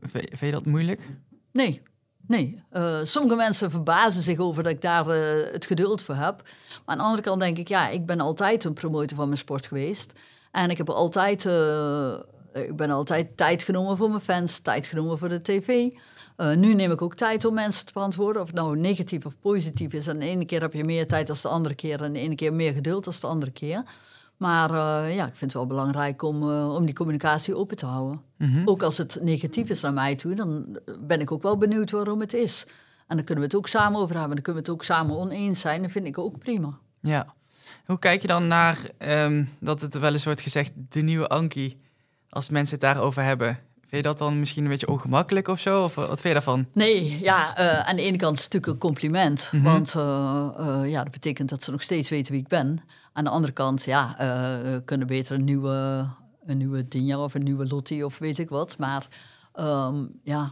V- 0.00 0.10
Vind 0.12 0.40
je 0.40 0.50
dat 0.50 0.66
moeilijk? 0.66 1.08
Nee, 1.52 1.82
nee. 2.26 2.62
Eh, 2.70 2.98
sommige 3.02 3.36
mensen 3.36 3.70
verbazen 3.70 4.22
zich 4.22 4.38
over 4.38 4.62
dat 4.62 4.72
ik 4.72 4.82
daar 4.82 5.08
eh, 5.08 5.52
het 5.52 5.66
geduld 5.66 6.02
voor 6.02 6.14
heb. 6.14 6.42
Maar 6.42 6.82
aan 6.84 6.96
de 6.96 7.02
andere 7.02 7.22
kant 7.22 7.40
denk 7.40 7.58
ik, 7.58 7.68
ja, 7.68 7.88
ik 7.88 8.06
ben 8.06 8.20
altijd 8.20 8.64
een 8.64 8.72
promotor 8.72 9.16
van 9.16 9.26
mijn 9.26 9.38
sport 9.38 9.66
geweest. 9.66 10.12
En 10.50 10.70
ik 10.70 10.76
heb 10.76 10.90
altijd, 10.90 11.46
eh, 11.46 12.14
ik 12.52 12.76
ben 12.76 12.90
altijd 12.90 13.36
tijd 13.36 13.62
genomen 13.62 13.96
voor 13.96 14.08
mijn 14.08 14.20
fans, 14.20 14.58
tijd 14.58 14.86
genomen 14.86 15.18
voor 15.18 15.28
de 15.28 15.42
tv. 15.42 15.90
Nu 16.56 16.74
neem 16.74 16.90
ik 16.90 17.02
ook 17.02 17.14
tijd 17.14 17.44
om 17.44 17.54
mensen 17.54 17.86
te 17.86 17.92
beantwoorden, 17.92 18.42
of 18.42 18.48
het 18.48 18.56
nou 18.56 18.78
negatief 18.78 19.26
of 19.26 19.38
positief 19.40 19.92
is. 19.92 20.06
En 20.06 20.18
de 20.18 20.24
ene 20.24 20.44
keer 20.44 20.60
heb 20.60 20.72
je 20.72 20.84
meer 20.84 21.08
tijd 21.08 21.26
dan 21.26 21.36
de 21.42 21.48
andere 21.48 21.74
keer, 21.74 22.02
en 22.02 22.12
de 22.12 22.18
ene 22.18 22.34
keer 22.34 22.54
meer 22.54 22.72
geduld 22.72 23.04
dan 23.04 23.14
de 23.20 23.26
andere 23.26 23.52
keer. 23.52 23.82
Maar 24.36 24.70
eh, 24.70 25.14
ja, 25.14 25.26
ik 25.26 25.36
vind 25.36 25.40
het 25.40 25.52
wel 25.52 25.66
belangrijk 25.66 26.22
om, 26.22 26.50
eh, 26.50 26.74
om 26.74 26.84
die 26.84 26.94
communicatie 26.94 27.56
open 27.56 27.76
te 27.76 27.86
houden. 27.86 28.20
Mhm. 28.38 28.62
Ook 28.64 28.82
als 28.82 28.98
het 28.98 29.18
negatief 29.22 29.68
is 29.68 29.80
naar 29.80 29.92
mij 29.92 30.16
toe, 30.16 30.34
dan 30.34 30.78
ben 31.00 31.20
ik 31.20 31.32
ook 31.32 31.42
wel 31.42 31.58
benieuwd 31.58 31.90
waarom 31.90 32.20
het 32.20 32.32
is. 32.32 32.66
En 33.06 33.16
dan 33.16 33.24
kunnen 33.24 33.44
we 33.44 33.50
het 33.50 33.58
ook 33.58 33.68
samen 33.68 34.00
over 34.00 34.16
hebben. 34.16 34.34
Dan 34.34 34.44
kunnen 34.44 34.62
we 34.62 34.70
het 34.70 34.78
ook 34.78 34.84
samen 34.84 35.16
oneens 35.16 35.60
zijn. 35.60 35.82
Dat 35.82 35.90
vind 35.90 36.06
ik 36.06 36.18
ook 36.18 36.38
prima. 36.38 36.78
Ja. 37.00 37.34
Hoe 37.86 37.98
kijk 37.98 38.20
je 38.20 38.26
dan 38.26 38.46
naar 38.46 38.78
ehm, 38.98 39.44
dat 39.58 39.80
het 39.80 39.98
wel 39.98 40.12
eens 40.12 40.24
wordt 40.24 40.40
gezegd, 40.40 40.72
de 40.88 41.00
nieuwe 41.00 41.28
Anki, 41.28 41.80
als 42.28 42.48
mensen 42.48 42.78
het 42.78 42.84
daarover 42.84 43.22
hebben? 43.22 43.58
Vind 43.80 44.04
je 44.04 44.10
dat 44.12 44.18
dan 44.18 44.38
misschien 44.38 44.64
een 44.64 44.70
beetje 44.70 44.88
ongemakkelijk 44.88 45.48
of 45.48 45.60
zo? 45.60 45.84
Of 45.84 45.94
wat 45.94 46.06
vind 46.06 46.22
je 46.22 46.32
daarvan? 46.32 46.66
Nee, 46.72 47.18
ja, 47.20 47.56
eh, 47.56 47.88
aan 47.88 47.96
de 47.96 48.02
ene 48.02 48.16
kant 48.16 48.38
is 48.38 48.44
het 48.44 48.52
natuurlijk 48.52 48.82
een 48.82 48.88
compliment. 48.88 49.48
Mhm. 49.52 49.62
Want 49.62 49.92
ja, 50.88 51.02
dat 51.02 51.12
betekent 51.12 51.48
dat 51.48 51.62
ze 51.62 51.70
nog 51.70 51.82
steeds 51.82 52.08
weten 52.08 52.32
wie 52.32 52.40
ik 52.40 52.48
ben. 52.48 52.80
Aan 53.16 53.24
de 53.24 53.30
andere 53.30 53.52
kant, 53.52 53.84
ja, 53.84 54.14
eh, 54.18 54.26
we 54.72 54.82
kunnen 54.84 55.06
beter 55.06 55.34
een 55.34 55.44
nieuwe, 55.44 56.04
een 56.46 56.56
nieuwe 56.56 56.88
Dinja 56.88 57.18
of 57.18 57.34
een 57.34 57.42
nieuwe 57.42 57.66
Lottie 57.66 58.04
of 58.04 58.18
weet 58.18 58.38
ik 58.38 58.48
wat. 58.48 58.78
Maar 58.78 59.06
ehm, 59.52 60.04
ja, 60.22 60.50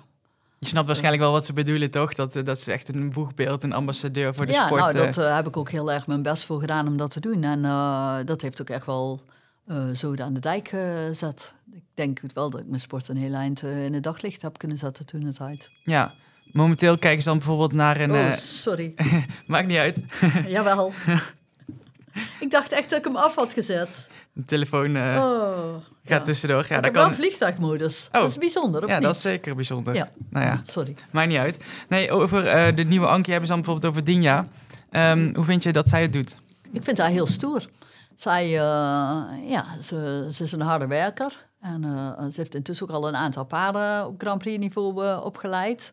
Je 0.58 0.66
snapt 0.66 0.86
waarschijnlijk 0.86 1.22
wel 1.22 1.32
wat 1.32 1.46
ze 1.46 1.52
bedoelen, 1.52 1.90
toch? 1.90 2.14
Dat, 2.14 2.36
eh, 2.36 2.44
dat 2.44 2.58
ze 2.60 2.72
echt 2.72 2.94
een 2.94 3.10
boegbeeld, 3.10 3.62
een 3.62 3.72
ambassadeur 3.72 4.34
voor 4.34 4.46
de 4.46 4.52
ja 4.52 4.66
sport... 4.66 4.80
nou, 4.80 4.94
eh, 4.96 5.04
dat 5.04 5.18
eh, 5.24 5.34
heb 5.36 5.46
ik 5.46 5.56
ook 5.56 5.70
heel 5.70 5.92
erg 5.92 6.06
mijn 6.06 6.22
best 6.22 6.44
voor 6.44 6.60
gedaan 6.60 6.86
om 6.86 6.96
dat 6.96 7.10
te 7.10 7.20
doen. 7.20 7.42
En 7.44 7.64
eh, 7.64 8.16
dat 8.24 8.40
heeft 8.42 8.60
ook 8.60 8.70
echt 8.70 8.86
wel 8.86 9.20
eh, 9.66 9.90
zo 9.90 10.14
aan 10.16 10.34
de 10.34 10.40
dijk 10.40 10.68
gezet. 10.68 11.52
Ik 11.72 11.82
denk 11.94 12.20
wel 12.34 12.50
dat 12.50 12.60
ik 12.60 12.66
mijn 12.66 12.80
sport 12.80 13.08
een 13.08 13.16
heel 13.16 13.34
eind 13.34 13.62
eh, 13.62 13.84
in 13.84 13.94
het 13.94 14.02
daglicht 14.02 14.42
heb 14.42 14.58
kunnen 14.58 14.78
zetten 14.78 15.06
toen 15.06 15.24
het 15.24 15.40
uit. 15.40 15.70
Ja. 15.84 16.14
Momenteel 16.52 16.98
kijken 16.98 17.22
ze 17.22 17.28
dan 17.28 17.38
bijvoorbeeld 17.38 17.72
naar 17.72 18.00
een... 18.00 18.10
oh, 18.10 18.26
eh, 18.28 18.32
sorry. 18.36 18.94
maakt 19.46 19.66
niet 19.66 19.78
uit. 19.78 20.00
Jawel. 20.46 20.92
ik 22.40 22.50
dacht 22.50 22.72
echt 22.72 22.90
dat 22.90 22.98
ik 22.98 23.04
hem 23.04 23.16
af 23.16 23.34
had 23.34 23.52
gezet. 23.52 24.08
De 24.32 24.44
telefoon 24.44 24.96
eh, 24.96 25.02
oh, 25.02 25.74
gaat 25.74 25.82
ja. 26.02 26.20
tussendoor. 26.20 26.66
Ja, 26.68 26.76
ik 26.76 26.84
heb 26.84 26.92
kan... 26.92 27.06
wel 27.06 27.14
vliegtuigmodus. 27.14 28.08
Oh. 28.12 28.20
Dat 28.20 28.30
is 28.30 28.38
bijzonder, 28.38 28.82
of 28.82 28.88
Ja, 28.88 28.94
niet? 28.94 29.04
dat 29.04 29.14
is 29.14 29.20
zeker 29.20 29.54
bijzonder. 29.54 29.94
Ja. 29.94 30.08
Nou 30.30 30.46
ja, 30.46 30.60
Sorry. 30.62 30.96
maakt 31.10 31.28
niet 31.28 31.38
uit. 31.38 31.64
Nee, 31.88 32.10
over 32.10 32.46
eh, 32.46 32.76
de 32.76 32.82
nieuwe 32.84 33.06
Ankie 33.06 33.32
hebben 33.32 33.48
ze 33.48 33.54
dan 33.54 33.62
bijvoorbeeld 33.62 33.92
over 33.92 34.04
Dinja. 34.04 34.46
Ehm, 34.90 35.34
hoe 35.34 35.44
vind 35.44 35.62
je 35.62 35.72
dat 35.72 35.88
zij 35.88 36.02
het 36.02 36.12
doet? 36.12 36.36
Ik 36.72 36.84
vind 36.84 36.98
haar 36.98 37.10
heel 37.10 37.26
stoer. 37.26 37.66
Zij, 38.16 38.44
eh, 38.44 38.58
ja, 39.48 39.64
ze, 39.82 40.28
ze 40.32 40.44
is 40.44 40.52
een 40.52 40.60
harde 40.60 40.86
werker. 40.86 41.46
En 41.60 41.82
ze 42.32 42.40
heeft 42.40 42.54
intussen 42.54 42.88
ook 42.88 42.94
al 42.94 43.08
een 43.08 43.16
aantal 43.16 43.44
paarden 43.44 44.06
op 44.06 44.20
Grand 44.20 44.38
Prix 44.38 44.58
niveau 44.58 45.22
opgeleid. 45.22 45.92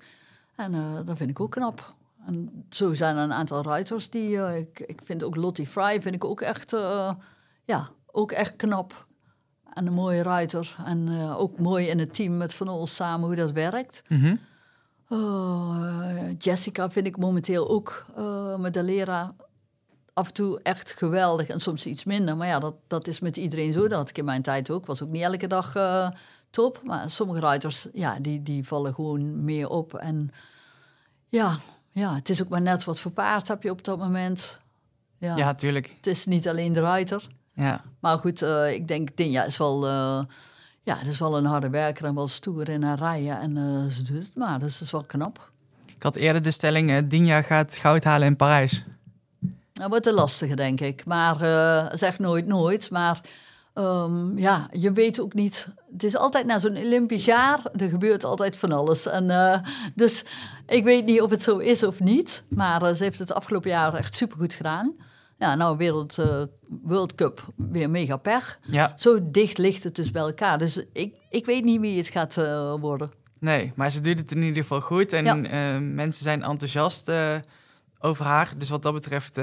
En 0.55 1.03
dat 1.05 1.17
vind 1.17 1.29
ik 1.29 1.39
ook 1.39 1.51
knap. 1.51 1.93
En 2.29 2.65
zo 2.69 2.93
zijn 2.93 3.17
er 3.17 3.23
een 3.23 3.33
aantal 3.33 3.63
ruiters 3.63 4.09
die... 4.09 4.37
eh, 4.37 4.57
ik, 4.57 4.79
ik 4.79 5.01
vind 5.03 5.23
ook 5.23 5.35
Lottie 5.35 5.67
Fry 5.67 6.01
vind 6.01 6.15
ik 6.15 6.25
ook 6.25 6.41
echt, 6.41 6.73
eh, 6.73 7.13
ja, 7.65 7.89
ook 8.11 8.31
echt 8.31 8.55
knap. 8.55 9.07
En 9.73 9.87
een 9.87 9.93
mooie 9.93 10.23
ruiter. 10.23 10.75
En 10.85 11.07
eh, 11.07 11.39
ook 11.39 11.59
mooi 11.59 11.87
in 11.87 11.99
het 11.99 12.13
team 12.13 12.37
met 12.37 12.53
Van 12.53 12.69
Ols 12.69 12.95
samen 12.95 13.27
hoe 13.27 13.35
dat 13.35 13.51
werkt. 13.51 14.01
Mhm. 14.07 14.35
Oh, 15.07 16.31
Jessica 16.37 16.89
vind 16.89 17.07
ik 17.07 17.17
momenteel 17.17 17.69
ook 17.69 18.05
met 18.57 18.73
de 18.73 18.83
leraar 18.83 19.31
af 20.13 20.27
en 20.27 20.33
toe 20.33 20.59
echt 20.63 20.91
geweldig 20.91 21.47
en 21.47 21.59
soms 21.59 21.85
iets 21.85 22.03
minder. 22.03 22.37
Maar 22.37 22.47
ja, 22.47 22.59
dat, 22.59 22.75
dat 22.87 23.07
is 23.07 23.19
met 23.19 23.37
iedereen 23.37 23.73
zo. 23.73 23.81
Dat 23.81 23.97
had 23.97 24.09
ik 24.09 24.17
in 24.17 24.25
mijn 24.25 24.41
tijd 24.41 24.69
ook. 24.69 24.85
Was 24.85 25.01
ook 25.01 25.09
niet 25.09 25.21
elke 25.21 25.47
dag 25.47 25.73
top. 26.49 26.81
Maar 26.83 27.09
sommige 27.09 27.39
ruiters, 27.39 27.87
ja, 27.93 28.19
die, 28.19 28.43
die 28.43 28.67
vallen 28.67 28.93
gewoon 28.93 29.43
meer 29.43 29.69
op. 29.69 29.93
En 29.93 30.31
ja, 31.29 31.57
ja, 31.91 32.15
het 32.15 32.29
is 32.29 32.41
ook 32.41 32.49
maar 32.49 32.61
net 32.61 32.83
wat 32.83 32.99
voor 32.99 33.11
paard 33.11 33.47
heb 33.47 33.63
je 33.63 33.69
op 33.69 33.83
dat 33.83 33.97
moment. 33.97 34.57
Ja, 35.17 35.35
Ja, 35.35 35.53
tuurlijk. 35.53 35.93
Het 35.97 36.07
is 36.07 36.25
niet 36.25 36.47
alleen 36.47 36.73
de 36.73 36.79
ruiter. 36.79 37.27
Ja. 37.53 37.81
Maar 37.99 38.17
goed, 38.17 38.41
eh, 38.41 38.73
ik 38.73 38.87
denk, 38.87 39.17
Dinja 39.17 39.45
is 39.45 39.57
wel, 39.57 39.87
eh, 39.87 40.21
ja, 40.81 40.95
dat 40.95 41.05
is 41.05 41.19
wel 41.19 41.37
een 41.37 41.45
harde 41.45 41.69
werker 41.69 42.05
en 42.05 42.15
wel 42.15 42.27
stoer 42.27 42.69
in 42.69 42.83
haar 42.83 42.97
rijden. 42.97 43.39
En 43.39 43.57
eh, 43.57 43.93
ze 43.93 44.03
doet 44.03 44.23
het 44.23 44.35
maar, 44.35 44.59
dus 44.59 44.73
dat 44.73 44.81
is 44.81 44.91
wel 44.91 45.03
knap. 45.03 45.51
Ik 45.85 46.03
had 46.03 46.15
eerder 46.15 46.41
de 46.41 46.51
stelling, 46.51 47.07
Dinja 47.07 47.41
gaat 47.41 47.77
goud 47.77 48.03
halen 48.03 48.27
in 48.27 48.35
Parijs. 48.35 48.85
Dat 49.73 49.89
wordt 49.89 50.05
een 50.05 50.13
lastige, 50.13 50.55
denk 50.55 50.79
ik. 50.79 51.05
Maar 51.05 51.37
zeg 51.97 52.19
nooit 52.19 52.47
nooit. 52.47 52.89
Maar 52.89 53.21
ehm, 53.79 54.37
ja, 54.37 54.67
je 54.71 54.91
weet 54.91 55.19
ook 55.19 55.33
niet. 55.33 55.67
Het 55.91 56.03
is 56.03 56.15
altijd 56.15 56.45
na 56.45 56.59
zo'n 56.59 56.77
Olympisch 56.77 57.25
jaar, 57.25 57.65
er 57.75 57.89
gebeurt 57.89 58.23
altijd 58.23 58.57
van 58.57 58.71
alles. 58.71 59.05
En, 59.05 59.29
eh, 59.29 59.59
dus 59.95 60.23
ik 60.67 60.83
weet 60.83 61.05
niet 61.05 61.21
of 61.21 61.29
het 61.29 61.41
zo 61.41 61.57
is 61.57 61.83
of 61.83 61.99
niet. 61.99 62.43
Maar 62.49 62.81
eh, 62.81 62.93
ze 62.95 63.03
heeft 63.03 63.19
het 63.19 63.33
afgelopen 63.33 63.69
jaar 63.69 63.93
echt 63.93 64.15
supergoed 64.15 64.53
gedaan. 64.53 64.95
Ja, 65.37 65.55
nou, 65.55 65.77
Wereld 65.77 66.17
eh, 66.17 66.41
World 66.83 67.15
Cup, 67.15 67.47
weer 67.55 67.89
mega 67.89 68.17
pech. 68.17 68.59
Ja, 68.61 68.93
Zo 68.97 69.25
dicht 69.25 69.57
ligt 69.57 69.83
het 69.83 69.95
dus 69.95 70.11
bij 70.11 70.21
elkaar. 70.21 70.57
Dus 70.57 70.83
ik, 70.93 71.13
ik 71.29 71.45
weet 71.45 71.63
niet 71.63 71.79
wie 71.81 71.97
het 71.97 72.07
gaat 72.07 72.35
worden. 72.79 73.11
nee, 73.39 73.71
maar 73.75 73.91
ze 73.91 74.01
doet 74.01 74.17
het 74.17 74.31
in 74.31 74.41
ieder 74.43 74.61
geval 74.61 74.81
goed. 74.81 75.13
En 75.13 75.23
Ja. 75.23 75.79
mensen 75.79 76.23
zijn 76.23 76.43
enthousiast 76.43 77.11
over 77.99 78.25
haar. 78.25 78.53
Dus 78.57 78.69
wat 78.69 78.83
dat 78.83 78.93
betreft 78.93 79.35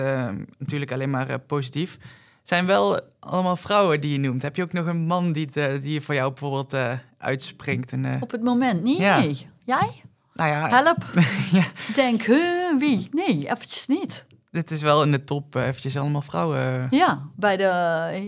natuurlijk 0.59 0.93
alleen 0.93 1.11
maar 1.11 1.39
positief. 1.39 1.99
Zijn 2.49 2.67
wel 2.67 3.01
allemaal 3.21 3.57
vrouwen 3.57 4.01
die 4.01 4.13
je 4.13 4.19
noemt. 4.19 4.43
Heb 4.43 4.57
je 4.57 4.63
ook 4.63 4.73
nog 4.73 4.87
een 4.87 5.07
man 5.07 5.33
die, 5.33 5.49
eh, 5.53 5.83
die 5.83 6.01
voor 6.01 6.15
jou 6.15 6.29
bijvoorbeeld 6.31 6.73
eh, 6.73 6.93
uitspringt? 7.19 7.93
En, 7.93 8.05
eh, 8.05 8.23
Op 8.23 8.31
het 8.31 8.43
moment 8.43 8.83
niet, 8.83 8.97
Ja. 8.99 9.19
nee. 9.19 9.47
Jij? 9.65 9.91
nou 10.35 10.51
ja, 10.51 10.69
Help. 10.69 11.05
Ja. 11.53 11.65
Denk, 11.95 12.23
huh, 12.23 12.79
wie? 12.79 13.09
Nee, 13.13 13.51
eventjes 13.51 13.87
niet. 13.87 14.27
dit 14.51 14.71
is 14.71 14.83
wel 14.83 15.03
in 15.03 15.11
de 15.11 15.25
top 15.25 15.57
eh, 15.57 15.67
eventjes 15.67 15.97
allemaal 15.97 16.23
vrouwen. 16.23 16.87
Ja, 16.91 17.21
bij 17.37 17.57
de, 17.57 17.65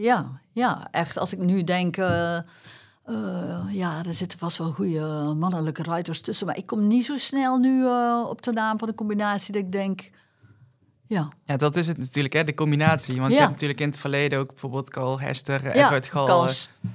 ja, 0.00 0.40
ja, 0.52 0.88
echt. 0.90 1.18
Als 1.18 1.32
ik 1.32 1.38
nu 1.38 1.64
denk, 1.64 1.96
ja, 3.70 4.02
er 4.06 4.14
zitten 4.14 4.38
vast 4.38 4.58
wel 4.58 4.72
goede 4.72 5.34
mannelijke 5.38 5.82
ruiters 5.82 6.20
tussen. 6.20 6.46
Maar 6.46 6.56
ik 6.56 6.66
kom 6.66 6.86
niet 6.86 7.04
zo 7.04 7.16
snel 7.18 7.56
nu 7.58 7.86
op 8.24 8.42
de 8.42 8.52
naam 8.52 8.78
van 8.78 8.88
de 8.88 8.94
combinatie 8.94 9.52
dat 9.52 9.62
ik 9.62 9.72
denk, 9.72 10.10
ja. 11.08 11.28
Ja, 11.44 11.56
dat 11.56 11.76
is 11.76 11.86
het 11.86 11.98
natuurlijk, 11.98 12.34
hè, 12.34 12.44
de 12.44 12.54
combinatie. 12.54 13.20
Want 13.20 13.32
je 13.32 13.38
hebt 13.38 13.50
natuurlijk 13.50 13.80
in 13.80 13.88
het 13.88 13.98
verleden 13.98 14.38
ook 14.38 14.48
bijvoorbeeld 14.48 14.90
Carl 14.90 15.20
Hester, 15.20 15.64
ja, 15.64 15.84
Edward 15.84 16.06
Gal. 16.06 16.48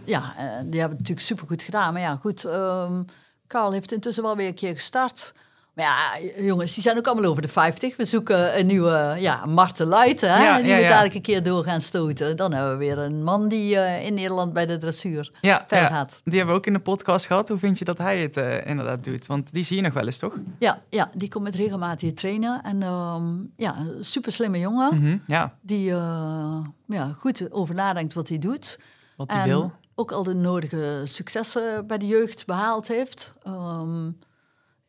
Ja, 0.04 0.34
eh, 0.38 0.46
die 0.46 0.80
hebben 0.80 0.98
het 0.98 1.00
natuurlijk 1.00 1.20
supergoed 1.20 1.64
gedaan. 1.64 1.94
Maar 1.94 2.02
ja, 2.02 2.16
goed, 2.16 2.46
ehm 2.46 3.02
Carl 3.48 3.72
heeft 3.72 3.92
intussen 3.92 4.24
wel 4.24 4.36
weer 4.36 4.48
een 4.48 4.54
keer 4.54 4.74
gestart. 4.74 5.34
Maar 5.74 5.86
ja, 5.86 6.30
jongens, 6.44 6.74
die 6.74 6.84
zijn 6.84 6.98
ook 6.98 7.08
allemaal 7.08 7.30
over 7.30 7.42
de 7.42 7.48
50. 7.48 7.96
We 7.96 8.06
zoeken 8.06 8.60
een 8.60 8.66
nieuwe, 8.66 9.16
ja, 9.20 9.46
Marten 9.46 9.88
Luiten, 9.88 10.34
hè, 10.34 10.44
Ja, 10.44 10.58
die 10.58 10.66
ja, 10.66 10.72
moet 10.74 10.82
ja. 10.84 10.86
eigenlijk 10.86 11.14
een 11.16 11.22
keer 11.22 11.44
door 11.44 11.64
gaan 11.64 11.82
stoten. 11.82 12.38
Dan 12.38 12.54
hebben 12.54 12.72
we 12.72 12.78
weer 12.78 12.98
een 12.98 13.24
man 13.24 13.48
die 13.48 13.76
eh, 13.78 14.06
in 14.06 14.14
Nederland 14.14 14.54
bij 14.54 14.66
de 14.66 14.78
dressuur 14.78 15.32
ja, 15.42 15.66
gaat. 15.70 16.22
die 16.24 16.34
hebben 16.38 16.54
we 16.54 16.60
ook 16.60 16.66
in 16.68 16.74
de 16.74 16.80
podcast 16.80 17.26
gehad. 17.26 17.50
Hoe 17.50 17.58
vind 17.60 17.80
je 17.80 17.86
dat 17.86 17.98
hij 17.98 18.22
het 18.22 18.38
eh, 18.38 18.66
inderdaad 18.66 19.04
doet? 19.04 19.28
Want 19.28 19.54
die 19.54 19.64
zie 19.64 19.76
je 19.76 19.82
nog 19.82 19.94
wel 19.94 20.06
eens, 20.06 20.18
toch? 20.20 20.38
Ja, 20.60 20.82
ja, 20.90 21.10
die 21.16 21.30
komt 21.30 21.44
met 21.44 21.56
regelmatig 21.56 22.02
hier 22.02 22.16
trainen. 22.16 22.62
En 22.64 22.84
ehm, 22.84 23.26
ja, 23.58 23.76
super 24.02 24.32
slimme 24.32 24.60
jongen. 24.60 24.96
Mhm, 24.96 25.18
Ja, 25.28 25.54
Die 25.62 25.92
eh, 25.92 26.60
ja, 26.88 27.12
goed 27.18 27.52
over 27.52 27.76
nadenkt 27.76 28.14
wat 28.14 28.30
hij 28.30 28.40
doet. 28.40 28.80
wat 29.18 29.32
hij 29.32 29.42
en 29.42 29.48
wil. 29.48 29.72
ook 29.96 30.12
al 30.12 30.24
de 30.24 30.34
nodige 30.36 31.02
successen 31.04 31.88
bij 31.88 31.98
de 31.98 32.08
jeugd 32.08 32.46
behaald 32.46 32.88
heeft. 32.88 33.34
Ehm, 33.44 34.10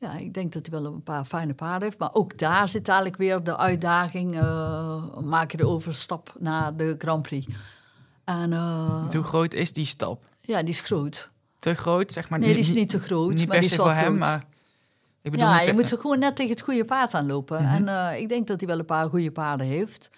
ja, 0.05 0.17
ik 0.17 0.35
denk 0.35 0.53
dat 0.53 0.67
hij 0.67 0.83
wel 0.83 0.93
een 0.93 1.03
paar 1.03 1.25
fijne 1.25 1.55
paarden 1.55 1.83
heeft. 1.83 1.99
Maar 1.99 2.13
ook 2.15 2.39
daar 2.39 2.69
zit 2.69 2.89
eigenlijk 2.89 3.19
weer 3.19 3.43
de 3.43 3.57
uitdaging. 3.57 4.33
eh, 4.41 5.19
maak 5.19 5.51
je 5.51 5.57
de 5.57 5.67
overstap 5.67 6.35
naar 6.39 6.77
de 6.77 6.95
Grand 6.99 7.23
Prix. 7.23 7.47
En 8.25 8.53
eh, 8.53 9.05
Hoe 9.13 9.23
groot 9.23 9.55
is 9.55 9.73
die 9.73 9.87
stap? 9.87 10.25
ja, 10.41 10.61
die 10.61 10.69
is 10.69 10.81
groot. 10.81 11.31
Te 11.59 11.75
groot, 11.75 12.13
zeg 12.13 12.29
maar? 12.29 12.39
Nee, 12.39 12.49
die 12.53 12.59
is 12.59 12.73
niet 12.73 12.89
te 12.89 13.01
groot. 13.01 13.35
Niet 13.35 13.49
per 13.49 13.65
se 13.65 13.77
voor 13.77 13.91
hem, 13.93 14.05
groot. 14.05 14.19
maar... 14.19 14.45
Ik 15.23 15.31
bedoel, 15.31 15.47
Ja, 15.47 15.61
je 15.61 15.73
moet 15.73 15.91
er 15.91 15.99
gewoon 15.99 16.19
net 16.19 16.37
tegen 16.37 16.51
het 16.53 16.61
goede 16.63 16.85
paard 16.85 17.15
aanlopen. 17.15 17.63
Mhm. 17.63 17.75
En 17.75 17.89
eh, 18.13 18.21
ik 18.21 18.29
denk 18.29 18.47
dat 18.47 18.61
hij 18.61 18.69
wel 18.69 18.79
een 18.79 18.85
paar 18.85 19.09
goede 19.09 19.31
paarden 19.33 19.67
heeft. 19.67 20.11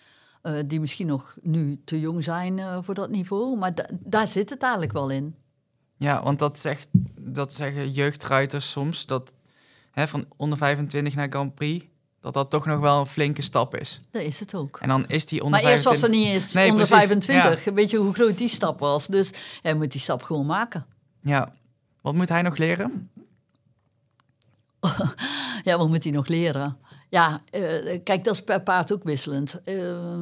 die 0.66 0.80
misschien 0.80 1.06
nog 1.06 1.36
nu 1.42 1.80
te 1.84 2.00
jong 2.00 2.24
zijn 2.24 2.60
voor 2.84 2.94
dat 2.94 3.10
niveau. 3.10 3.56
Maar 3.58 3.74
da- 3.74 3.88
daar 4.00 4.26
zit 4.26 4.50
het 4.50 4.62
eigenlijk 4.62 4.92
wel 4.92 5.10
in. 5.10 5.34
Ja, 5.96 6.22
want 6.22 6.38
dat, 6.38 6.58
zegt, 6.58 6.88
dat 7.20 7.52
zeggen 7.54 7.90
jeugdruiters 7.92 8.70
soms, 8.70 9.06
dat 9.06 9.34
hè, 9.96 10.08
van 10.08 10.26
onder 10.36 10.58
25 10.58 11.14
naar 11.14 11.28
Grand 11.28 11.54
Prix, 11.54 11.86
dat 12.20 12.34
dat 12.34 12.50
toch 12.50 12.66
nog 12.66 12.80
wel 12.80 12.98
een 12.98 13.06
flinke 13.06 13.42
stap 13.42 13.76
is. 13.76 14.00
Dat 14.10 14.22
is 14.22 14.40
het 14.40 14.54
ook. 14.54 14.78
En 14.80 14.88
dan 14.88 15.06
is 15.06 15.26
die 15.26 15.42
onder 15.44 15.62
Maar 15.62 15.70
eerst 15.70 15.84
was 15.84 15.98
25... 15.98 16.08
er 16.08 16.34
niet 16.34 16.42
eens 16.42 16.52
Nee, 16.52 16.70
onder 16.70 16.86
precies, 16.86 17.06
25. 17.06 17.74
Weet 17.74 17.90
je 17.90 17.96
hoe 17.96 18.14
groot 18.14 18.38
die 18.38 18.48
stap 18.48 18.78
was? 18.78 19.06
Dus 19.06 19.30
hij 19.62 19.74
moet 19.74 19.92
die 19.92 20.00
stap 20.00 20.22
gewoon 20.22 20.46
maken. 20.46 20.86
Ja. 21.22 21.52
Wat 22.02 22.14
moet 22.14 22.28
hij 22.28 22.42
nog 22.42 22.56
leren? 22.56 23.10
Ja, 25.62 25.78
wat 25.78 25.88
moet 25.88 26.04
hij 26.04 26.12
nog 26.12 26.28
leren? 26.28 26.76
Ja, 27.08 27.40
eh, 27.50 28.00
kijk, 28.04 28.24
dat 28.24 28.34
is 28.34 28.42
per 28.42 28.62
paard 28.62 28.92
ook 28.92 29.02
wisselend. 29.02 29.60
Eh, 29.64 30.20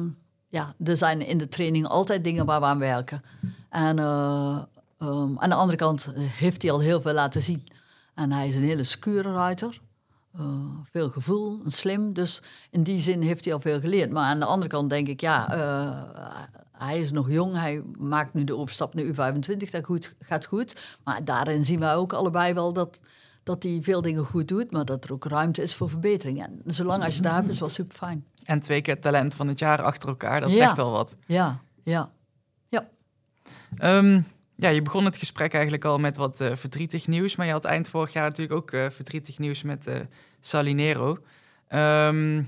ja, 0.49 0.73
er 0.83 0.97
zijn 0.97 1.21
in 1.21 1.37
de 1.37 1.47
training 1.47 1.87
altijd 1.87 2.23
dingen 2.23 2.45
waar 2.45 2.59
we 2.59 2.65
aan 2.65 2.79
werken. 2.79 3.23
En 3.69 3.99
eh, 3.99 4.61
ehm, 4.99 5.37
aan 5.37 5.49
de 5.49 5.55
andere 5.55 5.77
kant 5.77 6.07
heeft 6.15 6.61
hij 6.61 6.71
al 6.71 6.79
heel 6.79 7.01
veel 7.01 7.13
laten 7.13 7.41
zien. 7.41 7.63
En 8.15 8.31
hij 8.31 8.47
is 8.47 8.55
een 8.55 8.63
hele 8.63 8.83
skure 8.83 9.31
ruiter. 9.33 9.81
Eh, 10.37 10.43
veel 10.91 11.09
gevoel, 11.09 11.61
slim. 11.65 12.13
Dus 12.13 12.41
in 12.71 12.83
die 12.83 12.99
zin 13.01 13.21
heeft 13.21 13.45
hij 13.45 13.53
al 13.53 13.59
veel 13.59 13.79
geleerd. 13.79 14.11
Maar 14.11 14.23
aan 14.23 14.39
de 14.39 14.45
andere 14.45 14.69
kant 14.69 14.89
denk 14.89 15.07
ik, 15.07 15.21
ja, 15.21 15.51
eh, 15.53 16.59
hij 16.71 16.99
is 16.99 17.11
nog 17.11 17.29
jong. 17.29 17.53
Hij 17.55 17.83
maakt 17.97 18.33
nu 18.33 18.43
de 18.43 18.55
overstap 18.57 18.93
naar 18.93 19.05
U25. 19.05 19.69
Dat 19.71 19.85
goed, 19.85 20.15
gaat 20.19 20.45
goed. 20.45 20.97
Maar 21.03 21.23
daarin 21.23 21.65
zien 21.65 21.79
wij 21.79 21.95
ook 21.95 22.13
allebei 22.13 22.53
wel 22.53 22.73
dat, 22.73 22.99
dat 23.43 23.63
hij 23.63 23.79
veel 23.81 24.01
dingen 24.01 24.25
goed 24.25 24.47
doet. 24.47 24.71
Maar 24.71 24.85
dat 24.85 25.03
er 25.03 25.13
ook 25.13 25.25
ruimte 25.25 25.61
is 25.61 25.75
voor 25.75 25.89
verbetering. 25.89 26.41
En 26.43 26.61
zolang 26.65 27.03
als 27.03 27.15
je 27.15 27.21
daar 27.21 27.35
hebt, 27.35 27.49
is 27.49 27.59
wel 27.59 27.69
super 27.69 27.95
fijn. 27.97 28.25
En 28.43 28.59
twee 28.61 28.81
keer 28.81 28.99
talent 29.01 29.35
van 29.35 29.47
het 29.47 29.59
jaar 29.59 29.81
achter 29.81 30.09
elkaar, 30.09 30.39
dat 30.41 30.49
Ja. 30.49 30.55
zegt 30.55 30.79
al 30.79 30.91
wat. 30.91 31.15
Ja, 31.25 31.59
ja. 31.83 32.09
Ehm, 33.77 34.21
ja, 34.55 34.69
je 34.69 34.81
begon 34.81 35.05
het 35.05 35.17
gesprek 35.17 35.53
eigenlijk 35.53 35.85
al 35.85 35.97
met 35.97 36.17
wat 36.17 36.41
eh, 36.41 36.55
verdrietig 36.55 37.07
nieuws. 37.07 37.35
Maar 37.35 37.45
je 37.45 37.51
had 37.51 37.65
eind 37.65 37.89
vorig 37.89 38.13
jaar 38.13 38.23
natuurlijk 38.23 38.59
ook 38.59 38.71
eh, 38.71 38.89
verdrietig 38.89 39.37
nieuws 39.37 39.63
met 39.63 39.87
eh, 39.87 39.95
Salinero. 40.39 41.17
Ehm, 41.67 42.43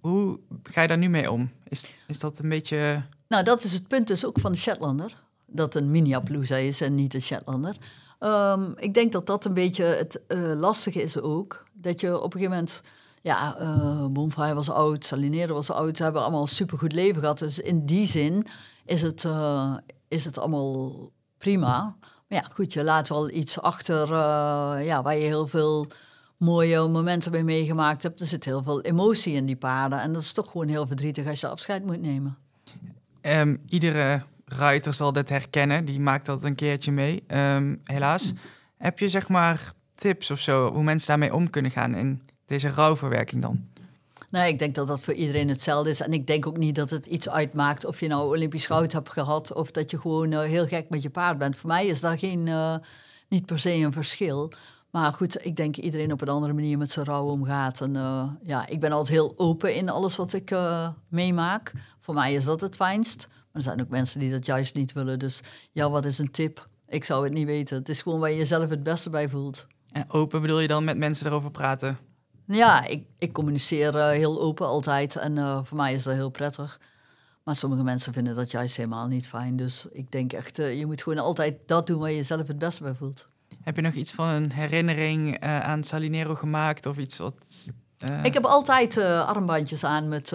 hoe 0.00 0.38
ga 0.62 0.82
je 0.82 0.88
daar 0.88 0.98
nu 0.98 1.08
mee 1.08 1.30
om? 1.30 1.50
Is, 1.68 1.94
is 2.06 2.18
dat 2.18 2.38
een 2.38 2.48
beetje... 2.48 3.02
Nou, 3.28 3.44
dat 3.44 3.64
is 3.64 3.72
het 3.72 3.88
punt 3.88 4.06
dus 4.06 4.24
ook 4.24 4.40
van 4.40 4.52
de 4.52 4.58
Shetlander. 4.58 5.22
Dat 5.46 5.74
een 5.74 5.90
mini-Appaloosa 5.90 6.56
is 6.56 6.80
en 6.80 6.94
niet 6.94 7.14
een 7.14 7.22
Shetlander. 7.22 7.76
Ehm, 8.18 8.70
ik 8.76 8.94
denk 8.94 9.12
dat 9.12 9.26
dat 9.26 9.44
een 9.44 9.54
beetje 9.54 9.84
het 9.84 10.20
lastige 10.54 11.02
is 11.02 11.20
ook. 11.20 11.66
Dat 11.72 12.00
je 12.00 12.16
op 12.16 12.34
een 12.34 12.40
gegeven 12.40 12.56
moment... 12.56 12.80
Ja, 13.22 13.56
Bonfrey 14.10 14.54
was 14.54 14.70
oud, 14.70 15.04
Salinero 15.04 15.54
was 15.54 15.70
oud. 15.70 15.96
Ze 15.96 16.02
hebben 16.02 16.22
allemaal 16.22 16.42
een 16.42 16.48
supergoed 16.48 16.92
leven 16.92 17.20
gehad. 17.20 17.38
Dus 17.38 17.58
in 17.58 17.86
die 17.86 18.06
zin 18.06 18.46
is 18.84 19.02
het, 19.02 19.26
is 20.08 20.24
het 20.24 20.38
allemaal 20.38 21.10
prima. 21.38 21.96
Maar 22.28 22.42
ja, 22.42 22.48
goed, 22.52 22.72
je 22.72 22.84
laat 22.84 23.08
wel 23.08 23.30
iets 23.30 23.60
achter 23.60 24.02
eh, 24.02 24.86
ja, 24.86 25.02
waar 25.02 25.16
je 25.16 25.24
heel 25.24 25.46
veel 25.46 25.86
mooie 26.36 26.88
momenten 26.88 27.30
mee 27.30 27.44
meegemaakt 27.44 28.02
hebt. 28.02 28.20
Er 28.20 28.26
zit 28.26 28.44
heel 28.44 28.62
veel 28.62 28.80
emotie 28.80 29.34
in 29.34 29.46
die 29.46 29.56
paarden. 29.56 30.00
En 30.00 30.12
dat 30.12 30.22
is 30.22 30.32
toch 30.32 30.50
gewoon 30.50 30.68
heel 30.68 30.86
verdrietig 30.86 31.26
als 31.26 31.40
je 31.40 31.48
afscheid 31.48 31.84
moet 31.84 32.00
nemen. 32.00 32.36
Ehm, 33.20 33.56
iedere 33.68 34.22
ruiter 34.44 34.94
zal 34.94 35.12
dit 35.12 35.28
herkennen. 35.28 35.84
Die 35.84 36.00
maakt 36.00 36.26
dat 36.26 36.42
een 36.44 36.54
keertje 36.54 36.92
mee, 36.92 37.24
ehm, 37.26 37.76
helaas. 37.84 38.32
Heb 38.76 38.98
je 38.98 39.08
zeg 39.08 39.28
maar 39.28 39.72
tips 39.94 40.30
of 40.30 40.38
zo 40.38 40.72
hoe 40.72 40.82
mensen 40.82 41.08
daarmee 41.08 41.34
om 41.34 41.50
kunnen 41.50 41.70
gaan 41.70 41.94
in 41.94 42.22
deze 42.46 42.70
rouwverwerking 42.70 43.42
dan? 43.42 43.68
Nee, 44.30 44.52
ik 44.52 44.58
denk 44.58 44.74
dat 44.74 44.86
dat 44.86 45.00
voor 45.00 45.14
iedereen 45.14 45.48
hetzelfde 45.48 45.90
is. 45.90 46.00
En 46.00 46.12
ik 46.12 46.26
denk 46.26 46.46
ook 46.46 46.56
niet 46.56 46.74
dat 46.74 46.90
het 46.90 47.06
iets 47.06 47.28
uitmaakt 47.28 47.84
of 47.84 48.00
je 48.00 48.08
nou 48.08 48.28
Olympisch 48.28 48.66
goud 48.66 48.92
hebt 48.92 49.12
gehad 49.12 49.52
of 49.52 49.70
dat 49.70 49.90
je 49.90 49.98
gewoon 49.98 50.32
eh, 50.32 50.40
heel 50.40 50.66
gek 50.66 50.88
met 50.88 51.02
je 51.02 51.10
paard 51.10 51.38
bent. 51.38 51.56
Voor 51.56 51.68
mij 51.68 51.86
is 51.86 52.00
daar 52.00 52.18
geen, 52.18 52.48
eh, 52.48 52.74
niet 53.28 53.46
per 53.46 53.58
se 53.58 53.72
een 53.72 53.92
verschil. 53.92 54.52
Maar 54.90 55.12
goed, 55.12 55.44
ik 55.44 55.56
denk 55.56 55.76
iedereen 55.76 56.12
op 56.12 56.20
een 56.20 56.28
andere 56.28 56.52
manier 56.52 56.78
met 56.78 56.90
zijn 56.90 57.06
rouw 57.06 57.24
omgaat. 57.24 57.80
En 57.80 57.96
eh, 57.96 58.30
ja, 58.42 58.66
ik 58.66 58.80
ben 58.80 58.92
altijd 58.92 59.16
heel 59.16 59.34
open 59.36 59.74
in 59.74 59.88
alles 59.88 60.16
wat 60.16 60.32
ik 60.32 60.54
meemaak. 61.08 61.72
Voor 61.98 62.14
mij 62.14 62.34
is 62.34 62.44
dat 62.44 62.60
het 62.60 62.76
fijnst. 62.76 63.26
Maar 63.28 63.36
er 63.52 63.62
zijn 63.62 63.80
ook 63.80 63.88
mensen 63.88 64.20
die 64.20 64.30
dat 64.30 64.46
juist 64.46 64.74
niet 64.74 64.92
willen. 64.92 65.18
Dus 65.18 65.40
ja, 65.72 65.90
wat 65.90 66.04
is 66.04 66.18
een 66.18 66.30
tip? 66.30 66.68
Ik 66.88 67.04
zou 67.04 67.24
het 67.24 67.32
niet 67.32 67.46
weten. 67.46 67.76
Het 67.76 67.88
is 67.88 68.02
gewoon 68.02 68.20
waar 68.20 68.30
je 68.30 68.36
jezelf 68.36 68.68
het 68.68 68.82
beste 68.82 69.10
bij 69.10 69.28
voelt. 69.28 69.66
En 69.92 70.10
open 70.10 70.40
bedoel 70.40 70.60
je 70.60 70.68
dan 70.68 70.84
met 70.84 70.96
mensen 70.98 71.26
erover 71.26 71.50
praten? 71.50 71.98
Ja, 72.46 72.84
ik, 72.84 73.04
ik 73.18 73.32
communiceer 73.32 73.96
eh, 73.96 74.08
heel 74.08 74.40
open 74.40 74.66
altijd. 74.66 75.16
En 75.16 75.38
eh, 75.38 75.60
voor 75.62 75.76
mij 75.76 75.94
is 75.94 76.02
dat 76.02 76.14
heel 76.14 76.30
prettig. 76.30 76.80
Maar 77.44 77.56
sommige 77.56 77.82
mensen 77.82 78.12
vinden 78.12 78.36
dat 78.36 78.50
juist 78.50 78.76
helemaal 78.76 79.06
niet 79.06 79.28
fijn. 79.28 79.56
Dus 79.56 79.86
ik 79.92 80.12
denk 80.12 80.32
echt, 80.32 80.58
eh, 80.58 80.78
je 80.78 80.86
moet 80.86 81.02
gewoon 81.02 81.18
altijd 81.18 81.58
dat 81.66 81.86
doen 81.86 81.98
waar 81.98 82.10
je 82.10 82.16
jezelf 82.16 82.46
het 82.46 82.58
beste 82.58 82.82
bij 82.82 82.94
voelt. 82.94 83.28
Heb 83.62 83.76
je 83.76 83.82
nog 83.82 83.94
iets 83.94 84.12
van 84.12 84.28
een 84.28 84.52
herinnering 84.52 85.40
aan 85.40 85.84
Salinero 85.84 86.34
gemaakt 86.34 86.86
of 86.86 86.98
iets 86.98 87.18
wat... 87.18 87.34
Ik 88.22 88.34
heb 88.34 88.44
altijd 88.44 88.98
armbandjes 88.98 89.84
aan 89.84 90.08
met 90.08 90.30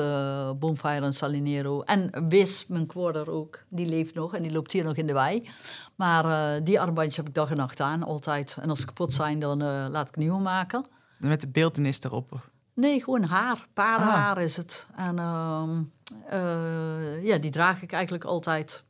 Bonfire 0.59 1.05
en 1.05 1.13
Salinero. 1.13 1.81
En 1.81 2.27
Wis, 2.29 2.65
mijn 2.67 2.85
quarter 2.85 3.31
ook, 3.31 3.63
die 3.69 3.85
leeft 3.85 4.13
nog 4.13 4.35
en 4.35 4.41
die 4.41 4.51
loopt 4.51 4.71
hier 4.71 4.83
nog 4.83 4.95
in 4.95 5.07
de 5.07 5.13
wei. 5.13 5.49
Maar 5.95 6.63
die 6.63 6.79
armbandjes 6.79 7.17
heb 7.17 7.27
ik 7.27 7.33
dag 7.33 7.51
en 7.51 7.57
nacht 7.57 7.79
aan, 7.79 8.03
altijd. 8.03 8.57
En 8.61 8.69
als 8.69 8.79
ze 8.79 8.85
kapot 8.85 9.13
zijn, 9.13 9.39
dan 9.39 9.63
laat 9.89 10.07
ik 10.07 10.15
nieuwe 10.15 10.39
maken. 10.39 10.85
Met 11.21 11.41
de 11.41 11.47
beeldenis 11.47 12.03
erop. 12.03 12.49
Nee, 12.73 13.03
gewoon 13.03 13.23
haar. 13.23 13.67
Paardenhaar 13.73 14.41
is 14.41 14.57
het. 14.57 14.87
En 14.95 15.19
ehm, 15.19 15.81
eh, 16.29 17.23
ja, 17.23 17.37
die 17.37 17.51
draag 17.51 17.81
ik 17.81 17.91
eigenlijk 17.91 18.23
altijd. 18.23 18.83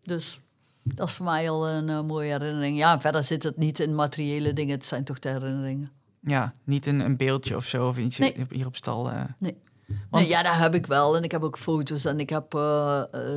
Dus 0.00 0.40
dat 0.82 1.08
is 1.08 1.14
voor 1.14 1.24
mij 1.24 1.50
al 1.50 1.68
een 1.68 1.88
eh, 1.88 2.00
mooie 2.02 2.30
herinnering. 2.30 2.76
Ja, 2.78 3.00
verder 3.00 3.24
zit 3.24 3.42
het 3.42 3.56
niet 3.56 3.80
in 3.80 3.94
materiële 3.94 4.52
dingen. 4.52 4.74
Het 4.74 4.84
zijn 4.84 5.04
toch 5.04 5.18
de 5.18 5.28
herinneringen. 5.28 5.90
Ja, 6.20 6.52
niet 6.64 6.86
een, 6.86 7.00
een 7.00 7.16
beeldje 7.16 7.56
of 7.56 7.64
zo 7.64 7.88
of 7.88 7.98
iets 7.98 8.18
Nee. 8.18 8.46
hier 8.50 8.66
op 8.66 8.76
stal. 8.76 9.10
eh. 9.10 9.20
Nee. 9.38 9.56
Want- 9.86 10.22
Nee, 10.24 10.28
ja, 10.28 10.42
dat 10.42 10.54
heb 10.56 10.74
ik 10.74 10.86
wel. 10.86 11.16
En 11.16 11.22
ik 11.22 11.30
heb 11.30 11.42
ook 11.42 11.58
foto's 11.58 12.04
en 12.04 12.20
ik 12.20 12.30
heb 12.30 12.52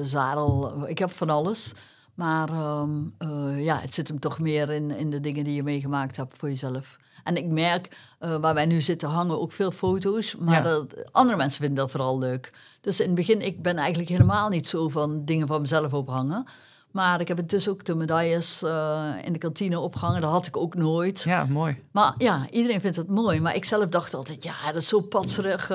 zadel. 0.03 0.87
Ik 0.87 0.97
heb 0.97 1.11
van 1.11 1.29
alles. 1.29 1.73
Maar 2.15 2.49
ehm, 2.49 2.89
eh, 3.17 3.63
ja, 3.63 3.79
het 3.79 3.93
zit 3.93 4.07
hem 4.07 4.19
toch 4.19 4.39
meer 4.39 4.69
in, 4.69 4.91
in 4.91 5.09
de 5.09 5.19
dingen 5.19 5.43
die 5.43 5.53
je 5.55 5.63
meegemaakt 5.63 6.17
hebt 6.17 6.37
voor 6.37 6.49
jezelf. 6.49 6.97
En 7.23 7.37
ik 7.37 7.45
merk, 7.45 7.97
eh, 8.19 8.35
waar 8.35 8.53
wij 8.53 8.65
nu 8.65 8.81
zitten, 8.81 9.09
hangen 9.09 9.39
ook 9.41 9.51
veel 9.51 9.71
foto's. 9.71 10.35
Maar 10.35 10.53
Ja. 10.55 10.61
dat, 10.61 11.11
andere 11.11 11.37
mensen 11.37 11.59
vinden 11.59 11.77
dat 11.77 11.91
vooral 11.91 12.19
leuk. 12.19 12.53
Dus 12.81 12.99
in 12.99 13.05
het 13.05 13.15
begin, 13.15 13.41
ik 13.41 13.61
ben 13.61 13.77
eigenlijk 13.77 14.09
helemaal 14.09 14.49
niet 14.49 14.67
zo 14.67 14.89
van 14.89 15.25
dingen 15.25 15.47
van 15.47 15.61
mezelf 15.61 15.93
ophangen. 15.93 16.45
Maar 16.91 17.19
ik 17.21 17.27
heb 17.27 17.39
intussen 17.39 17.71
ook 17.71 17.85
de 17.85 17.95
medailles 17.95 18.61
eh, 18.63 19.09
in 19.23 19.33
de 19.33 19.39
kantine 19.39 19.79
opgehangen. 19.79 20.21
Dat 20.21 20.31
had 20.31 20.47
ik 20.47 20.57
ook 20.57 20.75
nooit. 20.75 21.21
Ja, 21.21 21.45
mooi. 21.45 21.77
Maar 21.91 22.13
ja, 22.17 22.47
iedereen 22.49 22.81
vindt 22.81 22.97
het 22.97 23.07
mooi. 23.09 23.41
Maar 23.41 23.55
ik 23.55 23.65
zelf 23.65 23.85
dacht 23.85 24.13
altijd, 24.13 24.43
ja, 24.43 24.53
dat 24.65 24.81
is 24.81 24.87
zo 24.87 24.99
patserig. 25.01 25.69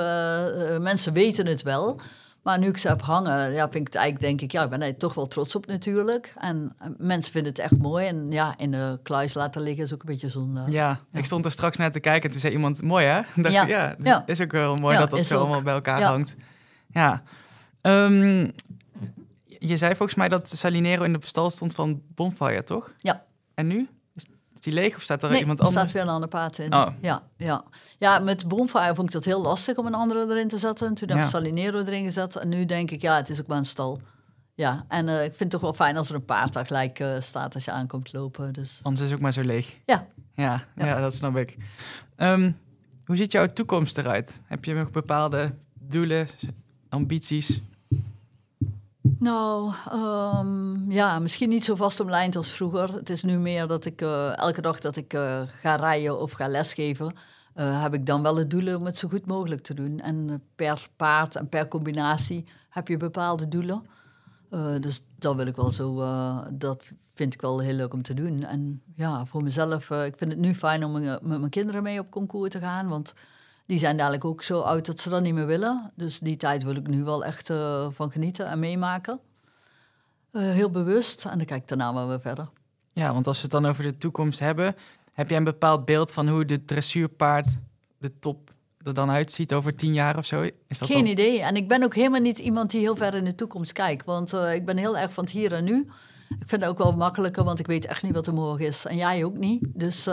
mensen 0.81 1.13
weten 1.13 1.47
het 1.47 1.63
wel. 1.63 2.01
Maar 2.47 2.59
nu 2.59 2.69
ik 2.69 2.77
ze 2.79 2.89
heb 2.89 3.03
hangen, 3.03 3.53
ja, 3.53 3.63
vind 3.63 3.75
ik 3.75 3.93
het 3.93 3.95
eigenlijk, 3.95 4.25
denk 4.25 4.41
ik, 4.41 4.53
ja, 4.53 4.63
ik 4.63 4.71
ben 4.71 4.83
er 4.83 4.97
toch 4.97 5.15
wel 5.15 5.27
trots 5.27 5.55
op 5.55 5.67
natuurlijk. 5.67 6.33
En 6.39 6.75
eh, 6.79 6.89
mensen 6.99 7.33
vinden 7.33 7.53
het 7.53 7.61
echt 7.61 7.79
mooi. 7.79 8.07
En 8.07 8.31
ja, 8.31 8.55
in 8.57 8.71
de 8.71 8.99
kluis 9.03 9.35
laten 9.35 9.63
liggen 9.63 9.85
is 9.85 9.95
ook 9.95 10.01
een 10.01 10.07
beetje 10.09 10.29
zonde. 10.29 10.65
Ja, 10.69 10.99
ik 11.13 11.25
stond 11.25 11.45
er 11.45 11.51
straks 11.51 11.77
naar 11.77 11.91
te 11.91 12.01
kijken 12.01 12.23
en 12.23 12.31
toen 12.31 12.41
zei 12.41 12.53
iemand, 12.53 12.83
mooi 12.83 13.07
hè? 13.07 13.21
Dacht 13.43 13.55
Ja. 13.55 13.63
ik, 13.63 14.05
ja, 14.05 14.23
is 14.27 14.41
ook 14.41 14.53
wel 14.53 14.75
mooi 14.77 14.99
dat 14.99 15.11
dat 15.11 15.27
zo 15.27 15.35
ook. 15.35 15.41
allemaal 15.41 15.63
bij 15.63 15.75
elkaar 15.75 16.03
hangt. 16.03 16.37
Ja. 16.93 17.23
Ehm, 17.81 18.51
je 19.47 19.77
zei 19.77 19.95
volgens 19.95 20.19
mij 20.19 20.29
dat 20.29 20.49
Salinero 20.49 21.03
in 21.03 21.13
de 21.13 21.19
stal 21.23 21.51
stond 21.51 21.75
van 21.75 22.03
Bonfire, 22.15 22.65
toch? 22.65 22.93
Ja. 22.99 23.25
En 23.55 23.67
nu? 23.67 23.89
Die 24.67 24.75
leeg 24.75 24.97
of 24.97 25.03
staat 25.03 25.23
er 25.23 25.31
nee, 25.31 25.41
iemand 25.41 25.59
er 25.59 25.65
anders? 25.65 25.83
staat 25.83 25.95
weer 25.95 26.03
een 26.03 26.15
ander 26.15 26.29
paard 26.29 26.59
in. 26.59 26.75
Oh. 26.75 26.87
Ja, 27.01 27.23
ja. 27.37 27.65
ja, 27.99 28.19
met 28.19 28.49
Bonfire 28.49 28.95
vond 28.95 29.09
ik 29.09 29.15
dat 29.15 29.25
heel 29.25 29.43
lastig 29.43 29.77
om 29.77 29.87
een 29.87 29.95
andere 29.95 30.27
erin 30.31 30.49
te 30.49 30.59
zetten. 30.59 30.95
Toen 30.95 31.09
heb 31.09 31.17
ik 31.17 31.23
Ja. 31.25 31.29
Salinero 31.31 31.79
erin 31.79 32.05
gezet. 32.05 32.37
En 32.37 32.49
nu 32.49 32.65
denk 32.65 32.91
ik, 32.91 33.01
ja, 33.03 33.17
het 33.17 33.31
is 33.31 33.41
ook 33.41 33.47
maar 33.47 33.59
een 33.59 33.65
stal. 33.67 34.01
Ja, 34.55 34.85
en 34.89 35.09
eh, 35.09 35.15
ik 35.25 35.35
vind 35.35 35.39
het 35.39 35.51
toch 35.51 35.61
wel 35.61 35.73
fijn 35.73 35.97
als 35.97 36.09
er 36.09 36.15
een 36.15 36.25
paard 36.25 36.53
daar 36.53 36.67
gelijk 36.67 36.99
eh, 36.99 37.21
staat 37.21 37.55
als 37.55 37.65
je 37.65 37.71
aankomt 37.71 38.13
lopen. 38.13 38.53
Dus 38.53 38.81
Anders 38.83 39.01
is 39.05 39.09
het 39.11 39.17
ook 39.17 39.23
maar 39.23 39.33
zo 39.33 39.43
leeg. 39.43 39.77
ja, 39.85 40.07
Ja, 40.35 40.65
ja. 40.77 40.87
Ja. 40.87 41.01
dat 41.01 41.15
snap 41.15 41.37
ik. 41.37 41.57
Ehm, 42.17 42.53
hoe 43.05 43.17
ziet 43.17 43.33
jouw 43.33 43.53
toekomst 43.53 43.99
eruit? 43.99 44.41
Heb 44.45 44.65
je 44.65 44.75
nog 44.75 44.91
bepaalde 44.91 45.55
doelen, 45.81 46.27
ambities? 46.89 47.61
Nou, 49.19 49.73
ehm, 49.91 50.91
ja, 50.91 51.19
misschien 51.19 51.49
niet 51.49 51.65
zo 51.65 51.75
vast 51.75 52.01
omlijnd 52.01 52.37
als 52.37 52.53
vroeger. 52.53 52.95
Het 52.95 53.11
is 53.11 53.23
nu 53.23 53.39
meer 53.39 53.67
dat 53.67 53.85
ik 53.85 54.01
eh, 54.01 54.37
elke 54.39 54.61
dag 54.61 54.81
dat 54.81 54.97
ik 54.97 55.13
eh, 55.13 55.43
ga 55.47 55.77
rijden 55.77 56.21
of 56.21 56.33
ga 56.33 56.49
lesgeven, 56.49 57.13
eh, 57.55 57.83
heb 57.83 57.95
ik 57.95 58.07
dan 58.07 58.23
wel 58.23 58.37
het 58.37 58.51
doelen 58.51 58.77
om 58.77 58.85
het 58.85 58.97
zo 58.97 59.09
goed 59.09 59.27
mogelijk 59.27 59.63
te 59.63 59.75
doen. 59.75 60.01
En 60.01 60.43
per 60.55 60.89
paard 60.97 61.37
en 61.37 61.49
per 61.49 61.69
combinatie 61.69 62.45
heb 62.69 62.89
je 62.89 62.97
bepaalde 62.97 63.49
doelen. 63.49 63.87
Dus 64.81 65.03
dat 65.19 65.37
wil 65.37 65.47
ik 65.47 65.57
wel 65.57 65.71
zo, 65.71 66.05
dat 66.53 66.85
vind 67.15 67.35
ik 67.35 67.41
wel 67.41 67.59
heel 67.59 67.75
leuk 67.75 67.93
om 67.93 68.03
te 68.03 68.15
doen. 68.15 68.43
En 68.45 68.83
ja, 68.95 69.25
voor 69.25 69.43
mezelf, 69.43 69.91
ik 69.91 70.15
vind 70.17 70.31
het 70.31 70.41
nu 70.41 70.55
fijn 70.55 70.85
om 70.85 70.93
met 70.93 71.23
mijn 71.23 71.49
kinderen 71.49 71.83
mee 71.83 71.99
op 71.99 72.11
concours 72.11 72.51
te 72.51 72.59
gaan, 72.59 72.89
want 72.89 73.15
die 73.67 73.79
zijn 73.79 73.97
dadelijk 73.97 74.25
ook 74.25 74.43
zo 74.43 74.61
oud 74.61 74.87
dat 74.87 75.01
ze 75.01 75.09
dat 75.09 75.23
niet 75.23 75.35
meer 75.35 75.47
willen. 75.47 75.93
Dus 75.95 76.19
die 76.19 76.37
tijd 76.37 76.63
wil 76.63 76.75
ik 76.77 76.87
nu 76.87 77.05
wel 77.05 77.25
echt 77.25 77.51
eh, 77.51 77.87
van 77.91 78.11
genieten 78.11 78.47
en 78.47 78.59
meemaken. 78.59 79.21
Eh, 80.33 80.43
heel 80.43 80.71
bewust. 80.71 81.25
En 81.25 81.37
dan 81.37 81.47
kijk 81.47 81.63
ik 81.63 81.69
daarna 81.69 81.95
wel 81.95 82.09
weer 82.09 82.21
verder. 82.21 82.49
Ja, 82.93 83.13
want 83.13 83.27
als 83.27 83.37
we 83.37 83.43
het 83.43 83.51
dan 83.51 83.67
over 83.67 83.83
de 83.83 83.97
toekomst 83.99 84.39
hebben, 84.39 84.75
heb 85.13 85.29
jij 85.29 85.39
een 85.39 85.45
bepaald 85.45 85.85
beeld 85.85 86.13
van 86.13 86.29
hoe 86.29 86.45
de 86.45 86.65
dressuurpaard, 86.65 87.47
de 87.99 88.19
top, 88.19 88.51
er 88.83 88.95
dan 88.95 89.11
uitziet 89.11 89.53
over 89.53 89.75
tien 89.77 89.93
jaar 89.93 90.19
of 90.19 90.27
zo? 90.27 90.43
Is 90.67 90.79
dat 90.79 90.89
Geen 90.89 91.03
dan- 91.03 91.07
idee. 91.13 91.41
En 91.43 91.57
ik 91.57 91.69
ben 91.69 91.83
ook 91.83 91.95
helemaal 91.95 92.21
niet 92.21 92.39
iemand 92.39 92.71
die 92.71 92.81
heel 92.81 92.97
ver 92.97 93.15
in 93.15 93.25
de 93.25 93.35
toekomst 93.35 93.73
kijkt. 93.73 94.05
Want 94.05 94.33
eh, 94.33 94.55
ik 94.55 94.67
ben 94.67 94.77
heel 94.77 94.99
erg 94.99 95.13
van 95.13 95.25
het 95.25 95.33
hier 95.33 95.53
en 95.53 95.65
nu. 95.65 95.89
Ik 96.29 96.49
vind 96.49 96.61
het 96.61 96.71
ook 96.71 96.79
wel 96.79 96.93
makkelijker, 96.93 97.45
want 97.45 97.59
ik 97.59 97.67
weet 97.67 97.85
echt 97.87 98.03
niet 98.03 98.15
wat 98.15 98.27
er 98.27 98.33
morgen 98.33 98.67
is. 98.67 98.85
En 98.85 98.97
jij 98.97 99.25
ook 99.25 99.37
niet. 99.39 99.67
Dus 99.75 100.07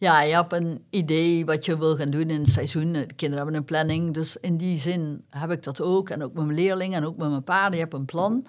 ja, 0.00 0.22
je 0.22 0.34
hebt 0.34 0.52
een 0.52 0.84
idee 0.90 1.44
wat 1.44 1.64
je 1.64 1.78
wil 1.78 1.96
gaan 1.96 2.10
doen 2.10 2.30
in 2.30 2.40
het 2.40 2.48
seizoen. 2.50 2.92
De 2.92 3.06
kinderen 3.06 3.36
hebben 3.36 3.54
een 3.54 3.64
planning. 3.64 4.14
Dus 4.14 4.36
in 4.36 4.56
die 4.56 4.78
zin 4.78 5.24
heb 5.30 5.50
ik 5.50 5.62
dat 5.62 5.80
ook. 5.80 6.08
En 6.10 6.22
ook 6.22 6.32
met 6.32 6.44
mijn 6.44 6.56
leerlingen 6.58 7.02
en 7.02 7.06
ook 7.08 7.16
met 7.16 7.28
mijn 7.30 7.44
paarden. 7.44 7.72
Je 7.74 7.78
hebt 7.84 7.94
een 7.94 8.04
plan. 8.04 8.46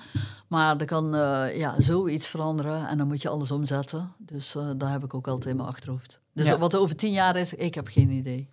Maar 0.47 0.77
er 0.77 0.85
kan 0.85 1.15
eh, 1.15 1.57
ja, 1.57 1.75
zoiets 1.77 2.27
veranderen 2.27 2.87
en 2.87 2.97
dan 2.97 3.07
moet 3.07 3.21
je 3.21 3.29
alles 3.29 3.51
omzetten. 3.51 4.13
Dus 4.17 4.55
eh 4.55 4.69
daar 4.77 4.91
heb 4.91 5.03
ik 5.03 5.13
ook 5.13 5.27
altijd 5.27 5.49
in 5.49 5.55
mijn 5.55 5.67
achterhoofd. 5.69 6.19
Dus 6.33 6.45
Ja. 6.45 6.57
wat 6.57 6.73
er 6.73 6.79
over 6.79 6.95
tien 6.95 7.11
jaar 7.11 7.35
is, 7.35 7.53
ik 7.53 7.75
heb 7.75 7.87
geen 7.87 8.09
idee. 8.09 8.49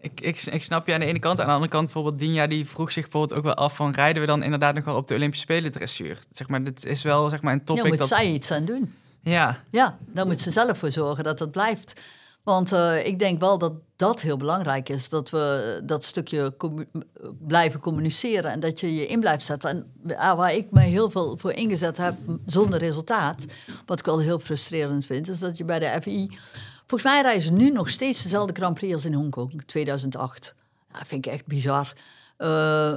Ik, 0.00 0.20
ik, 0.20 0.42
ik 0.42 0.62
snap 0.62 0.86
je 0.86 0.94
aan 0.94 1.00
de 1.00 1.06
ene 1.06 1.18
kant. 1.18 1.40
Aan 1.40 1.46
de 1.46 1.52
andere 1.52 1.70
kant, 1.70 1.84
bijvoorbeeld 1.84 2.18
Dinja, 2.18 2.46
die 2.46 2.66
vroeg 2.66 2.92
zich 2.92 3.02
bijvoorbeeld 3.08 3.38
ook 3.38 3.44
wel 3.44 3.54
af 3.54 3.76
van... 3.76 3.92
rijden 3.92 4.22
we 4.22 4.28
dan 4.28 4.42
inderdaad 4.42 4.74
nog 4.74 4.84
wel 4.84 4.96
op 4.96 5.06
de 5.06 5.14
Olympische 5.14 5.44
Spelen 5.44 5.72
dressuur? 5.72 6.18
Zeg 6.32 6.48
maar, 6.48 6.64
dit 6.64 6.86
is 6.86 7.02
wel 7.02 7.28
zeg 7.28 7.42
maar, 7.42 7.52
een 7.52 7.58
Ja, 7.58 7.64
topic 7.64 7.84
moet 7.88 7.98
dat... 7.98 8.08
zij 8.08 8.32
iets 8.32 8.50
aan 8.50 8.64
doen. 8.64 8.92
Ja, 9.20 9.58
Ja, 9.70 9.98
daar 10.06 10.26
moet 10.26 10.40
ze 10.40 10.50
zelf 10.50 10.78
voor 10.78 10.90
zorgen 10.90 11.24
dat 11.24 11.38
dat 11.38 11.50
blijft. 11.50 12.00
Want 12.42 12.72
eh, 12.72 13.06
ik 13.06 13.18
denk 13.18 13.40
wel 13.40 13.58
dat 13.58 13.72
dat 13.96 14.20
heel 14.20 14.36
belangrijk 14.36 14.88
is. 14.88 15.08
Dat 15.08 15.30
we 15.30 15.80
dat 15.84 16.04
stukje 16.04 16.54
blijven 17.38 17.80
communiceren 17.80 18.50
en 18.50 18.60
dat 18.60 18.80
je 18.80 18.94
je 18.94 19.06
in 19.06 19.20
blijft 19.20 19.44
zetten. 19.44 19.70
En 20.06 20.36
waar 20.36 20.54
ik 20.54 20.70
me 20.70 20.80
heel 20.80 21.10
veel 21.10 21.36
voor 21.38 21.52
ingezet 21.52 21.96
heb 21.96 22.14
zonder 22.46 22.78
resultaat, 22.78 23.44
wat 23.86 23.98
ik 23.98 24.04
wel 24.04 24.18
heel 24.18 24.38
frustrerend 24.38 25.06
vind, 25.06 25.28
is 25.28 25.38
dat 25.38 25.56
je 25.56 25.64
bij 25.64 25.78
de 25.78 25.98
FI. 26.02 26.38
Volgens 26.86 27.22
mij 27.22 27.40
ze 27.40 27.52
nu 27.52 27.70
nog 27.70 27.90
steeds 27.90 28.22
dezelfde 28.22 28.54
Grand 28.54 28.74
Prix 28.74 28.94
als 28.94 29.04
in 29.04 29.14
Hongkong 29.14 29.62
2008. 29.66 30.54
Ja, 30.92 30.98
dat 30.98 31.08
vind 31.08 31.26
ik 31.26 31.32
echt 31.32 31.46
bizar. 31.46 31.92
Eh, 32.36 32.92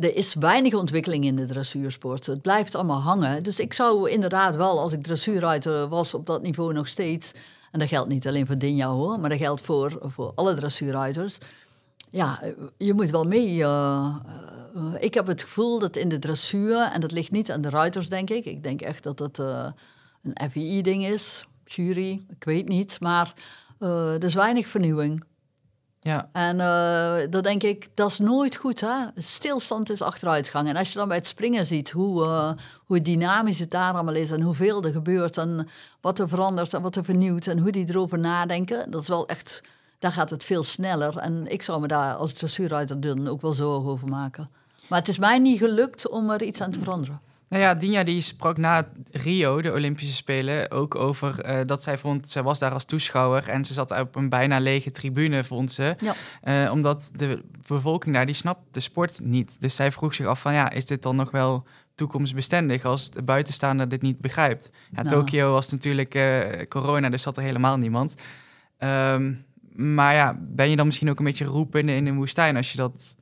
er 0.00 0.16
is 0.16 0.34
weinig 0.34 0.74
ontwikkeling 0.74 1.24
in 1.24 1.36
de 1.36 1.46
dressuursport. 1.46 2.26
Het 2.26 2.42
blijft 2.42 2.74
allemaal 2.74 3.00
hangen. 3.00 3.42
Dus 3.42 3.58
ik 3.58 3.72
zou 3.72 4.10
inderdaad 4.10 4.56
wel, 4.56 4.80
als 4.80 4.92
ik 4.92 5.02
dressuurruiter 5.02 5.88
was 5.88 6.14
op 6.14 6.26
dat 6.26 6.42
niveau 6.42 6.72
nog 6.72 6.88
steeds... 6.88 7.32
en 7.74 7.80
dat 7.80 7.88
geldt 7.88 8.08
niet 8.08 8.26
alleen 8.26 8.46
voor 8.46 8.58
Dinja 8.58 8.88
hoor, 8.88 9.20
maar 9.20 9.30
dat 9.30 9.38
geldt 9.38 9.60
voor, 9.60 9.98
voor 10.00 10.32
alle 10.34 10.54
dressuurruiters... 10.54 11.38
ja, 12.10 12.40
je 12.76 12.94
moet 12.94 13.10
wel 13.10 13.24
mee... 13.24 13.62
eh, 13.62 14.14
eh, 14.74 14.92
ik 14.98 15.14
heb 15.14 15.26
het 15.26 15.42
gevoel 15.42 15.78
dat 15.78 15.96
in 15.96 16.08
de 16.08 16.18
dressuur, 16.18 16.80
en 16.80 17.00
dat 17.00 17.12
ligt 17.12 17.30
niet 17.30 17.50
aan 17.50 17.60
de 17.60 17.70
ruiters 17.70 18.08
denk 18.08 18.30
ik... 18.30 18.44
ik 18.44 18.62
denk 18.62 18.80
echt 18.80 19.02
dat 19.02 19.18
het 19.18 19.38
eh, 19.38 19.66
een 20.22 20.50
FII-ding 20.50 21.06
is, 21.06 21.44
jury, 21.64 22.24
ik 22.28 22.44
weet 22.44 22.68
niet... 22.68 23.00
maar 23.00 23.34
er 23.78 24.24
is 24.24 24.34
weinig 24.34 24.66
vernieuwing. 24.66 25.24
Ja. 26.04 26.28
En 26.32 26.60
eh 26.60 27.30
dan 27.30 27.42
denk 27.42 27.62
ik, 27.62 27.88
dat 27.94 28.10
is 28.10 28.18
nooit 28.18 28.56
goed. 28.56 28.80
Hè? 28.80 28.96
Stilstand 29.16 29.90
is 29.90 30.02
achteruitgang. 30.02 30.68
En 30.68 30.76
als 30.76 30.92
je 30.92 30.98
dan 30.98 31.08
bij 31.08 31.16
het 31.16 31.26
springen 31.26 31.66
ziet 31.66 31.90
hoe, 31.90 32.24
eh, 32.24 32.52
hoe 32.86 33.02
dynamisch 33.02 33.58
het 33.58 33.70
daar 33.70 33.92
allemaal 33.92 34.14
is... 34.14 34.30
en 34.30 34.40
hoeveel 34.40 34.82
er 34.82 34.92
gebeurt 34.92 35.36
en 35.36 35.68
wat 36.00 36.18
er 36.18 36.28
verandert 36.28 36.74
en 36.74 36.82
wat 36.82 36.96
er 36.96 37.04
vernieuwt... 37.04 37.46
en 37.46 37.58
hoe 37.58 37.70
die 37.70 37.88
erover 37.88 38.18
nadenken, 38.18 38.90
dat 38.90 39.02
is 39.02 39.08
wel 39.08 39.28
echt... 39.28 39.60
daar 39.98 40.12
gaat 40.12 40.30
het 40.30 40.44
veel 40.44 40.62
sneller. 40.62 41.16
En 41.16 41.46
ik 41.46 41.62
zou 41.62 41.80
me 41.80 41.86
daar 41.86 42.14
als 42.14 42.32
dressuurruiter 42.32 43.28
ook 43.28 43.40
wel 43.40 43.52
zorgen 43.52 43.90
over 43.90 44.08
maken. 44.08 44.50
Maar 44.88 44.98
het 44.98 45.08
is 45.08 45.18
mij 45.18 45.38
niet 45.38 45.58
gelukt 45.58 46.08
om 46.08 46.30
er 46.30 46.42
iets 46.42 46.60
aan 46.60 46.70
te 46.70 46.78
veranderen. 46.78 47.20
Nou 47.48 47.62
ja, 47.62 47.74
Dinja 47.74 48.04
die 48.04 48.20
sprak 48.20 48.56
na 48.56 48.84
Rio, 49.10 49.62
de 49.62 49.72
Olympische 49.72 50.14
Spelen, 50.14 50.70
ook 50.70 50.94
over 50.94 51.40
eh, 51.40 51.60
dat 51.64 51.82
zij 51.82 51.98
vond, 51.98 52.28
zij 52.28 52.42
was 52.42 52.58
daar 52.58 52.72
als 52.72 52.84
toeschouwer 52.84 53.48
en 53.48 53.64
ze 53.64 53.72
zat 53.72 54.00
op 54.00 54.14
een 54.14 54.28
bijna 54.28 54.58
lege 54.60 54.90
tribune, 54.90 55.44
vond 55.44 55.72
ze. 55.72 55.96
Ja. 55.98 56.14
Eh, 56.42 56.72
omdat 56.72 57.10
de 57.14 57.42
bevolking 57.66 58.14
daar, 58.14 58.26
die 58.26 58.34
snapt 58.34 58.60
de 58.70 58.80
sport 58.80 59.20
niet. 59.22 59.60
Dus 59.60 59.74
zij 59.74 59.92
vroeg 59.92 60.14
zich 60.14 60.26
af 60.26 60.40
van, 60.40 60.52
ja, 60.52 60.70
is 60.70 60.86
dit 60.86 61.02
dan 61.02 61.16
nog 61.16 61.30
wel 61.30 61.66
toekomstbestendig 61.94 62.84
als 62.84 63.10
de 63.10 63.22
buitenstaander 63.22 63.88
dit 63.88 64.02
niet 64.02 64.18
begrijpt? 64.18 64.70
Ja, 64.90 65.02
Nou. 65.02 65.14
Tokio 65.14 65.52
was 65.52 65.70
natuurlijk 65.70 66.14
eh, 66.14 66.66
corona, 66.68 67.08
dus 67.08 67.22
zat 67.22 67.36
er 67.36 67.42
helemaal 67.42 67.76
niemand. 67.76 68.14
Ehm, 68.78 69.32
maar 69.72 70.14
ja, 70.14 70.38
ben 70.40 70.70
je 70.70 70.76
dan 70.76 70.86
misschien 70.86 71.10
ook 71.10 71.18
een 71.18 71.24
beetje 71.24 71.44
roepen 71.44 71.88
in 71.88 72.06
een 72.06 72.16
woestijn 72.16 72.56
als 72.56 72.72
je 72.72 72.76
dat 72.76 73.16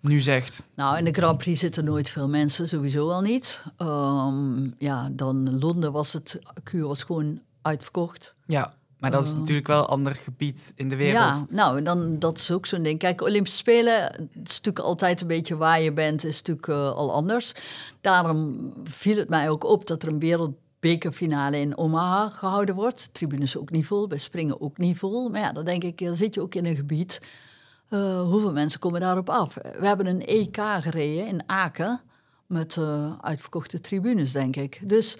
nu 0.00 0.20
zegt? 0.20 0.62
Nou, 0.74 0.98
in 0.98 1.04
de 1.04 1.12
Grand 1.12 1.38
Prix 1.38 1.60
zitten 1.60 1.84
nooit 1.84 2.10
veel 2.10 2.28
mensen, 2.28 2.68
sowieso 2.68 3.10
al 3.10 3.20
niet. 3.20 3.62
Ehm, 3.76 4.68
ja, 4.78 5.08
dan 5.12 5.58
Londen 5.58 5.92
was 5.92 6.12
het, 6.12 6.38
was 6.72 7.02
gewoon 7.02 7.40
uitverkocht. 7.62 8.34
Ja, 8.46 8.72
maar 8.98 9.10
dat 9.10 9.24
is 9.24 9.32
Oh. 9.32 9.38
natuurlijk 9.38 9.66
wel 9.66 9.80
een 9.80 9.86
ander 9.88 10.14
gebied 10.14 10.72
in 10.74 10.88
de 10.88 10.96
wereld. 10.96 11.16
Ja, 11.36 11.46
nou, 11.50 11.82
dan, 11.82 12.18
dat 12.18 12.38
is 12.38 12.50
ook 12.50 12.66
zo'n 12.66 12.82
ding. 12.82 12.98
Kijk, 12.98 13.20
Olympische 13.22 13.58
Spelen, 13.58 14.02
het 14.02 14.28
is 14.32 14.56
natuurlijk 14.56 14.78
altijd 14.78 15.20
een 15.20 15.26
beetje 15.26 15.56
waar 15.56 15.80
je 15.82 15.92
bent, 15.92 16.24
is 16.24 16.36
natuurlijk 16.36 16.68
eh, 16.68 16.92
al 16.92 17.12
anders. 17.12 17.52
Daarom 18.00 18.72
viel 18.84 19.16
het 19.16 19.28
mij 19.28 19.50
ook 19.50 19.64
op 19.64 19.86
dat 19.86 20.02
er 20.02 20.08
een 20.12 20.18
wereldbekerfinale 20.18 21.58
in 21.58 21.76
Omaha 21.78 22.28
gehouden 22.28 22.74
wordt. 22.74 23.08
Tribunes 23.12 23.56
ook 23.56 23.70
niet 23.70 23.86
vol, 23.86 24.06
bij 24.06 24.18
springen 24.18 24.60
ook 24.60 24.78
niet 24.78 24.98
vol. 24.98 25.28
Maar 25.28 25.40
ja, 25.40 25.52
dan 25.52 25.64
denk 25.64 25.84
ik, 25.84 25.98
dan 25.98 26.16
zit 26.16 26.34
je 26.34 26.40
ook 26.40 26.54
in 26.54 26.64
een 26.66 26.76
gebied. 26.76 27.20
Eh, 27.90 28.20
hoeveel 28.20 28.52
mensen 28.52 28.80
komen 28.80 29.00
daarop 29.00 29.30
af? 29.30 29.54
We 29.54 29.86
hebben 29.86 30.06
een 30.06 30.26
EK 30.26 30.56
gereden 30.80 31.26
in 31.26 31.42
Aken 31.46 32.00
met 32.46 32.76
eh, 32.76 33.12
uitverkochte 33.20 33.80
tribunes, 33.80 34.32
denk 34.32 34.56
ik. 34.56 34.80
Dus 34.82 35.16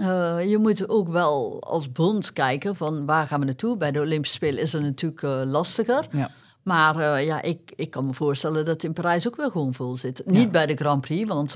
eh, 0.00 0.50
je 0.50 0.58
moet 0.58 0.88
ook 0.88 1.08
wel 1.08 1.62
als 1.62 1.92
bond 1.92 2.32
kijken 2.32 2.76
van 2.76 3.06
waar 3.06 3.26
gaan 3.26 3.40
we 3.40 3.46
naartoe. 3.46 3.76
Bij 3.76 3.92
de 3.92 4.00
Olympische 4.00 4.36
Spelen 4.36 4.62
is 4.62 4.72
het 4.72 4.82
natuurlijk 4.82 5.46
lastiger. 5.46 6.08
Ja. 6.10 6.30
Maar 6.62 7.22
ja, 7.22 7.42
ik, 7.42 7.72
ik 7.76 7.90
kan 7.90 8.06
me 8.06 8.14
voorstellen 8.14 8.64
dat 8.64 8.74
het 8.74 8.84
in 8.84 8.92
Parijs 8.92 9.26
ook 9.26 9.36
wel 9.36 9.50
gewoon 9.50 9.74
vol 9.74 9.96
zit. 9.96 10.22
Niet 10.26 10.52
bij 10.52 10.66
de 10.66 10.76
Grand 10.76 11.00
Prix, 11.00 11.28
want 11.28 11.52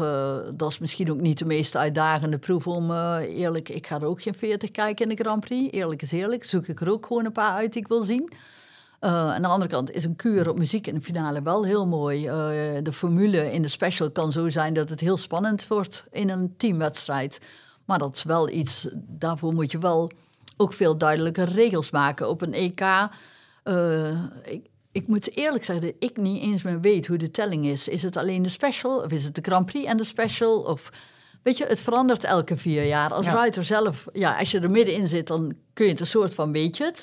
dat 0.59 0.68
is 0.68 0.78
misschien 0.78 1.11
ook 1.11 1.20
niet 1.20 1.38
de 1.38 1.44
meest 1.44 1.76
uitdagende 1.76 2.38
proef 2.38 2.66
om 2.66 2.92
eerlijk... 3.20 3.68
Ik 3.68 3.86
ga 3.86 4.00
er 4.00 4.07
ook 4.07 4.22
geen 4.22 4.34
40 4.34 4.70
kijken 4.70 5.09
in 5.09 5.16
de 5.16 5.22
Grand 5.22 5.40
Prix. 5.40 5.72
Eerlijk 5.72 6.03
is 6.03 6.12
eerlijk. 6.12 6.44
Zoek 6.44 6.66
ik 6.66 6.80
er 6.80 6.90
ook 6.90 7.07
gewoon 7.07 7.24
een 7.24 7.32
paar 7.32 7.55
uit 7.55 7.72
die 7.72 7.82
ik 7.82 7.88
wil 7.88 8.03
zien. 8.03 8.28
Eh, 9.03 9.11
aan 9.32 9.42
de 9.42 9.48
andere 9.48 9.70
kant 9.70 9.90
is 9.90 10.05
een 10.05 10.16
kuur 10.16 10.48
op 10.48 10.59
muziek 10.59 10.86
in 10.86 10.94
de 10.94 11.00
finale 11.00 11.42
wel 11.42 11.64
heel 11.64 11.86
mooi. 11.86 12.26
Eh, 12.26 12.34
de 12.82 12.92
formule 12.92 13.53
in 13.53 13.62
de 13.62 13.68
special 13.68 14.11
kan 14.11 14.32
zo 14.32 14.48
zijn 14.48 14.74
dat 14.74 14.88
het 14.88 15.00
heel 15.00 15.16
spannend 15.16 15.66
wordt 15.66 16.05
in 16.11 16.28
een 16.28 16.55
teamwedstrijd. 16.57 17.38
Maar 17.84 17.98
dat 17.98 18.16
is 18.16 18.22
wel 18.22 18.48
iets, 18.48 18.88
daarvoor 18.94 19.53
moet 19.55 19.70
je 19.70 19.78
wel 19.78 20.11
ook 20.57 20.72
veel 20.72 20.96
duidelijke 20.98 21.44
regels 21.44 21.90
maken. 21.90 22.28
Op 22.28 22.42
een 22.42 22.53
EK, 22.55 22.80
eh, 23.62 24.11
ik, 24.44 24.66
ik 24.92 25.07
moet 25.07 25.36
eerlijk 25.36 25.64
zeggen 25.64 25.86
dat 25.86 25.94
ik 25.98 26.16
niet 26.16 26.42
eens 26.42 26.62
meer 26.62 26.80
weet 26.80 27.07
hoe 27.07 27.16
de 27.18 27.30
telling 27.30 27.64
is. 27.66 27.88
Is 27.88 28.03
het 28.03 28.16
alleen 28.16 28.42
de 28.42 28.48
special 28.48 28.98
of 29.03 29.11
is 29.12 29.24
het 29.24 29.34
de 29.34 29.42
Grand 29.42 29.66
Prix 29.66 29.86
en 29.86 29.96
de 29.96 30.05
special? 30.05 30.61
Of, 30.61 30.90
weet 31.42 31.57
je, 31.57 31.64
het 31.66 31.80
verandert 31.80 32.24
elke 32.24 32.57
vier 32.57 32.84
jaar. 32.84 33.12
Als 33.12 33.26
Ja. 33.26 33.32
ruiter 33.32 33.64
zelf, 33.64 34.07
ja, 34.12 34.38
als 34.38 34.50
je 34.50 34.61
er 34.61 34.70
middenin 34.70 35.09
zit, 35.09 35.26
dan 35.26 35.55
kun 35.72 35.84
je 35.84 35.90
het 35.90 36.00
een 36.00 36.07
soort 36.07 36.34
van 36.34 36.53
weet 36.53 36.76
je 36.76 36.84
het. 36.84 37.03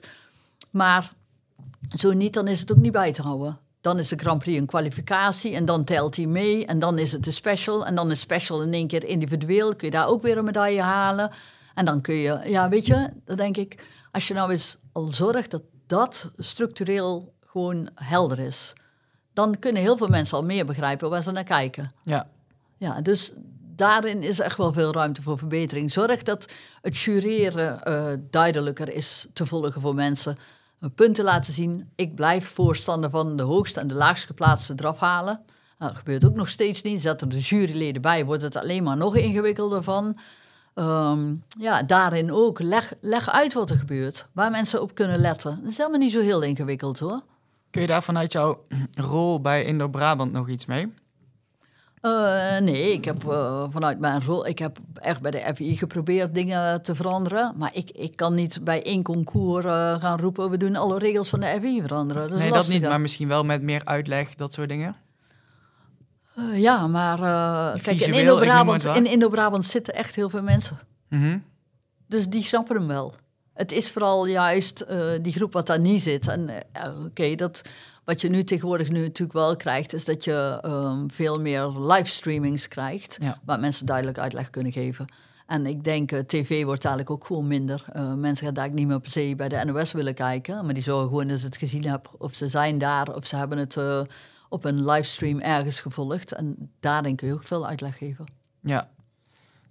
Maar 0.72 1.18
zo 1.98 2.14
niet, 2.14 2.34
dan 2.34 2.48
is 2.48 2.60
het 2.60 2.72
ook 2.72 2.78
niet 2.78 2.92
bij 2.92 3.14
te 3.14 3.22
houden. 3.22 3.60
Dan 3.82 4.00
is 4.00 4.08
de 4.08 4.18
Grand 4.18 4.40
Prix 4.40 4.60
een 4.60 4.66
kwalificatie 4.66 5.56
en 5.56 5.66
dan 5.66 5.84
telt 5.84 6.16
hij 6.16 6.26
mee. 6.26 6.66
En 6.66 6.80
dan 6.80 6.98
is 6.98 7.12
het 7.12 7.24
de 7.24 7.32
special. 7.32 7.86
En 7.86 7.96
dan 7.96 8.12
is 8.12 8.20
special 8.20 8.64
in 8.64 8.74
één 8.74 8.88
keer 8.88 9.04
individueel. 9.04 9.76
Kun 9.76 9.88
je 9.88 9.94
daar 9.94 10.08
ook 10.08 10.22
weer 10.22 10.38
een 10.38 10.44
medaille 10.44 10.82
halen. 10.82 11.32
En 11.74 11.86
dan 11.86 12.02
kun 12.02 12.16
je, 12.16 12.40
ja, 12.46 12.70
weet 12.70 12.86
je, 12.86 13.10
dan 13.26 13.38
denk 13.38 13.58
ik, 13.58 13.86
als 14.12 14.28
je 14.28 14.34
nou 14.34 14.52
eens 14.52 14.78
al 14.92 15.06
zorgt 15.06 15.52
dat 15.52 15.64
dat 15.88 16.32
structureel 16.38 17.34
gewoon 17.46 17.90
helder 17.96 18.40
is, 18.40 18.74
dan 19.34 19.60
kunnen 19.60 19.82
heel 19.82 19.98
veel 19.98 20.08
mensen 20.08 20.38
al 20.38 20.44
meer 20.44 20.66
begrijpen 20.66 21.10
waar 21.10 21.24
ze 21.24 21.32
naar 21.32 21.44
kijken. 21.44 21.92
Ja. 22.04 22.30
Ja, 22.78 23.02
dus 23.02 23.34
daarin 23.76 24.24
is 24.24 24.40
echt 24.40 24.58
wel 24.58 24.74
veel 24.74 24.94
ruimte 24.94 25.22
voor 25.22 25.38
verbetering. 25.38 25.92
Zorg 25.92 26.24
dat 26.24 26.46
het 26.82 26.98
jureren 26.98 27.84
eh, 27.84 28.14
duidelijker 28.30 28.94
is 28.94 29.28
te 29.34 29.46
volgen 29.46 29.82
voor 29.82 29.96
mensen. 29.96 30.38
Eh, 30.80 30.90
punten 30.96 31.24
laten 31.24 31.54
zien. 31.54 31.90
Ik 31.96 32.16
blijf 32.16 32.48
voorstander 32.48 33.10
van 33.10 33.38
de 33.38 33.44
hoogste 33.44 33.80
en 33.80 33.88
de 33.88 33.94
laagst 33.94 34.26
geplaatste 34.26 34.74
eraf 34.78 35.00
halen. 35.00 35.42
Nou, 35.78 35.92
dat 35.92 35.98
gebeurt 35.98 36.26
ook 36.26 36.36
nog 36.36 36.50
steeds 36.50 36.82
niet. 36.82 37.02
Zet 37.02 37.22
er 37.22 37.30
de 37.30 37.40
juryleden 37.40 38.02
bij, 38.02 38.26
wordt 38.26 38.42
het 38.42 38.56
alleen 38.56 38.84
maar 38.84 38.98
nog 38.98 39.16
ingewikkelder 39.16 39.84
van. 39.84 40.18
Ehm, 40.74 41.34
ja, 41.60 41.84
daarin 41.84 42.32
ook. 42.32 42.60
Leg, 42.60 42.94
leg 43.02 43.30
uit 43.30 43.54
wat 43.54 43.70
er 43.70 43.78
gebeurt. 43.78 44.28
Waar 44.34 44.52
mensen 44.52 44.82
op 44.82 44.96
kunnen 44.96 45.20
letten. 45.20 45.60
Dat 45.62 45.72
is 45.72 45.78
helemaal 45.78 46.00
niet 46.00 46.12
zo 46.12 46.22
heel 46.22 46.42
ingewikkeld 46.42 47.00
hoor. 47.00 47.22
Kun 47.70 47.82
je 47.82 47.88
daar 47.88 48.04
vanuit 48.04 48.32
jouw 48.32 48.66
rol 48.92 49.42
bij 49.42 49.64
Indo-Brabant 49.64 50.32
nog 50.32 50.50
iets 50.50 50.66
mee? 50.66 50.94
Eh, 52.02 52.58
nee, 52.60 52.94
ik 52.94 53.06
heb 53.06 53.30
eh, 53.30 53.64
vanuit 53.70 54.00
mijn 54.00 54.24
rol, 54.24 54.48
ik 54.48 54.60
heb 54.60 54.78
echt 54.94 55.22
bij 55.22 55.32
de 55.32 55.52
FI 55.56 55.78
geprobeerd 55.78 56.34
dingen 56.34 56.82
te 56.82 56.96
veranderen. 56.96 57.54
Maar 57.58 57.72
ik, 57.74 57.92
ik 57.92 58.16
kan 58.16 58.34
niet 58.34 58.64
bij 58.64 58.84
één 58.84 59.04
concours 59.04 59.66
eh, 59.66 60.00
gaan 60.00 60.20
roepen, 60.20 60.50
we 60.50 60.58
doen 60.58 60.76
alle 60.76 61.00
regels 61.00 61.30
van 61.30 61.40
de 61.40 61.58
FI 61.62 61.82
veranderen. 61.82 62.22
Dat 62.22 62.38
is 62.38 62.44
nee, 62.44 62.52
dat 62.52 62.68
niet, 62.68 62.82
maar 62.82 63.02
misschien 63.02 63.28
wel 63.28 63.44
met 63.44 63.62
meer 63.62 63.82
uitleg, 63.86 64.36
dat 64.36 64.54
soort 64.54 64.70
dingen. 64.70 64.96
Ja, 66.54 66.88
maar 66.88 67.18
kijk, 67.82 68.02
in 68.02 68.14
Indo-Brabant 69.08 69.64
in 69.64 69.64
zitten 69.64 69.94
echt 69.94 70.16
heel 70.16 70.30
veel 70.30 70.44
mensen. 70.44 70.80
Mhm. 71.10 71.38
Dus 72.08 72.28
die 72.28 72.44
snappen 72.44 72.76
hem 72.76 72.88
wel. 72.88 73.14
Het 73.54 73.72
is 73.72 73.92
vooral 73.92 74.26
juist 74.26 74.86
die 75.22 75.34
groep 75.34 75.54
wat 75.54 75.68
daar 75.68 75.80
niet 75.80 76.02
zit. 76.02 76.28
En 76.28 76.50
oké, 77.06 77.36
dat 77.36 77.62
wat 78.10 78.22
je 78.22 78.30
nu 78.30 78.44
tegenwoordig 78.44 78.90
nu 78.90 79.00
natuurlijk 79.02 79.34
wel 79.38 79.56
krijgt, 79.56 79.94
is 79.94 80.06
dat 80.06 80.24
je 80.24 80.60
ehm, 80.62 81.08
veel 81.08 81.40
meer 81.42 81.68
livestreamings 81.68 82.68
krijgt, 82.68 83.18
Ja. 83.20 83.40
waar 83.46 83.60
mensen 83.60 83.86
duidelijk 83.86 84.18
uitleg 84.18 84.50
kunnen 84.50 84.72
geven. 84.72 85.06
En 85.48 85.66
ik 85.66 85.84
denk, 85.84 86.12
eh, 86.12 86.20
tv 86.20 86.64
wordt 86.64 86.86
eigenlijk 86.86 87.16
ook 87.16 87.26
gewoon 87.26 87.48
minder. 87.48 87.84
Eh, 87.92 88.14
mensen 88.14 88.46
gaan 88.46 88.54
daar 88.54 88.72
niet 88.72 88.88
meer 88.88 89.00
per 89.00 89.12
se 89.12 89.34
bij 89.38 89.50
de 89.50 89.64
NOS 89.66 89.92
willen 89.92 90.14
kijken, 90.14 90.66
maar 90.66 90.74
die 90.74 90.84
zorgen 90.84 91.08
gewoon 91.08 91.28
dat 91.28 91.40
ze 91.40 91.46
het 91.46 91.58
gezien 91.58 91.84
hebben. 91.86 92.12
Of 92.18 92.34
ze 92.34 92.48
zijn 92.48 92.78
daar, 92.78 93.16
of 93.16 93.26
ze 93.26 93.36
hebben 93.36 93.58
het 93.58 93.78
eh, 93.78 94.02
op 94.50 94.64
een 94.66 94.86
livestream 94.86 95.40
ergens 95.40 95.80
gevolgd. 95.80 96.32
En 96.34 96.72
daarin 96.80 97.16
kun 97.16 97.28
je 97.28 97.34
ook 97.34 97.44
veel 97.44 97.68
uitleg 97.68 97.98
geven. 97.98 98.26
Ja. 98.60 98.90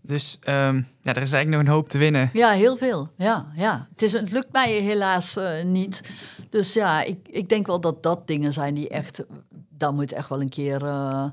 Dus 0.01 0.39
ehm, 0.41 0.77
ja, 0.77 1.15
er 1.15 1.23
is 1.23 1.33
eigenlijk 1.33 1.49
nog 1.49 1.61
een 1.61 1.67
hoop 1.67 1.89
te 1.89 1.99
winnen. 1.99 2.31
Ja, 2.33 2.51
heel 2.51 2.77
veel. 2.77 3.11
Ja, 3.17 3.53
ja. 3.55 3.89
Het, 3.91 4.03
is, 4.03 4.13
het 4.13 4.31
lukt 4.31 4.53
mij 4.53 4.73
helaas 4.73 5.37
eh, 5.37 5.65
niet. 5.65 6.03
Dus 6.51 6.73
ja, 6.73 7.03
ik, 7.03 7.29
ik 7.29 7.49
denk 7.49 7.67
wel 7.67 7.81
dat 7.81 8.03
dat 8.03 8.27
dingen 8.27 8.53
zijn 8.53 8.75
die 8.75 8.89
echt... 8.89 9.25
Daar 9.69 9.95
moet 9.95 10.13
echt 10.13 10.29
wel 10.29 10.41
een 10.41 10.49
keer 10.49 10.85
eh, 10.85 11.25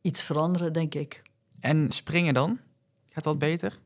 iets 0.00 0.22
veranderen, 0.22 0.72
denk 0.72 0.94
ik. 0.94 1.22
En 1.60 1.92
springen 1.92 2.34
dan? 2.34 2.58
Gaat 3.08 3.24
dat 3.24 3.38
beter? 3.38 3.78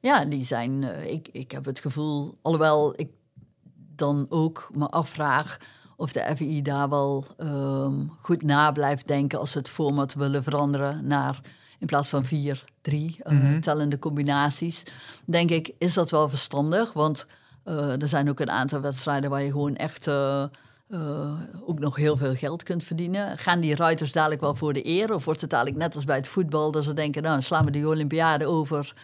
Ja, 0.00 0.24
die 0.24 0.44
zijn... 0.44 0.84
eh, 0.84 1.10
ik, 1.10 1.28
ik 1.32 1.50
heb 1.50 1.64
het 1.64 1.80
gevoel... 1.80 2.38
Alhoewel 2.42 3.00
ik 3.00 3.08
dan 3.94 4.26
ook 4.28 4.70
me 4.74 4.88
afvraag 4.88 5.58
of 5.96 6.12
de 6.12 6.32
FI 6.36 6.62
daar 6.62 6.88
wel 6.88 7.24
ehm, 7.36 8.06
goed 8.20 8.42
na 8.42 8.72
blijft 8.72 9.08
denken... 9.08 9.38
als 9.38 9.50
ze 9.50 9.58
het 9.58 9.68
format 9.68 10.14
willen 10.14 10.42
veranderen 10.42 11.06
naar... 11.06 11.40
in 11.82 11.88
plaats 11.88 12.08
van 12.08 12.24
vier, 12.24 12.64
drie 12.80 13.16
eh, 13.22 13.32
Mhm. 13.32 13.60
tellende 13.60 13.98
combinaties... 13.98 14.82
denk 15.24 15.50
ik, 15.50 15.70
is 15.78 15.94
dat 15.94 16.10
wel 16.10 16.28
verstandig. 16.28 16.92
Want 16.92 17.26
eh, 17.64 18.00
er 18.02 18.08
zijn 18.08 18.28
ook 18.28 18.40
een 18.40 18.50
aantal 18.50 18.80
wedstrijden 18.80 19.30
waar 19.30 19.42
je 19.42 19.50
gewoon 19.50 19.76
echt... 19.76 20.06
eh, 20.06 20.44
ook 21.66 21.78
nog 21.78 21.96
heel 21.96 22.16
veel 22.16 22.34
geld 22.34 22.62
kunt 22.62 22.84
verdienen. 22.84 23.38
Gaan 23.38 23.60
die 23.60 23.74
ruiters 23.74 24.12
dadelijk 24.12 24.40
wel 24.40 24.54
voor 24.54 24.72
de 24.72 24.86
eer? 24.86 25.14
Of 25.14 25.24
wordt 25.24 25.40
het 25.40 25.52
eigenlijk 25.52 25.84
net 25.84 25.94
als 25.94 26.04
bij 26.04 26.16
het 26.16 26.28
voetbal... 26.28 26.70
dat 26.70 26.84
ze 26.84 26.94
denken, 26.94 27.22
nou, 27.22 27.42
slaan 27.42 27.64
we 27.64 27.70
de 27.70 27.88
Olympiade 27.88 28.46
over... 28.46 28.94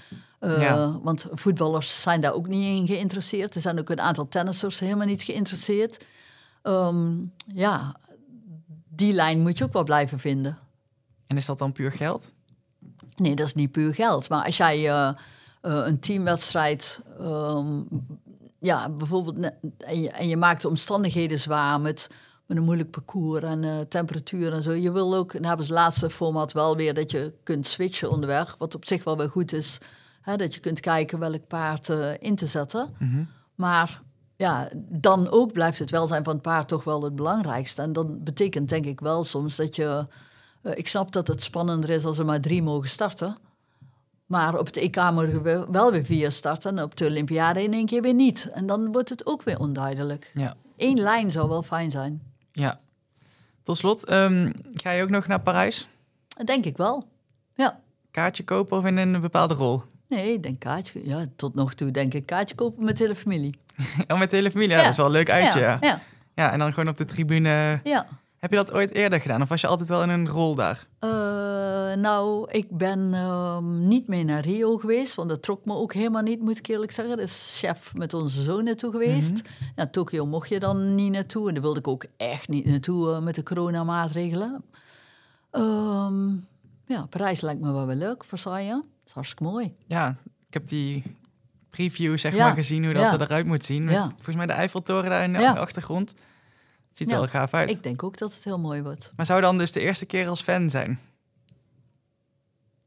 Ja. 0.40 0.98
Want 1.02 1.26
voetballers 1.32 2.00
zijn 2.02 2.20
daar 2.20 2.32
ook 2.34 2.46
niet 2.48 2.78
in 2.80 2.86
geïnteresseerd. 2.86 3.54
Er 3.54 3.60
zijn 3.60 3.78
ook 3.78 3.90
een 3.90 4.00
aantal 4.00 4.28
tennissers 4.28 4.78
helemaal 4.78 5.06
niet 5.06 5.22
geïnteresseerd. 5.22 6.04
Ehm, 6.62 7.16
ja, 7.54 7.96
die 8.88 9.12
lijn 9.12 9.40
moet 9.40 9.58
je 9.58 9.64
ook 9.64 9.72
wel 9.72 9.84
blijven 9.84 10.18
vinden. 10.18 10.58
En 11.26 11.36
is 11.36 11.46
dat 11.46 11.58
dan 11.58 11.72
puur 11.72 11.92
geld? 11.92 12.32
Nee, 13.16 13.34
dat 13.34 13.46
is 13.46 13.54
niet 13.54 13.72
puur 13.72 13.94
geld. 13.94 14.28
Maar 14.28 14.44
als 14.44 14.56
jij 14.56 14.88
eh, 14.88 15.08
eh, 15.08 15.14
een 15.62 16.00
teamwedstrijd, 16.00 17.00
ehm, 17.18 17.80
ja, 18.58 18.88
bijvoorbeeld, 18.88 19.52
en 19.78 20.00
je, 20.00 20.10
en 20.10 20.28
je 20.28 20.36
maakt 20.36 20.62
de 20.62 20.68
omstandigheden 20.68 21.38
zwaar 21.38 21.80
met, 21.80 22.06
met 22.46 22.56
een 22.56 22.64
moeilijk 22.64 22.90
parcours 22.90 23.42
en 23.42 23.64
eh, 23.64 23.80
temperatuur 23.88 24.52
en 24.52 24.62
zo. 24.62 24.72
Je 24.72 24.92
wil 24.92 25.14
ook, 25.14 25.32
en 25.34 25.44
hebben 25.44 25.66
ze 25.66 25.72
het 25.72 25.80
laatste 25.80 26.10
format 26.10 26.52
wel 26.52 26.76
weer 26.76 26.94
dat 26.94 27.10
je 27.10 27.32
kunt 27.42 27.66
switchen 27.66 28.10
onderweg, 28.10 28.54
wat 28.58 28.74
op 28.74 28.84
zich 28.84 29.04
wel 29.04 29.16
weer 29.16 29.30
goed 29.30 29.52
is. 29.52 29.78
Hè, 30.20 30.36
dat 30.36 30.54
je 30.54 30.60
kunt 30.60 30.80
kijken 30.80 31.18
welk 31.18 31.46
paard 31.46 31.88
in 32.18 32.36
te 32.36 32.46
zetten. 32.46 32.94
Maar 33.54 34.02
ja, 34.36 34.68
dan 34.76 35.30
ook 35.30 35.52
blijft 35.52 35.78
het 35.78 35.90
welzijn 35.90 36.24
van 36.24 36.32
het 36.32 36.42
paard 36.42 36.68
toch 36.68 36.84
wel 36.84 37.02
het 37.02 37.14
belangrijkste. 37.14 37.82
En 37.82 37.92
dat 37.92 38.24
betekent 38.24 38.68
denk 38.68 38.84
ik 38.84 39.00
wel 39.00 39.24
soms 39.24 39.56
dat 39.56 39.76
je... 39.76 40.06
eh, 40.68 40.78
ik 40.78 40.88
snap 40.88 41.12
dat 41.12 41.28
het 41.28 41.42
spannender 41.42 41.90
is 41.90 42.04
als 42.04 42.18
er 42.18 42.24
maar 42.24 42.40
drie 42.40 42.62
mogen 42.62 42.88
starten. 42.88 43.36
Maar 44.26 44.58
op 44.58 44.66
het 44.66 44.76
EK 44.76 44.96
mogen 44.96 45.42
we 45.42 45.66
wel 45.70 45.92
weer 45.92 46.04
vier 46.04 46.32
starten 46.32 46.78
en 46.78 46.84
op 46.84 46.96
de 46.96 47.06
Olympiade 47.06 47.62
in 47.62 47.72
één 47.72 47.86
keer 47.86 48.02
weer 48.02 48.14
niet. 48.14 48.50
En 48.52 48.66
dan 48.66 48.92
wordt 48.92 49.08
het 49.08 49.26
ook 49.26 49.42
weer 49.42 49.58
onduidelijk. 49.58 50.30
Ja. 50.34 50.54
Eén 50.76 51.00
lijn 51.00 51.30
zou 51.30 51.48
wel 51.48 51.62
fijn 51.62 51.90
zijn. 51.90 52.22
ja. 52.52 52.80
Tot 53.62 53.76
slot, 53.76 54.04
ehm, 54.04 54.52
ga 54.74 54.90
je 54.90 55.02
ook 55.02 55.08
nog 55.08 55.26
naar 55.26 55.40
Parijs? 55.40 55.88
Dat 56.28 56.46
denk 56.46 56.64
ik 56.64 56.76
wel. 56.76 57.08
Ja. 57.54 57.80
Kaartje 58.10 58.42
kopen 58.44 58.76
of 58.78 58.84
in 58.84 58.96
een 58.96 59.20
bepaalde 59.20 59.54
rol? 59.54 59.82
Nee, 60.08 60.32
ik 60.32 60.42
denk 60.42 60.60
kaartje. 60.60 61.00
Ja, 61.04 61.24
tot 61.36 61.54
nog 61.54 61.74
toe 61.74 61.90
denk 61.90 62.14
ik 62.14 62.26
kaartje 62.26 62.54
kopen 62.54 62.84
met 62.84 62.96
de 62.96 63.02
hele 63.02 63.14
familie. 63.16 63.54
Oh, 64.08 64.18
met 64.18 64.30
de 64.30 64.36
hele 64.36 64.50
familie? 64.50 64.76
Ja, 64.76 64.82
dat 64.82 64.90
is 64.90 64.96
wel 64.96 65.06
een 65.06 65.12
leuk 65.12 65.30
uitje. 65.30 65.60
Ja, 65.60 65.78
Ja, 65.80 66.00
ja. 66.34 66.52
en 66.52 66.58
dan 66.58 66.68
gewoon 66.68 66.88
op 66.88 66.96
de 66.96 67.04
tribune. 67.04 67.80
ja. 67.84 68.06
Heb 68.38 68.50
je 68.50 68.56
dat 68.56 68.72
ooit 68.72 68.90
eerder 68.94 69.20
gedaan? 69.20 69.42
Of 69.42 69.48
was 69.48 69.60
je 69.60 69.66
altijd 69.66 69.88
wel 69.88 70.02
in 70.02 70.08
een 70.08 70.28
rol 70.28 70.54
daar? 70.54 70.86
Eh, 70.98 71.08
nou, 71.96 72.50
ik 72.50 72.76
ben 72.76 73.14
ehm, 73.14 73.88
niet 73.88 74.08
mee 74.08 74.24
naar 74.24 74.40
Rio 74.40 74.76
geweest, 74.76 75.14
want 75.14 75.28
dat 75.28 75.42
trok 75.42 75.64
me 75.64 75.74
ook 75.74 75.92
helemaal 75.92 76.22
niet, 76.22 76.40
moet 76.40 76.58
ik 76.58 76.66
eerlijk 76.66 76.92
zeggen. 76.92 77.18
Is 77.18 77.56
chef 77.60 77.94
met 77.94 78.14
onze 78.14 78.42
zoon 78.42 78.64
naartoe 78.64 78.90
geweest. 78.90 79.40
Ja, 79.76 79.86
Tokio 79.86 80.26
mocht 80.26 80.48
je 80.48 80.58
dan 80.58 80.94
niet 80.94 81.12
naartoe 81.12 81.48
en 81.48 81.54
daar 81.54 81.62
wilde 81.62 81.78
ik 81.78 81.88
ook 81.88 82.04
echt 82.16 82.48
niet 82.48 82.64
naartoe 82.64 83.12
eh, 83.12 83.18
met 83.20 83.34
de 83.34 83.42
coronamaatregelen. 83.42 84.64
Ehm 85.50 86.28
ja, 86.86 87.06
Parijs 87.10 87.40
lijkt 87.40 87.60
me 87.60 87.72
wel 87.72 87.86
weer 87.86 87.96
leuk, 87.96 88.24
Versailles. 88.24 88.70
Dat 88.72 88.84
is 89.06 89.12
hartstikke 89.12 89.42
mooi. 89.44 89.74
Ja, 89.86 90.16
ik 90.48 90.54
heb 90.54 90.66
die 90.68 91.02
preview 91.70 92.18
zeg 92.18 92.34
Ja. 92.34 92.46
maar 92.46 92.54
gezien 92.54 92.84
hoe 92.84 92.92
dat 92.94 93.02
Ja. 93.02 93.12
er 93.12 93.20
eruit 93.20 93.46
moet 93.46 93.64
zien. 93.64 93.84
Met, 93.84 93.94
Ja. 93.94 94.04
Volgens 94.08 94.36
mij 94.36 94.46
de 94.46 94.52
Eiffeltoren 94.52 95.10
daar 95.10 95.24
in 95.24 95.32
de 95.32 95.58
achtergrond. 95.58 96.14
Ziet 96.98 97.06
er 97.08 97.14
Ja. 97.14 97.20
wel 97.20 97.28
gaaf 97.28 97.54
uit. 97.54 97.70
Ik 97.70 97.82
denk 97.82 98.02
ook 98.02 98.18
dat 98.18 98.34
het 98.34 98.44
heel 98.44 98.58
mooi 98.58 98.82
wordt. 98.82 99.12
Maar 99.16 99.26
zou 99.26 99.40
dan 99.40 99.58
dus 99.58 99.72
de 99.72 99.80
eerste 99.80 100.06
keer 100.06 100.28
als 100.28 100.42
fan 100.42 100.70
zijn? 100.70 100.98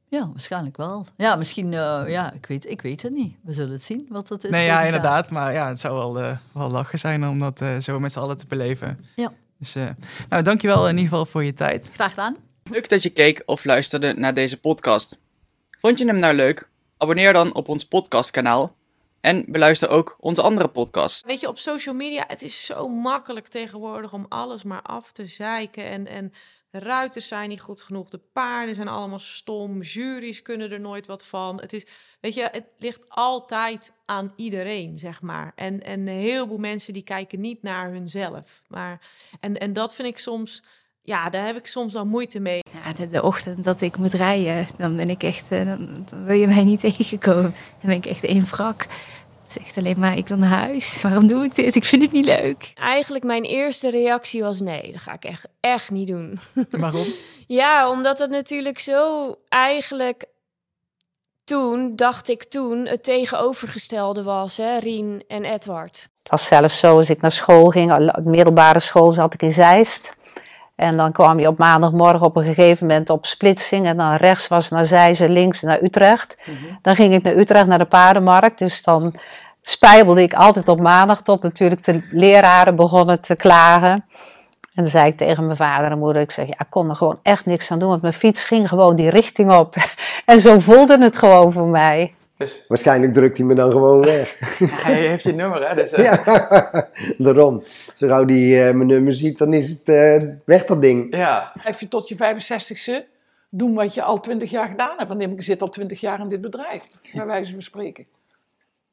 Ja, 0.07 0.29
waarschijnlijk 0.31 0.77
wel. 0.77 1.05
Ja, 1.17 1.35
misschien, 1.35 1.73
eh, 1.73 2.03
ja, 2.07 2.33
ik 2.33 2.45
weet, 2.45 2.69
ik 2.69 2.81
weet 2.81 3.01
het 3.01 3.11
niet. 3.11 3.35
We 3.43 3.53
zullen 3.53 3.71
het 3.71 3.83
zien 3.83 4.05
wat 4.09 4.29
het 4.29 4.43
is. 4.43 4.49
nee, 4.51 4.65
ja, 4.65 4.73
jaar. 4.73 4.85
inderdaad. 4.85 5.29
Maar 5.29 5.53
ja, 5.53 5.67
het 5.67 5.79
zou 5.79 5.95
wel, 5.95 6.19
eh, 6.19 6.37
wel 6.51 6.69
lachen 6.69 6.99
zijn 6.99 7.27
om 7.27 7.39
dat 7.39 7.61
eh, 7.61 7.77
zo 7.77 7.99
met 7.99 8.11
z'n 8.11 8.19
allen 8.19 8.37
te 8.37 8.45
beleven. 8.47 9.05
Ja. 9.15 9.33
Dus, 9.59 9.75
eh, 9.75 9.89
nou, 10.29 10.43
dankjewel 10.43 10.83
in 10.87 10.95
ieder 10.95 11.09
geval 11.09 11.25
voor 11.25 11.43
je 11.43 11.53
tijd. 11.53 11.89
Graag 11.93 12.09
gedaan. 12.09 12.35
Leuk 12.63 12.89
dat 12.89 13.03
je 13.03 13.09
keek 13.09 13.43
of 13.45 13.63
luisterde 13.65 14.13
naar 14.13 14.33
deze 14.33 14.59
podcast. 14.59 15.21
Vond 15.79 15.99
je 15.99 16.05
hem 16.05 16.19
nou 16.19 16.33
leuk? 16.35 16.69
Abonneer 16.97 17.33
dan 17.33 17.53
op 17.55 17.67
ons 17.67 17.85
podcastkanaal. 17.85 18.75
En 19.21 19.45
beluister 19.47 19.89
ook 19.89 20.17
onze 20.19 20.41
andere 20.41 20.67
podcasts. 20.67 21.23
Weet 21.25 21.39
je, 21.39 21.47
op 21.47 21.57
social 21.57 21.95
media, 21.95 22.23
het 22.27 22.41
is 22.41 22.65
zo 22.65 22.87
makkelijk 22.87 23.47
tegenwoordig 23.47 24.13
om 24.13 24.25
alles 24.29 24.63
maar 24.63 24.81
af 24.81 25.11
te 25.11 25.25
zeiken. 25.25 25.85
En, 25.85 26.07
en 26.07 26.33
ruiters 26.71 27.27
zijn 27.27 27.49
niet 27.49 27.61
goed 27.61 27.81
genoeg, 27.81 28.09
de 28.09 28.21
paarden 28.33 28.75
zijn 28.75 28.87
allemaal 28.87 29.19
stom, 29.19 29.81
juries 29.81 30.41
kunnen 30.41 30.71
er 30.71 30.79
nooit 30.79 31.07
wat 31.07 31.25
van. 31.25 31.61
Het 31.61 31.73
is, 31.73 31.85
weet 32.19 32.33
je, 32.33 32.47
het 32.51 32.65
ligt 32.77 33.05
altijd 33.09 33.93
aan 34.05 34.33
iedereen, 34.35 34.97
zeg 34.97 35.21
maar. 35.21 35.51
En, 35.55 35.83
en 35.83 35.99
een 35.99 36.07
heleboel 36.07 36.57
mensen 36.57 36.93
die 36.93 37.03
kijken 37.03 37.39
niet 37.39 37.61
naar 37.61 37.91
hunzelf. 37.91 38.61
Maar, 38.67 39.01
en, 39.39 39.57
en 39.57 39.73
dat 39.73 39.93
vind 39.93 40.07
ik 40.07 40.17
soms, 40.17 40.63
ja, 41.03 41.29
daar 41.29 41.45
heb 41.45 41.55
ik 41.55 41.67
soms 41.67 41.93
dan 41.93 42.07
moeite 42.07 42.39
mee. 42.39 42.59
Ja, 42.85 42.93
de, 42.93 43.07
de 43.09 43.23
ochtend 43.23 43.63
dat 43.63 43.81
ik 43.81 43.97
moet 43.97 44.13
rijden, 44.13 44.67
dan 44.77 44.95
ben 44.95 45.09
ik 45.09 45.23
echt, 45.23 45.51
eh, 45.51 45.65
dan, 45.65 46.05
dan 46.09 46.23
wil 46.25 46.35
je 46.35 46.47
mij 46.47 46.63
niet 46.63 46.79
tegenkomen. 46.95 47.41
Dan 47.79 47.89
ben 47.89 47.95
ik 47.95 48.05
echt 48.05 48.23
één 48.23 48.45
wrak. 48.45 48.87
Het 49.41 49.51
zegt 49.63 49.77
alleen 49.77 49.99
maar, 49.99 50.17
ik 50.17 50.27
wil 50.27 50.37
naar 50.37 50.49
huis. 50.49 51.01
Waarom 51.01 51.27
doe 51.27 51.43
ik 51.45 51.55
dit? 51.55 51.75
Ik 51.75 51.83
vind 51.83 52.01
het 52.01 52.11
niet 52.11 52.25
leuk. 52.25 52.71
Eigenlijk 52.75 53.23
mijn 53.23 53.43
eerste 53.43 53.89
reactie 53.89 54.41
was 54.43 54.59
nee, 54.59 54.91
dat 54.91 55.01
ga 55.01 55.13
ik 55.13 55.23
echt, 55.23 55.45
echt 55.59 55.89
niet 55.89 56.07
doen. 56.07 56.39
Waarom? 56.69 57.05
Ja, 57.47 57.89
omdat 57.89 58.19
het 58.19 58.29
natuurlijk 58.29 58.79
zo 58.79 59.35
eigenlijk 59.49 60.25
toen, 61.43 61.95
dacht 61.95 62.29
ik 62.29 62.43
toen, 62.43 62.85
het 62.85 63.03
tegenovergestelde 63.03 64.23
was, 64.23 64.57
hè, 64.57 64.77
Rien 64.77 65.23
en 65.27 65.45
Edward. 65.45 66.09
Het 66.21 66.31
was 66.31 66.45
zelfs 66.45 66.79
zo, 66.79 66.95
als 66.95 67.09
ik 67.09 67.21
naar 67.21 67.31
school 67.31 67.69
ging, 67.69 67.91
al- 67.91 68.21
middelbare 68.23 68.79
school 68.79 69.11
zat 69.11 69.33
ik 69.33 69.41
in 69.41 69.51
Zeist. 69.51 70.11
En 70.75 70.97
dan 70.97 71.11
kwam 71.11 71.39
je 71.39 71.47
op 71.47 71.57
maandagmorgen 71.57 72.25
op 72.25 72.35
een 72.35 72.43
gegeven 72.43 72.87
moment 72.87 73.09
op 73.09 73.25
splitsing. 73.25 73.85
En 73.85 73.97
dan 73.97 74.15
rechts 74.15 74.47
was 74.47 74.69
naar 74.69 74.85
Zeist 74.85 75.21
en 75.21 75.31
links 75.31 75.61
naar 75.61 75.81
Utrecht. 75.81 76.37
Dan 76.81 76.95
ging 76.95 77.13
ik 77.13 77.23
naar 77.23 77.35
Utrecht, 77.35 77.67
naar 77.67 77.77
de 77.77 77.85
paardenmarkt. 77.85 78.59
Dus 78.59 78.83
dan 78.83 79.15
spijbelde 79.61 80.21
ik 80.21 80.33
altijd 80.33 80.67
op 80.67 80.79
maandag 80.79 81.21
tot 81.21 81.43
natuurlijk 81.43 81.83
de 81.83 82.07
leraren 82.11 82.75
begonnen 82.75 83.21
te 83.21 83.35
klagen. 83.35 84.05
En 84.73 84.83
toen 84.83 84.91
zei 84.91 85.05
ik 85.05 85.17
tegen 85.17 85.45
mijn 85.45 85.57
vader 85.57 85.91
en 85.91 85.97
moeder, 85.97 86.21
ik 86.21 86.31
zeg, 86.31 86.47
ja, 86.47 86.59
ik 86.59 86.69
kon 86.69 86.89
er 86.89 86.95
gewoon 86.95 87.19
echt 87.23 87.45
niks 87.45 87.71
aan 87.71 87.79
doen. 87.79 87.89
Want 87.89 88.01
mijn 88.01 88.13
fiets 88.13 88.43
ging 88.43 88.69
gewoon 88.69 88.95
die 88.95 89.09
richting 89.09 89.51
op. 89.51 89.75
En 90.25 90.39
zo 90.39 90.59
voelde 90.59 91.01
het 91.01 91.17
gewoon 91.17 91.51
voor 91.51 91.67
mij. 91.67 92.13
Dus 92.41 92.65
Waarschijnlijk 92.67 93.13
drukt 93.13 93.37
hij 93.37 93.45
me 93.45 93.55
dan 93.55 93.71
gewoon 93.71 94.01
weg. 94.15 94.35
hij 94.59 95.07
heeft 95.07 95.23
je 95.23 95.33
nummer, 95.33 95.67
hè? 95.69 95.75
Dus, 95.75 95.91
eh, 95.91 96.03
Ja, 96.03 96.23
daarom. 97.17 97.63
Zo 97.95 98.07
gauw 98.07 98.25
die 98.25 98.63
eh, 98.63 98.73
mijn 98.73 98.87
nummer 98.87 99.13
ziet, 99.13 99.37
dan 99.37 99.53
is 99.53 99.69
het 99.69 99.89
eh, 99.89 100.21
weg 100.45 100.65
dat 100.65 100.81
ding. 100.81 101.15
ja. 101.15 101.51
Blijf 101.61 101.79
je 101.79 101.87
tot 101.87 102.07
je 102.07 102.15
65ste 102.15 103.09
doen 103.49 103.73
wat 103.73 103.93
je 103.93 104.01
al 104.03 104.19
20 104.19 104.49
jaar 104.51 104.67
gedaan 104.67 104.97
hebt. 104.97 105.09
Want 105.09 105.21
ik 105.21 105.43
zit 105.43 105.61
al 105.61 105.69
20 105.69 105.99
jaar 105.99 106.19
in 106.19 106.29
dit 106.29 106.41
bedrijf, 106.41 106.83
bij 107.13 107.25
wijze 107.25 107.51
van 107.51 107.61
spreken. 107.61 108.05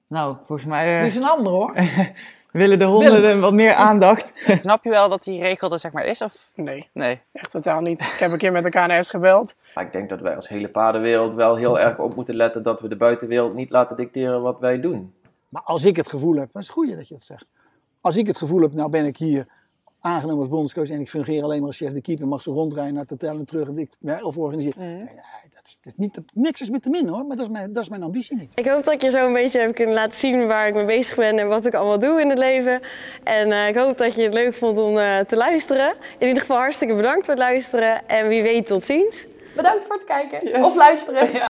Nou, 0.07 0.37
volgens 0.47 0.69
mij 0.69 0.95
eh, 0.97 1.03
Dit 1.03 1.11
is 1.11 1.17
een 1.17 1.29
ander 1.29 1.53
hoor. 1.53 1.75
willen 2.51 2.79
de 2.79 2.85
honden 2.85 3.41
wat 3.41 3.53
meer 3.53 3.75
aandacht. 3.75 4.33
Snap 4.61 4.85
je 4.85 4.91
wel 4.91 5.09
dat 5.09 5.25
die 5.25 5.41
regel 5.41 5.73
er 5.73 5.79
zeg 5.79 5.93
maar 5.93 6.05
is? 6.05 6.23
Of? 6.23 6.51
Nee, 6.55 6.89
Nee. 6.93 7.21
echt 7.33 7.51
totaal 7.51 7.81
niet. 7.81 8.01
Ik 8.01 8.17
heb 8.19 8.33
een 8.33 8.39
keer 8.39 8.53
met 8.53 8.65
de 8.65 8.71
KNS 8.71 9.11
gebeld. 9.11 9.55
Maar 9.75 9.85
ik 9.85 9.93
denk 9.93 10.09
dat 10.09 10.21
wij 10.21 10.35
als 10.35 10.49
hele 10.49 10.69
paardenwereld 10.69 11.35
wel 11.35 11.57
heel 11.57 11.81
erg 11.81 11.99
op 11.99 12.15
moeten 12.15 12.35
letten 12.37 12.63
dat 12.63 12.81
we 12.81 12.89
de 12.89 12.97
buitenwereld 12.97 13.55
niet 13.55 13.71
laten 13.71 13.97
dicteren 13.97 14.43
wat 14.43 14.59
wij 14.61 14.81
doen. 14.81 15.15
Maar 15.49 15.63
als 15.63 15.85
ik 15.85 15.97
het 15.97 16.09
gevoel 16.09 16.35
heb, 16.37 16.53
dat 16.53 16.63
is 16.63 16.69
het 16.69 16.77
goede 16.77 16.97
dat 16.97 17.09
je 17.09 17.15
dat 17.15 17.23
zegt. 17.23 17.47
Als 18.01 18.17
ik 18.17 18.27
het 18.27 18.39
gevoel 18.39 18.61
heb, 18.61 18.73
nou 18.73 18.91
ben 18.91 19.05
ik 19.05 19.17
hier 19.17 19.47
aangenomen 20.09 20.39
als 20.39 20.49
bondscoach 20.49 20.91
en 20.91 21.01
ik 21.01 21.09
fungeer 21.09 21.43
alleen 21.43 21.59
maar 21.59 21.67
als 21.67 21.77
chef 21.77 21.93
de 21.93 22.01
keeper, 22.01 22.29
mag 22.29 22.43
ze 22.43 22.51
rondrijden 22.51 22.93
naar 22.93 23.03
het 23.03 23.11
hotel 23.11 23.39
en 23.39 23.45
terug 23.45 23.69
en 23.69 23.79
ik, 23.79 23.91
ja, 23.99 24.23
of 24.23 24.37
organiseren. 24.37 24.81
Nee, 24.81 24.97
nee, 24.97 25.07
dat 25.55 25.65
is, 25.65 25.79
dat 25.81 25.93
is 25.93 25.95
niet, 25.97 26.15
dat, 26.15 26.25
niks 26.35 26.61
is 26.61 26.71
met 26.71 26.83
te 26.83 26.89
min 26.89 27.09
hoor, 27.09 27.25
maar 27.27 27.37
dat 27.37 27.47
is, 27.47 27.53
mijn, 27.53 27.73
dat 27.73 27.83
is 27.83 27.89
mijn 27.89 28.03
ambitie 28.03 28.37
niet. 28.37 28.53
Ik 28.55 28.67
hoop 28.67 28.85
dat 28.85 28.95
ik 28.95 29.03
je 29.03 29.11
zo 29.11 29.27
een 29.27 29.33
beetje 29.33 29.59
heb 29.59 29.75
kunnen 29.75 29.95
laten 29.95 30.19
zien 30.19 30.47
waar 30.47 30.69
ik 30.69 30.75
mee 30.75 30.85
bezig 30.85 31.17
ben 31.17 31.39
en 31.39 31.49
wat 31.49 31.67
ik 31.67 31.75
allemaal 31.75 31.99
doe 31.99 32.21
in 32.21 32.29
het 32.29 32.39
leven. 32.39 32.81
En 33.25 33.53
eh, 33.53 33.69
ik 33.69 33.77
hoop 33.77 33.99
dat 33.99 34.15
je 34.15 34.23
het 34.23 34.35
leuk 34.35 34.55
vond 34.55 34.79
om 34.79 34.99
eh, 34.99 35.19
te 35.19 35.37
luisteren. 35.37 35.95
In 36.19 36.27
ieder 36.27 36.41
geval 36.41 36.57
hartstikke 36.57 36.95
bedankt 36.95 37.25
voor 37.25 37.35
het 37.35 37.43
luisteren 37.43 38.09
en 38.09 38.29
wie 38.29 38.43
weet 38.43 38.67
tot 38.67 38.83
ziens. 38.83 39.27
Bedankt 39.57 39.87
voor 39.87 39.95
het 39.95 40.05
kijken 40.05 40.65
of 40.65 40.77
luisteren. 40.77 41.29